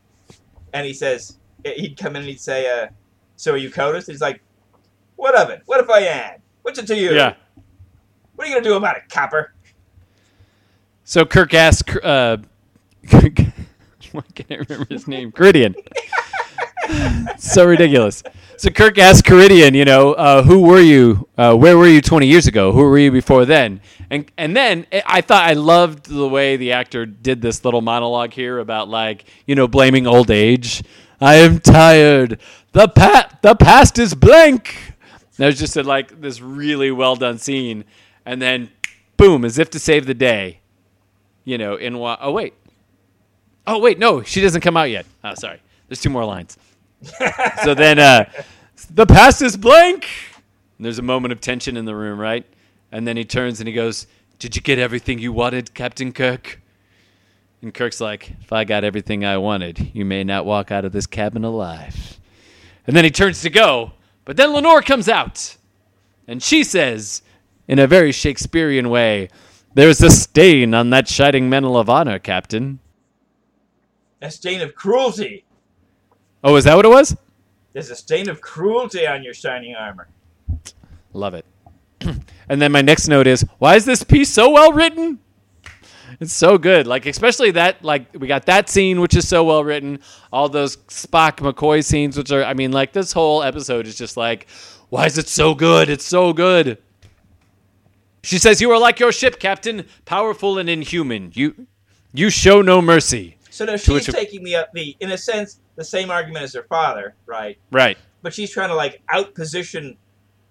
[0.75, 2.89] and he says he'd come in and he'd say, uh,
[3.37, 4.43] "So are you Kodos?" He's like,
[5.23, 5.63] "What of it?
[5.67, 6.41] What if I am?
[6.63, 7.13] What's it to you?
[7.15, 7.35] Yeah.
[8.35, 9.55] What are you gonna do about it, copper?"
[11.05, 12.39] So Kirk asks, uh,
[13.13, 15.31] why can't remember his name?
[15.31, 15.77] Caridian.
[17.39, 18.25] so ridiculous.
[18.57, 21.29] So Kirk asks Caridian, you know, uh, who were you?
[21.39, 22.73] Uh, where were you 20 years ago?
[22.73, 23.81] Who were you before then?
[24.11, 27.81] And and then I- I thought I loved the way the actor did this little
[27.81, 30.83] monologue here about like you know blaming old age.
[31.21, 32.41] I am tired.
[32.73, 34.92] The pat the past is blank.
[35.39, 37.85] Was just a, like this really well done scene,
[38.27, 38.71] and then
[39.17, 40.61] boom, as if to save the day.
[41.45, 42.55] You know, in wa- oh wait,
[43.67, 45.07] oh wait, no, she doesn't come out yet.
[45.25, 46.57] Oh, sorry, there's two more lines.
[47.65, 48.31] so then, uh,
[48.91, 50.07] the past is blank.
[50.79, 52.45] And there's a moment of tension in the room, right?
[52.91, 54.07] And then he turns and he goes,
[54.39, 56.61] Did you get everything you wanted, Captain Kirk?
[57.63, 60.93] And Kirk's like, If I got everything I wanted, you may not walk out of
[60.93, 62.19] this cabin alive.
[62.87, 63.93] And then he turns to go,
[64.25, 65.57] but then Lenore comes out.
[66.29, 67.23] And she says,
[67.67, 69.29] in a very Shakespearean way,
[69.75, 72.79] There's a stain on that shining medal of honor, Captain.
[74.21, 75.45] A stain of cruelty.
[76.45, 77.17] Oh, is that what it was?
[77.73, 80.09] There's a stain of cruelty on your shining armor.
[81.15, 81.47] Love it.
[82.49, 85.19] and then my next note is, why is this piece so well written?
[86.23, 86.87] It's so good.
[86.87, 89.99] Like especially that like we got that scene which is so well written,
[90.33, 94.17] all those Spock McCoy scenes which are I mean like this whole episode is just
[94.17, 94.47] like
[94.89, 95.91] why is it so good?
[95.91, 96.79] It's so good.
[98.23, 101.33] She says you are like your ship, captain, powerful and inhuman.
[101.35, 101.67] You
[102.13, 103.37] you show no mercy.
[103.51, 107.17] So now she's taking the the in a sense the same argument as her father,
[107.27, 107.59] right?
[107.73, 107.99] Right.
[108.23, 109.97] But she's trying to like outposition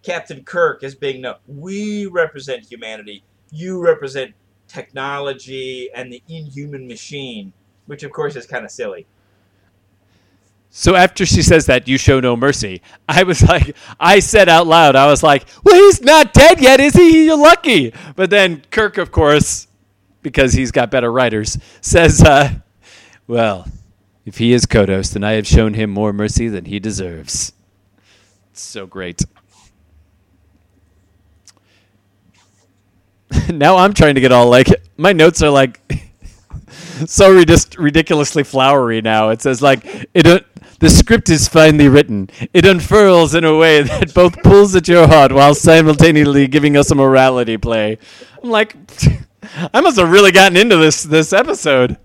[0.03, 3.23] Captain Kirk as being no, we represent humanity.
[3.51, 4.33] You represent
[4.71, 7.53] technology and the inhuman machine,
[7.85, 9.05] which of course is kind of silly.
[10.73, 12.81] So after she says that, you show no mercy.
[13.09, 16.79] I was like, I said out loud, I was like, well, he's not dead yet,
[16.79, 17.25] is he?
[17.25, 17.93] You're lucky.
[18.15, 19.67] But then Kirk, of course,
[20.21, 22.53] because he's got better writers, says, uh,
[23.27, 23.67] well,
[24.25, 27.53] if he is Kodos, then I have shown him more mercy than he deserves.
[28.51, 29.23] It's so great.
[33.53, 34.67] now I'm trying to get all like,
[34.97, 35.79] my notes are like,
[37.05, 39.29] so ridic- ridiculously flowery now.
[39.29, 40.25] It says like it.
[40.25, 40.39] Uh,
[40.79, 42.27] the script is finely written.
[42.55, 46.89] It unfurls in a way that both pulls at your heart while simultaneously giving us
[46.89, 47.99] a morality play.
[48.41, 48.75] I'm like,
[49.75, 51.97] I must have really gotten into this this episode.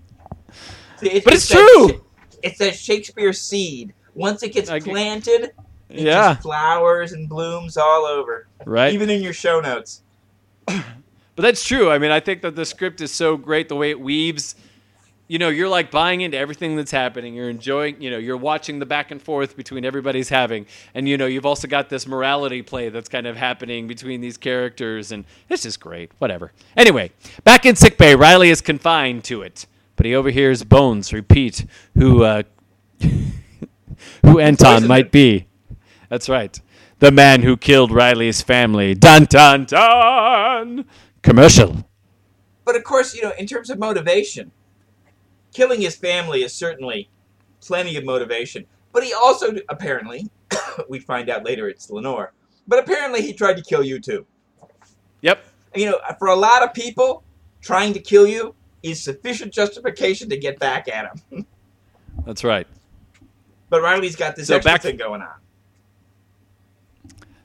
[0.99, 1.89] See, it- But it's that true.
[1.89, 1.95] Sha-
[2.43, 3.95] it's that Shakespeare seed.
[4.15, 5.53] Once it gets planted,
[5.89, 6.35] it Yeah.
[6.35, 8.93] just flowers and blooms all over, Right.
[8.93, 10.03] even in your show notes.
[11.37, 11.91] But that's true.
[11.91, 14.57] I mean, I think that the script is so great the way it weaves.
[15.29, 17.35] You know, you're like buying into everything that's happening.
[17.35, 20.67] You're enjoying, you know, you're watching the back and forth between everybody's having.
[20.95, 24.39] And, you know, you've also got this morality play that's kind of happening between these
[24.39, 25.13] characters.
[25.13, 26.11] And it's just great.
[26.19, 26.53] Whatever.
[26.77, 27.11] Anyway,
[27.45, 29.67] back in sickbay, Riley is confined to it.
[29.97, 32.45] But he overhears Bones repeat who, uh,
[34.25, 35.47] who Anton might be.
[36.09, 36.59] That's right.
[36.99, 38.95] The man who killed Riley's family.
[38.95, 40.87] Dun dun dun!
[41.27, 41.77] Commercial.
[42.65, 44.53] But of course, you know, in terms of motivation,
[45.53, 47.11] killing his family is certainly
[47.61, 48.65] plenty of motivation.
[48.93, 50.31] But he also, apparently,
[50.89, 52.33] we find out later it's Lenore,
[52.69, 54.25] but apparently he tried to kill you too.
[55.23, 55.45] Yep.
[55.75, 57.25] You know, for a lot of people,
[57.61, 58.55] trying to kill you
[58.85, 61.45] is sufficient justification to get back at him.
[62.25, 62.69] That's right.
[63.69, 65.35] But Riley's got this So extra back- thing going on.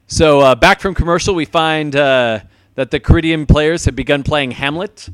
[0.06, 2.40] So uh, back from commercial, we find uh,
[2.74, 5.08] that the Caridian players have begun playing Hamlet.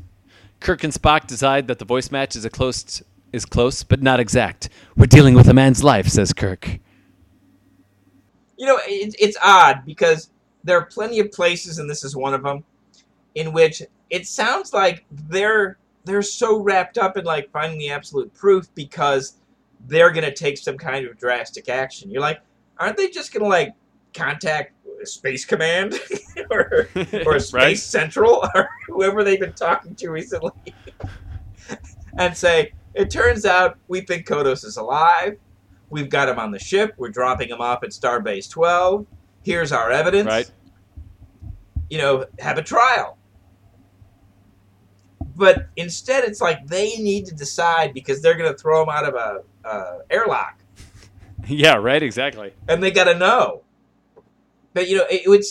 [0.59, 4.19] Kirk and Spock decide that the voice match is a close is close, but not
[4.19, 4.69] exact.
[4.97, 6.79] We're dealing with a man's life, says Kirk.
[8.57, 10.31] You know, it, it's odd because
[10.63, 12.63] there are plenty of places, and this is one of them,
[13.35, 18.33] in which it sounds like they're they're so wrapped up in like finding the absolute
[18.33, 19.35] proof because
[19.87, 22.09] they're gonna take some kind of drastic action.
[22.09, 22.41] You're like,
[22.79, 23.73] aren't they just gonna like
[24.13, 24.73] contact
[25.05, 25.99] Space Command
[26.51, 26.89] or
[27.25, 27.77] or Space Right.
[27.77, 30.51] Central or whoever they've been talking to recently,
[32.17, 35.37] and say, it turns out we think Kodos is alive.
[35.89, 36.93] We've got him on the ship.
[36.97, 39.07] We're dropping him off at Starbase 12.
[39.43, 40.27] Here's our evidence.
[40.27, 40.51] Right.
[41.89, 43.17] You know, have a trial.
[45.35, 49.05] But instead, it's like they need to decide because they're going to throw him out
[49.05, 50.59] of a uh, airlock,
[51.47, 51.75] yeah.
[51.75, 52.03] Right.
[52.03, 52.53] Exactly.
[52.67, 53.63] and they got to know.
[54.73, 55.43] But you know, it, would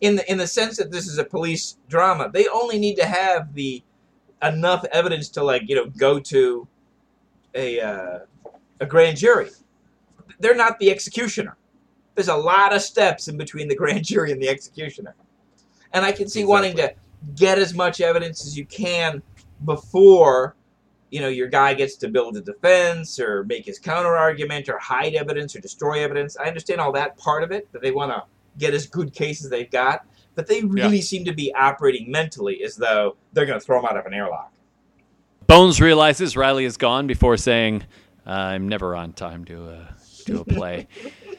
[0.00, 3.06] in the in the sense that this is a police drama, they only need to
[3.06, 3.82] have the
[4.42, 6.66] enough evidence to like you know go to
[7.54, 8.18] a uh,
[8.80, 9.50] a grand jury.
[10.38, 11.56] They're not the executioner.
[12.14, 15.14] There's a lot of steps in between the grand jury and the executioner,
[15.92, 16.94] and I can see wanting to
[17.36, 19.22] get as much evidence as you can
[19.64, 20.56] before
[21.10, 24.78] you know your guy gets to build a defense or make his counter argument or
[24.78, 26.36] hide evidence or destroy evidence.
[26.36, 28.22] I understand all that part of it that they want to
[28.58, 32.62] get as good case as they've got, but they really seem to be operating mentally
[32.62, 34.52] as though they're going to throw him out of an airlock.
[35.46, 37.84] Bones realizes Riley is gone before saying,
[38.24, 39.86] "I'm never on time to uh,
[40.26, 40.86] do a play."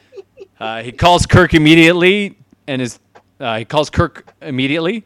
[0.60, 2.36] uh, he calls Kirk immediately,
[2.66, 2.98] and is
[3.40, 5.04] uh, he calls Kirk immediately,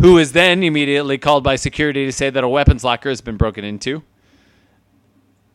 [0.00, 3.36] who is then immediately called by security to say that a weapons locker has been
[3.36, 4.02] broken into.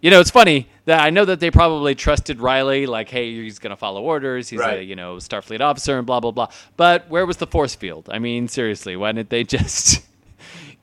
[0.01, 3.59] You know, it's funny that I know that they probably trusted Riley, like, hey, he's
[3.59, 4.49] going to follow orders.
[4.49, 6.47] He's a you know Starfleet officer and blah blah blah.
[6.75, 8.09] But where was the force field?
[8.11, 10.03] I mean, seriously, why didn't they just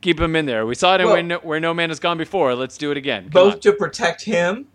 [0.01, 0.67] keep him in there?
[0.67, 2.55] We saw it in where, no, where No Man Has Gone Before.
[2.55, 3.25] Let's do it again.
[3.25, 3.61] Come Both on.
[3.61, 4.69] to protect him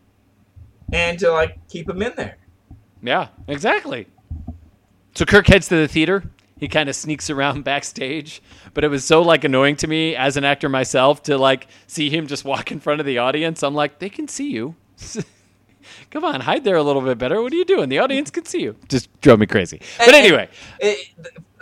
[0.92, 2.38] and to like keep him in there.
[3.02, 4.08] Yeah, exactly.
[5.16, 6.24] So Kirk heads to the theater.
[6.64, 8.42] He kind of sneaks around backstage,
[8.74, 12.10] but it was so like annoying to me as an actor myself to like see
[12.10, 13.64] him just walk in front of the audience.
[13.64, 14.74] I'm like, they can see you.
[16.12, 17.42] Come on, hide there a little bit better.
[17.42, 17.90] What are you doing?
[17.90, 18.76] The audience can see you.
[18.90, 19.82] Just drove me crazy.
[19.98, 20.50] But And- anyway,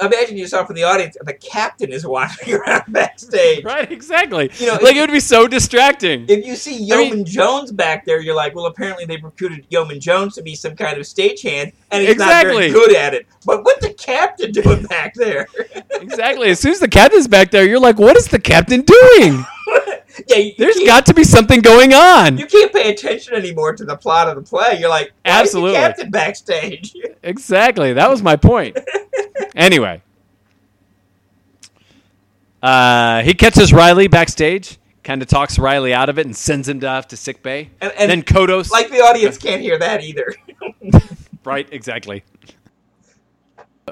[0.02, 3.64] imagine yourself in the audience, the captain is wandering around backstage.
[3.64, 3.92] right?
[3.92, 4.50] Exactly.
[4.58, 6.26] You know, like it would be so distracting.
[6.28, 9.66] If you see I Yeoman mean- Jones back there, you're like, well, apparently they've recruited
[9.70, 12.54] Yeoman Jones to be some kind of stagehand, and he's Exactly.
[12.54, 13.28] not very good at it.
[13.46, 15.48] But what's the captain doing back there?
[15.94, 16.50] exactly.
[16.50, 19.46] As soon as the captain's back there, you're like, what is the captain doing?
[20.28, 22.38] yeah, you, There's you, got to be something going on.
[22.38, 24.78] you can't pay attention anymore to the plot of the play.
[24.80, 25.76] You're like, Absolutely.
[25.76, 26.96] captain backstage?
[27.24, 27.94] Exactly.
[27.94, 28.76] That was my point.
[29.56, 30.02] anyway,
[32.64, 36.84] uh, he catches Riley backstage, kind of talks Riley out of it, and sends him
[36.84, 37.70] off to sick bay.
[37.80, 40.34] And- and then Kodos, like the audience can't hear that either.
[41.44, 41.68] right?
[41.72, 42.24] Exactly.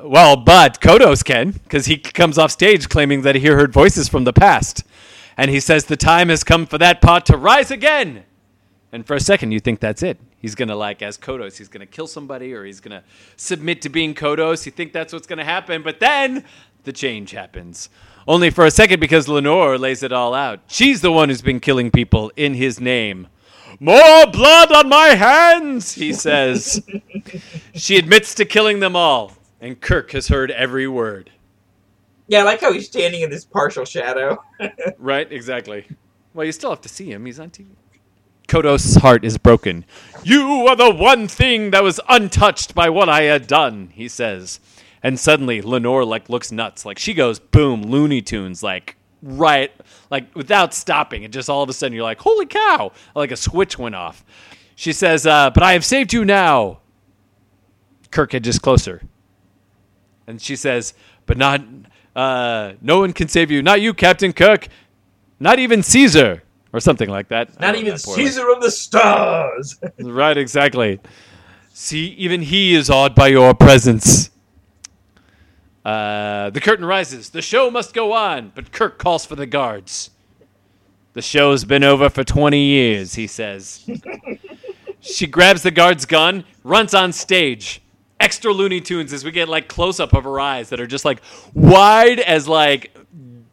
[0.02, 4.24] Well, but Kodos can because he comes off stage claiming that he heard voices from
[4.24, 4.84] the past,
[5.40, 8.26] and he says the time has come for that pot to rise again.
[8.92, 10.20] And for a second, you think that's it.
[10.38, 13.04] He's gonna like as Kodos, he's gonna kill somebody, or he's gonna
[13.38, 14.66] submit to being Kodos.
[14.66, 16.44] You think that's what's gonna happen, but then
[16.84, 17.88] the change happens.
[18.28, 20.60] Only for a second because Lenore lays it all out.
[20.68, 23.28] She's the one who's been killing people in his name.
[23.80, 26.84] More blood on my hands, he says.
[27.74, 31.32] she admits to killing them all, and Kirk has heard every word.
[32.30, 34.42] Yeah, I like how he's standing in this partial shadow.
[34.98, 35.88] Right, exactly.
[36.34, 37.26] Well, you still have to see him.
[37.26, 37.68] He's on TV.
[38.48, 39.86] Kodos' heart is broken.
[40.24, 44.60] You are the one thing that was untouched by what I had done, he says.
[45.02, 46.86] And suddenly Lenore like looks nuts.
[46.86, 49.72] Like she goes boom, Looney Tunes, like right
[50.12, 51.24] like without stopping.
[51.24, 52.92] And just all of a sudden you're like, holy cow!
[53.16, 54.26] Like a switch went off.
[54.76, 56.80] She says, uh, but I have saved you now.
[58.12, 59.02] Kirk edges closer.
[60.28, 60.94] And she says,
[61.26, 61.62] but not
[62.20, 63.62] uh, no one can save you.
[63.62, 64.68] Not you, Captain Kirk.
[65.40, 66.44] Not even Caesar.
[66.74, 67.60] Or something like that.
[67.60, 68.00] Not even that.
[68.00, 69.80] Caesar of the Stars.
[69.98, 71.00] Right, exactly.
[71.74, 74.32] See, even he is awed by your presence.
[75.86, 77.30] Uh, the curtain rises.
[77.30, 80.12] The show must go on, but Kirk calls for the guards.
[81.14, 83.90] The show's been over for 20 years, he says.
[85.00, 87.82] she grabs the guard's gun, runs on stage.
[88.20, 91.06] Extra Looney Tunes as we get like close up of her eyes that are just
[91.06, 91.22] like
[91.54, 92.96] wide as like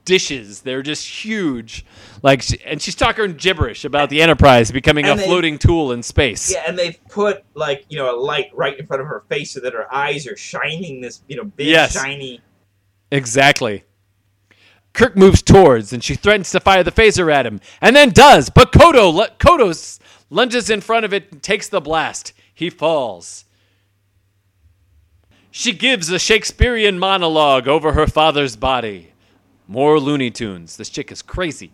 [0.05, 0.63] dishes.
[0.63, 1.85] They're just huge.
[2.23, 5.93] Like, she, and she's talking gibberish about the Enterprise becoming a And they- floating tool
[5.93, 6.53] in space.
[6.53, 9.53] Yeah, and they've put like you know a light right in front of her face
[9.53, 11.93] so that her eyes are shining this you know big Yes.
[11.93, 12.41] shiny.
[13.13, 13.85] Exactly.
[14.93, 18.49] Kirk moves towards, and she threatens to fire the phaser at him, and then does.
[18.49, 19.99] But Kodo, Kodos
[20.31, 22.33] lunges in front of it and takes the blast.
[22.55, 23.45] He falls.
[25.59, 29.13] She gives a Shakespearean monologue over her father's body.
[29.67, 30.77] More Looney Tunes.
[30.77, 31.73] This chick is crazy.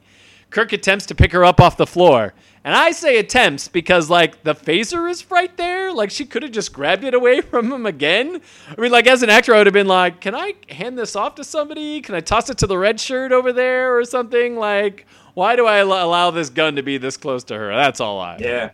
[0.51, 2.33] Kirk attempts to pick her up off the floor.
[2.63, 5.93] And I say attempts because, like, the phaser is right there.
[5.93, 8.41] Like, she could have just grabbed it away from him again.
[8.69, 11.17] I mean, like, as an actor, I would have been like, can I hand this
[11.17, 12.01] off to somebody?
[12.03, 14.55] Can I toss it to the red shirt over there or something?
[14.55, 17.75] Like, why do I al- allow this gun to be this close to her?
[17.75, 18.37] That's all I.
[18.39, 18.71] Yeah.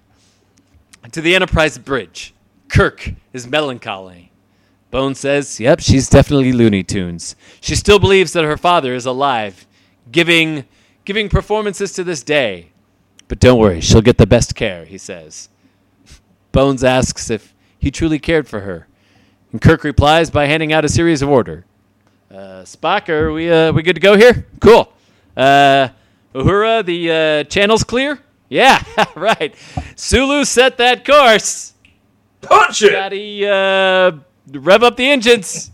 [1.13, 2.35] To the Enterprise bridge.
[2.69, 4.28] Kirk is melancholy.
[4.91, 7.37] Bone says, yep, she's definitely Looney Tunes.
[7.61, 9.67] She still believes that her father is alive,
[10.11, 10.65] giving,
[11.05, 12.71] giving performances to this day.
[13.29, 15.51] But don't worry, she'll get the best care, he says.
[16.53, 18.89] Bones asks if he truly cared for her.
[19.53, 21.67] And Kirk replies by handing out a series of order.
[22.31, 24.47] Uh, Spock, are we, uh, we good to go here?
[24.61, 24.91] Cool.
[25.37, 25.89] Uh,
[26.35, 28.19] Uhura, the uh, channel's clear?
[28.49, 28.83] Yeah,
[29.15, 29.55] right.
[29.97, 31.75] Sulu set that course.
[32.41, 32.93] Punch it.
[32.93, 34.19] Gotta uh,
[34.53, 35.71] rev up the engines.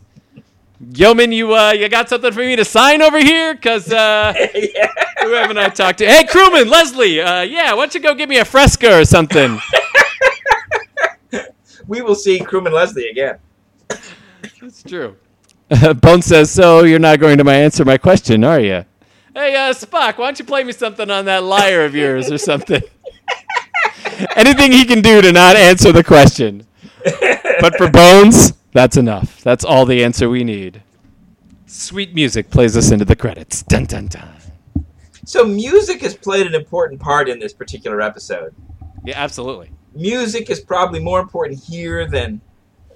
[0.92, 3.54] Yeoman, you uh, you got something for me to sign over here?
[3.56, 4.88] Cause uh, yeah.
[5.22, 6.06] who haven't I talked to?
[6.06, 7.20] Hey, crewman, Leslie.
[7.20, 9.58] Uh, yeah, why don't you go get me a fresca or something?
[11.86, 13.38] We will see crewman Leslie again.
[13.88, 15.16] That's true.
[16.00, 18.84] Bone says, "So you're not going to my answer my question, are you?"
[19.34, 22.38] Hey, uh, Spock, why don't you play me something on that lyre of yours or
[22.38, 22.82] something?
[24.36, 26.66] Anything he can do to not answer the question.
[27.60, 29.40] But for Bones, that's enough.
[29.42, 30.82] That's all the answer we need.
[31.66, 33.62] Sweet music plays us into the credits.
[33.62, 34.28] Dun dun dun.
[35.24, 38.54] So music has played an important part in this particular episode.
[39.04, 39.70] Yeah, absolutely.
[39.94, 42.40] music is probably more important here than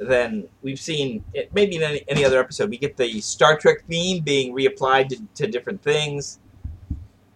[0.01, 2.71] than we've seen it, maybe in any, any other episode.
[2.71, 6.39] We get the Star Trek theme being reapplied to, to different things.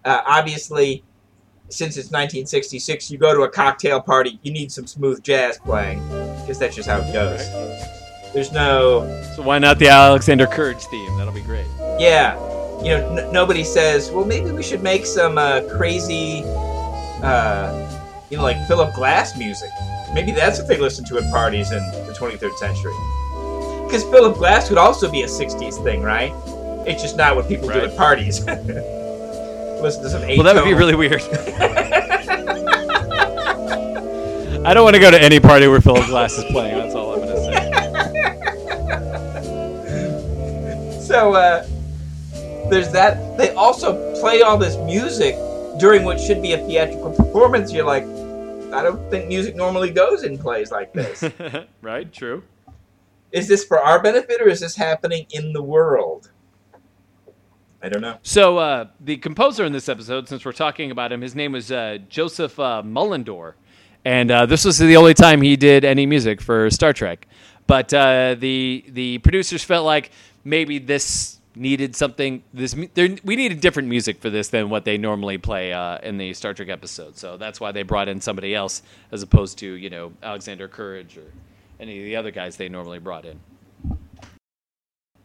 [0.05, 1.03] Uh, obviously,
[1.69, 6.01] since it's 1966, you go to a cocktail party, you need some smooth jazz playing
[6.41, 8.02] because that's just how it goes.
[8.35, 9.05] There's no,
[9.37, 11.17] So why not the Alexander Courage theme?
[11.19, 11.67] That'll be great.
[11.99, 12.35] yeah,
[12.83, 16.43] you know, n- nobody says, well, maybe we should make some uh, crazy,
[17.23, 17.71] uh,
[18.31, 19.69] you know, like Philip Glass music.
[20.15, 22.93] Maybe that's what they listen to at parties in the 23rd century.
[23.87, 26.33] Because Philip Glass would also be a 60s thing, right?
[26.87, 28.45] It's just not what people do at parties.
[28.47, 31.21] listen to some Well, that would be really weird.
[34.65, 36.79] I don't want to go to any party where Philip Glass is playing.
[36.79, 37.12] That's all
[41.13, 41.67] So uh,
[42.71, 43.37] there's that.
[43.37, 45.35] They also play all this music
[45.79, 47.71] during what should be a theatrical performance.
[47.71, 48.05] You're like,
[48.73, 51.23] I don't think music normally goes in plays like this.
[51.83, 52.11] right?
[52.11, 52.43] True.
[53.31, 56.31] is this for our benefit or is this happening in the world?
[57.83, 58.17] I don't know.
[58.23, 61.71] So uh, the composer in this episode, since we're talking about him, his name was
[61.71, 63.53] uh, Joseph uh, Mullendore,
[64.07, 67.27] and uh, this was the only time he did any music for Star Trek.
[67.67, 70.11] But uh, the the producers felt like
[70.45, 72.43] maybe this needed something.
[72.53, 76.33] This we needed different music for this than what they normally play uh, in the
[76.35, 77.17] Star Trek episode.
[77.17, 81.17] So that's why they brought in somebody else as opposed to you know Alexander Courage
[81.17, 81.33] or
[81.81, 83.41] any of the other guys they normally brought in.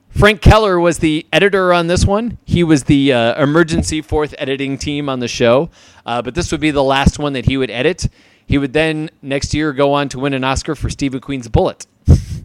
[0.09, 2.39] Frank Keller was the editor on this one.
[2.43, 5.69] He was the uh, emergency fourth editing team on the show,
[6.07, 8.09] uh, but this would be the last one that he would edit.
[8.47, 11.85] He would then next year go on to win an Oscar for Steve McQueen's Bullitt.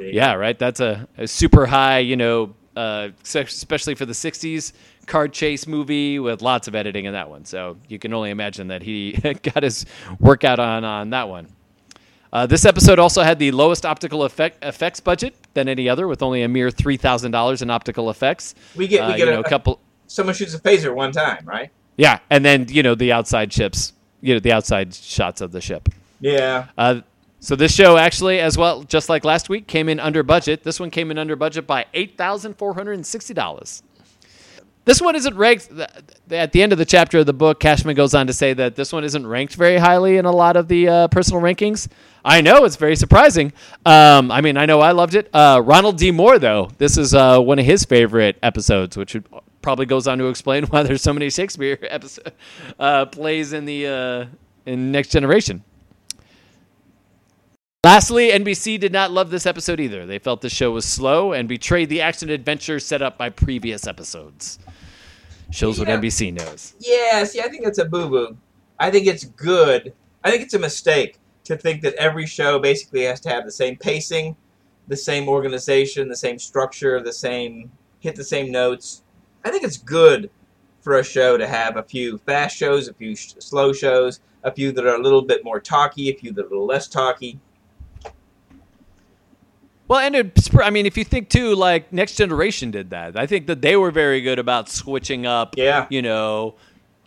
[0.00, 0.58] yeah, right.
[0.58, 4.72] That's a, a super high, you know, uh, especially for the '60s
[5.06, 7.44] card chase movie with lots of editing in that one.
[7.44, 9.12] So you can only imagine that he
[9.42, 9.86] got his
[10.20, 11.48] workout on on that one.
[12.32, 16.22] Uh, this episode also had the lowest optical effect, effects budget than any other, with
[16.22, 18.54] only a mere three thousand dollars in optical effects.
[18.74, 21.12] We get we Uh, get you a, know, a couple, someone shoots a phaser one
[21.12, 21.70] time, right?
[21.96, 25.60] yeah, and then you know the outside ships, you know the outside shots of the
[25.62, 25.88] ship.
[26.20, 26.66] Yeah.
[26.76, 27.00] Uh,
[27.46, 30.64] so this show actually, as well, just like last week, came in under budget.
[30.64, 33.84] This one came in under budget by eight thousand four hundred and sixty dollars.
[34.84, 35.70] This one isn't ranked.
[36.32, 38.74] At the end of the chapter of the book, Cushman goes on to say that
[38.74, 41.86] this one isn't ranked very highly in a lot of the uh, personal rankings.
[42.24, 43.52] I know it's very surprising.
[43.84, 45.32] Um, I mean, I know I loved it.
[45.32, 46.10] Uh, Ronald D.
[46.10, 49.16] Moore, though, this is uh, one of his favorite episodes, which
[49.62, 52.32] probably goes on to explain why there's so many Shakespeare episode
[52.80, 54.26] uh, plays in the uh,
[54.66, 55.62] in Next Generation.
[57.86, 60.06] Lastly, NBC did not love this episode either.
[60.06, 63.86] They felt the show was slow and betrayed the action adventure set up by previous
[63.86, 64.58] episodes.
[65.52, 66.74] Shows what NBC knows.
[66.80, 68.36] Yeah, see, I think it's a boo boo.
[68.80, 69.94] I think it's good.
[70.24, 73.52] I think it's a mistake to think that every show basically has to have the
[73.52, 74.34] same pacing,
[74.88, 79.04] the same organization, the same structure, the same hit the same notes.
[79.44, 80.28] I think it's good
[80.80, 84.50] for a show to have a few fast shows, a few sh- slow shows, a
[84.50, 86.88] few that are a little bit more talky, a few that are a little less
[86.88, 87.38] talky.
[89.88, 93.16] Well, and it's, I mean, if you think too, like Next Generation did that.
[93.16, 95.54] I think that they were very good about switching up.
[95.56, 95.86] Yeah.
[95.90, 96.56] You know,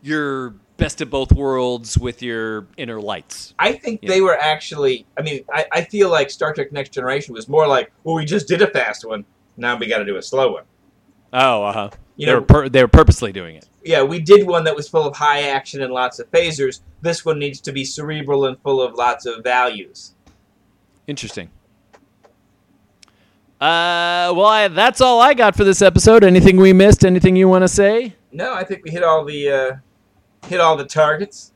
[0.02, 3.54] your best of both worlds with your inner lights.
[3.60, 5.06] I think they were actually.
[5.18, 8.24] I mean, I, I feel like Star Trek Next Generation was more like, well, we
[8.24, 9.26] just did a fast one.
[9.58, 10.64] Now we got to do a slow one.
[11.34, 11.90] Oh, uh huh.
[12.16, 13.68] You They know, were pur- they were purposely doing it.
[13.84, 16.80] yeah, we did one that was full of high action and lots of phasers.
[17.02, 20.16] This one needs to be cerebral and full of lots of values.
[21.08, 21.50] Interesting.
[23.60, 26.24] Uh, well, I, that's all I got for this episode.
[26.24, 27.04] Anything we missed?
[27.04, 28.16] Anything you want to say?
[28.32, 29.72] No, I think we hit all the uh,
[30.48, 31.52] hit all the targets.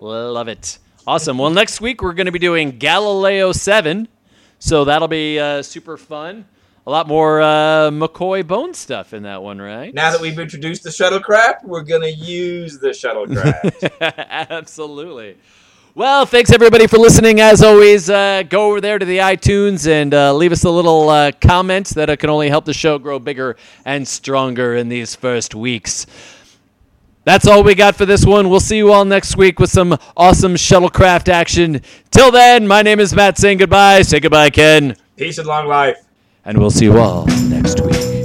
[0.00, 0.78] Love it.
[1.06, 1.38] Awesome.
[1.38, 4.08] Well, next week we're going to be doing Galileo 7.
[4.58, 6.46] So that'll be uh, super fun.
[6.86, 9.94] A lot more uh, McCoy Bone stuff in that one, right?
[9.94, 13.90] Now that we've introduced the shuttlecraft, we're gonna use the shuttlecraft.
[14.50, 15.36] Absolutely.
[15.96, 17.40] Well, thanks everybody for listening.
[17.40, 21.08] As always, uh, go over there to the iTunes and uh, leave us a little
[21.08, 23.54] uh, comment that it can only help the show grow bigger
[23.84, 26.04] and stronger in these first weeks.
[27.22, 28.50] That's all we got for this one.
[28.50, 31.80] We'll see you all next week with some awesome shuttlecraft action.
[32.10, 34.02] Till then, my name is Matt saying goodbye.
[34.02, 34.96] Say goodbye, Ken.
[35.16, 36.04] Peace and long life.
[36.44, 38.23] And we'll see you all next week.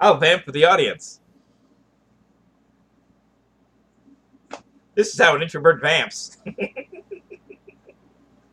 [0.00, 1.20] I'll vamp for the audience.
[4.94, 6.38] This is how an introvert vamps.